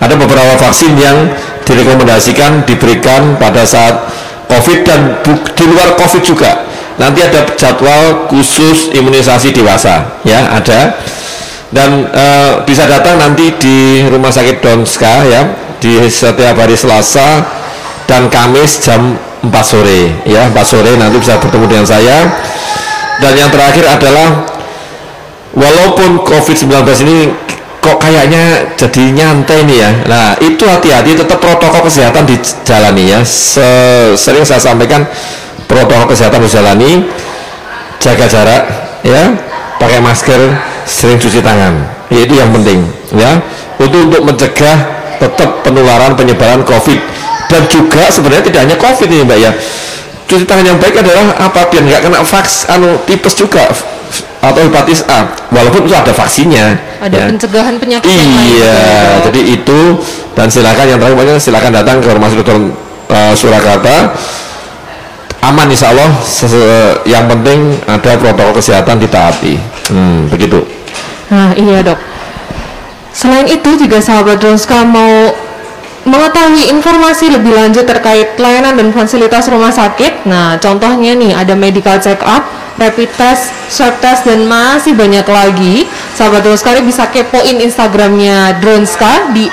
Ada 0.00 0.16
beberapa 0.16 0.56
vaksin 0.56 0.96
yang 0.96 1.16
direkomendasikan 1.64 2.62
diberikan 2.68 3.36
pada 3.40 3.64
saat 3.64 4.08
Covid 4.48 4.84
dan 4.86 5.00
di 5.24 5.64
luar 5.66 5.96
Covid 5.98 6.22
juga. 6.22 6.68
Nanti 6.94 7.26
ada 7.26 7.42
jadwal 7.58 8.30
khusus 8.30 8.94
imunisasi 8.94 9.50
dewasa 9.50 10.22
ya, 10.22 10.46
ada. 10.54 10.94
Dan 11.74 12.06
eh, 12.06 12.62
bisa 12.62 12.86
datang 12.86 13.18
nanti 13.18 13.50
di 13.58 14.06
Rumah 14.06 14.30
Sakit 14.30 14.62
Donska 14.62 15.26
ya 15.26 15.42
di 15.82 16.06
setiap 16.06 16.54
hari 16.54 16.78
Selasa 16.78 17.42
dan 18.06 18.30
Kamis 18.30 18.78
jam 18.78 19.18
4 19.42 19.50
sore 19.66 20.22
ya 20.22 20.46
4 20.46 20.54
sore. 20.62 20.94
Nanti 20.94 21.18
bisa 21.18 21.34
bertemu 21.42 21.66
dengan 21.66 21.86
saya. 21.88 22.30
Dan 23.18 23.32
yang 23.34 23.50
terakhir 23.50 23.90
adalah 23.90 24.46
walaupun 25.54 26.22
COVID-19 26.22 26.70
ini 27.06 27.18
kok 27.84 28.00
kayaknya 28.00 28.72
jadi 28.80 29.12
nyantai 29.12 29.68
nih 29.68 29.76
ya? 29.76 29.90
Nah 30.08 30.26
itu 30.40 30.64
hati-hati 30.64 31.20
tetap 31.20 31.36
protokol 31.36 31.84
kesehatan 31.84 32.24
dijalani 32.24 33.12
ya. 33.12 33.20
Se- 33.20 34.16
sering 34.16 34.40
saya 34.40 34.56
sampaikan 34.56 35.04
protokol 35.68 36.08
kesehatan 36.08 36.40
dijalani 36.40 37.04
jaga 38.00 38.24
jarak 38.24 38.62
ya 39.04 39.36
pakai 39.76 40.00
masker 40.00 40.40
sering 40.88 41.20
cuci 41.20 41.44
tangan. 41.44 41.76
Ya, 42.08 42.24
itu 42.24 42.40
yang 42.40 42.48
penting 42.56 42.88
ya. 43.12 43.36
Untuk 43.76 44.08
untuk 44.08 44.22
mencegah 44.32 44.78
tetap 45.20 45.60
penularan 45.60 46.16
penyebaran 46.16 46.64
COVID. 46.64 47.00
Dan 47.52 47.68
juga 47.68 48.08
sebenarnya 48.08 48.48
tidak 48.48 48.60
hanya 48.64 48.76
COVID 48.80 49.08
ini 49.12 49.28
mbak 49.28 49.38
ya. 49.44 49.52
Cuci 50.24 50.48
tangan 50.48 50.64
yang 50.72 50.78
baik 50.80 51.04
adalah 51.04 51.36
apa? 51.36 51.68
Biar 51.68 51.84
nggak 51.84 52.00
kena 52.08 52.24
vaks 52.24 52.64
anu 52.72 52.96
tipes 53.04 53.36
juga 53.36 53.68
atau 54.44 54.60
hepatitis 54.60 55.08
A 55.08 55.24
walaupun 55.48 55.88
itu 55.88 55.96
ada 55.96 56.12
vaksinnya 56.12 56.76
Ada 57.00 57.16
ya. 57.16 57.26
pencegahan 57.32 57.74
penyakit 57.80 58.08
Iya, 58.12 58.76
ya, 58.76 59.04
jadi 59.24 59.40
itu 59.56 59.80
dan 60.34 60.52
silakan 60.52 60.84
yang 60.84 61.00
terakhir 61.00 61.40
silakan 61.40 61.72
datang 61.72 62.02
ke 62.02 62.10
rumah 62.10 62.28
sakit 62.28 62.74
uh, 63.08 63.32
Surakarta. 63.32 64.12
Aman 65.44 65.68
insya 65.68 65.92
Allah. 65.92 66.10
Yang 67.04 67.24
penting 67.36 67.58
ada 67.84 68.10
protokol 68.16 68.56
kesehatan 68.56 68.96
ditaati. 68.98 69.60
Hmm, 69.92 70.26
begitu. 70.32 70.64
Nah, 71.28 71.52
iya 71.54 71.84
dok. 71.84 72.00
Selain 73.14 73.46
itu 73.46 73.70
juga 73.78 74.02
sahabat 74.02 74.42
Dronska 74.42 74.82
mau 74.82 75.30
mengetahui 76.04 76.72
informasi 76.74 77.32
lebih 77.32 77.54
lanjut 77.54 77.86
terkait 77.86 78.34
pelayanan 78.34 78.74
dan 78.74 78.88
fasilitas 78.90 79.46
rumah 79.46 79.70
sakit. 79.70 80.26
Nah, 80.26 80.58
contohnya 80.58 81.14
nih 81.14 81.32
ada 81.36 81.54
medical 81.54 82.00
check 82.00 82.18
up, 82.26 82.42
rapid 82.78 83.10
test, 83.14 83.52
swab 83.70 84.00
test 84.02 84.24
dan 84.26 84.46
masih 84.46 84.94
banyak 84.94 85.28
lagi. 85.28 85.86
Sahabat 86.14 86.42
Dronska 86.42 86.80
bisa 86.82 87.06
kepoin 87.10 87.60
Instagramnya 87.62 88.52
Dronska 88.58 89.30
di 89.34 89.50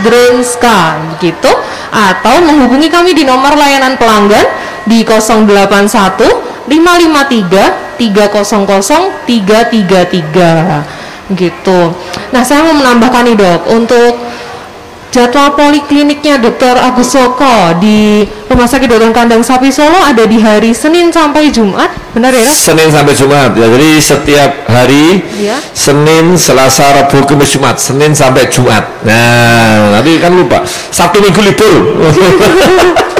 @dronska 0.00 0.96
gitu 1.20 1.50
atau 1.90 2.40
menghubungi 2.46 2.88
kami 2.88 3.12
di 3.12 3.24
nomor 3.26 3.58
layanan 3.58 3.98
pelanggan 3.98 4.46
di 4.86 5.04
081 5.04 6.70
553 6.70 7.98
300 7.98 8.46
333 9.26 11.00
gitu. 11.34 11.94
Nah, 12.34 12.42
saya 12.42 12.66
mau 12.66 12.74
menambahkan 12.74 13.22
nih 13.26 13.36
dok 13.38 13.66
untuk 13.70 14.18
jadwal 15.10 15.58
polikliniknya 15.58 16.38
Dr. 16.38 16.78
Agus 16.78 17.10
Soko 17.12 17.74
di 17.82 18.22
Rumah 18.46 18.66
Sakit 18.66 18.86
Dr. 18.86 19.10
Kandang 19.10 19.42
Sapi 19.42 19.70
Solo 19.70 19.98
ada 19.98 20.22
di 20.22 20.38
hari 20.38 20.70
Senin 20.70 21.10
sampai 21.10 21.50
Jumat, 21.50 21.90
benar 22.14 22.30
ya 22.30 22.46
dok? 22.46 22.54
Senin 22.54 22.88
sampai 22.90 23.14
Jumat 23.14 23.50
ya. 23.58 23.66
Jadi 23.66 23.90
setiap 23.98 24.50
hari 24.70 25.22
Iya. 25.34 25.58
Senin, 25.74 26.38
Selasa, 26.38 26.94
Rabu, 26.94 27.26
Kamis, 27.26 27.50
Jumat. 27.50 27.76
Senin 27.82 28.14
sampai 28.14 28.46
Jumat. 28.46 28.86
Nah, 29.02 29.98
nanti 29.98 30.18
kan 30.22 30.30
lupa. 30.30 30.62
Sabtu 30.66 31.18
Minggu 31.18 31.42
libur. 31.42 31.74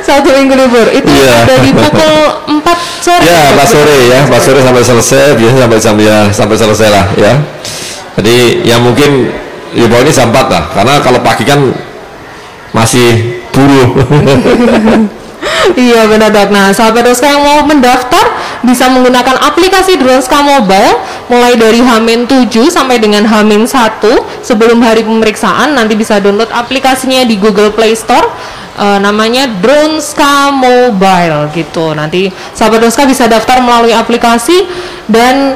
Satu 0.00 0.32
minggu 0.32 0.54
libur 0.56 0.86
itu 0.92 1.08
Iya. 1.08 1.44
ada 1.44 1.54
di 1.60 1.70
pukul 1.72 2.14
4 2.62 2.78
sore. 3.04 3.24
ya, 3.26 3.52
pas 3.52 3.68
sore 3.68 3.96
ya, 4.08 4.20
pas 4.28 4.40
sore 4.40 4.60
sampai 4.64 4.82
selesai, 4.84 5.36
biasanya 5.36 5.60
sampai 5.66 5.78
jam 5.80 5.96
ya 6.00 6.18
sampai 6.32 6.56
selesai 6.56 6.88
lah 6.88 7.06
ya. 7.16 7.32
Jadi 8.20 8.36
ya 8.64 8.76
mungkin 8.80 9.28
ya 9.74 9.84
pokoknya 9.86 10.12
jam 10.12 10.28
4 10.32 10.50
lah, 10.50 10.64
karena 10.74 10.94
kalau 11.02 11.20
pagi 11.22 11.44
kan 11.46 11.60
masih 12.70 13.40
buruh. 13.50 13.88
Iya 15.76 16.08
benar 16.08 16.34
dok. 16.34 16.50
Nah 16.50 16.72
sahabat 16.74 17.06
Droska 17.06 17.30
yang 17.30 17.42
mau 17.44 17.60
mendaftar 17.62 18.24
bisa 18.66 18.90
menggunakan 18.90 19.38
aplikasi 19.40 19.96
Droska 19.96 20.42
Mobile 20.42 20.98
mulai 21.30 21.54
dari 21.54 21.80
Hamin 21.80 22.26
7 22.26 22.48
sampai 22.68 22.98
dengan 22.98 23.24
Hamin 23.24 23.64
1 23.64 24.02
sebelum 24.42 24.82
hari 24.82 25.06
pemeriksaan 25.06 25.76
nanti 25.78 25.94
bisa 25.94 26.18
download 26.18 26.50
aplikasinya 26.50 27.22
di 27.24 27.38
Google 27.38 27.70
Play 27.70 27.94
Store 27.94 28.26
eh, 28.76 28.98
namanya 28.98 29.48
Dronska 29.62 30.50
Mobile 30.52 31.54
gitu. 31.54 31.94
Nanti 31.94 32.28
sahabat 32.56 32.82
Droska 32.84 33.06
bisa 33.06 33.30
daftar 33.30 33.62
melalui 33.62 33.94
aplikasi 33.94 34.66
dan 35.06 35.54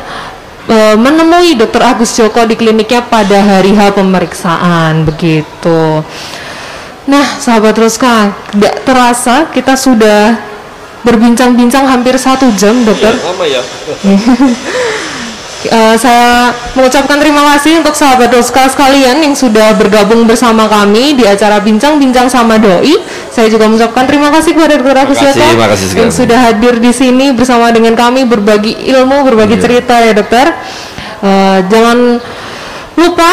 eh, 0.69 0.97
menemui 0.97 1.57
Dr. 1.59 1.83
Agus 1.83 2.15
Joko 2.17 2.45
di 2.49 2.55
kliniknya 2.57 3.05
pada 3.05 3.41
hari 3.41 3.73
H 3.77 3.95
pemeriksaan 3.97 5.05
begitu. 5.05 6.03
Nah, 7.05 7.27
sahabat 7.37 7.77
Roska, 7.77 8.33
tidak 8.49 8.81
terasa 8.89 9.53
kita 9.53 9.77
sudah 9.77 10.41
berbincang-bincang 11.05 11.85
hampir 11.85 12.17
satu 12.17 12.49
jam, 12.57 12.81
dokter. 12.81 13.13
Lama 13.13 13.45
ya. 13.45 13.61
Eh, 15.65 15.97
saya 15.97 16.53
mengucapkan 16.77 17.17
terima 17.17 17.41
kasih 17.57 17.81
untuk 17.81 17.97
sahabat 17.97 18.29
Roska 18.29 18.69
sekalian 18.69 19.25
yang 19.25 19.33
sudah 19.33 19.73
bergabung 19.73 20.29
bersama 20.29 20.69
kami 20.69 21.17
di 21.17 21.25
acara 21.25 21.57
bincang-bincang 21.57 22.29
sama 22.29 22.61
Doi. 22.61 23.01
Saya 23.35 23.51
juga 23.51 23.67
mengucapkan 23.67 24.07
terima 24.07 24.31
kasih 24.31 24.55
kepada 24.55 24.79
Dr. 24.79 24.95
Agus 24.95 25.19
sekali. 25.19 25.59
yang 25.99 26.13
sudah 26.15 26.39
hadir 26.39 26.79
di 26.79 26.95
sini 26.95 27.35
bersama 27.35 27.75
dengan 27.75 27.99
kami 27.99 28.23
berbagi 28.31 28.79
ilmu, 28.95 29.27
berbagi 29.27 29.59
Iya. 29.59 29.63
cerita 29.67 29.95
ya, 29.99 30.15
dokter. 30.15 30.55
Eh, 31.19 31.59
jangan 31.67 32.23
lupa 32.95 33.31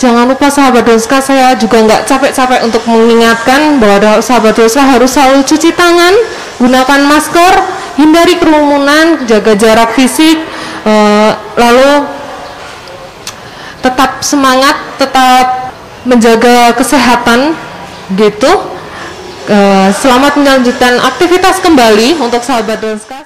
Jangan 0.00 0.32
lupa 0.32 0.48
sahabat 0.48 0.88
Doska, 0.88 1.20
saya 1.20 1.52
juga 1.60 1.76
nggak 1.84 2.08
capek-capek 2.08 2.64
untuk 2.64 2.80
mengingatkan 2.88 3.76
bahwa 3.76 4.16
sahabat 4.24 4.56
Doska 4.56 4.80
harus 4.80 5.12
selalu 5.12 5.44
cuci 5.44 5.76
tangan, 5.76 6.16
gunakan 6.56 7.00
masker, 7.04 7.52
hindari 8.00 8.40
kerumunan, 8.40 9.28
jaga 9.28 9.52
jarak 9.60 9.92
fisik, 9.92 10.40
eh, 10.88 11.30
lalu 11.52 12.08
tetap 13.84 14.24
semangat, 14.24 14.72
tetap 14.96 15.76
menjaga 16.08 16.72
kesehatan 16.80 17.52
gitu. 18.16 18.79
Eh, 19.50 19.90
selamat 19.90 20.38
melanjutkan 20.38 20.94
aktivitas 21.02 21.58
kembali 21.58 22.22
untuk 22.22 22.38
sahabat 22.38 22.78
Doska. 22.78 23.18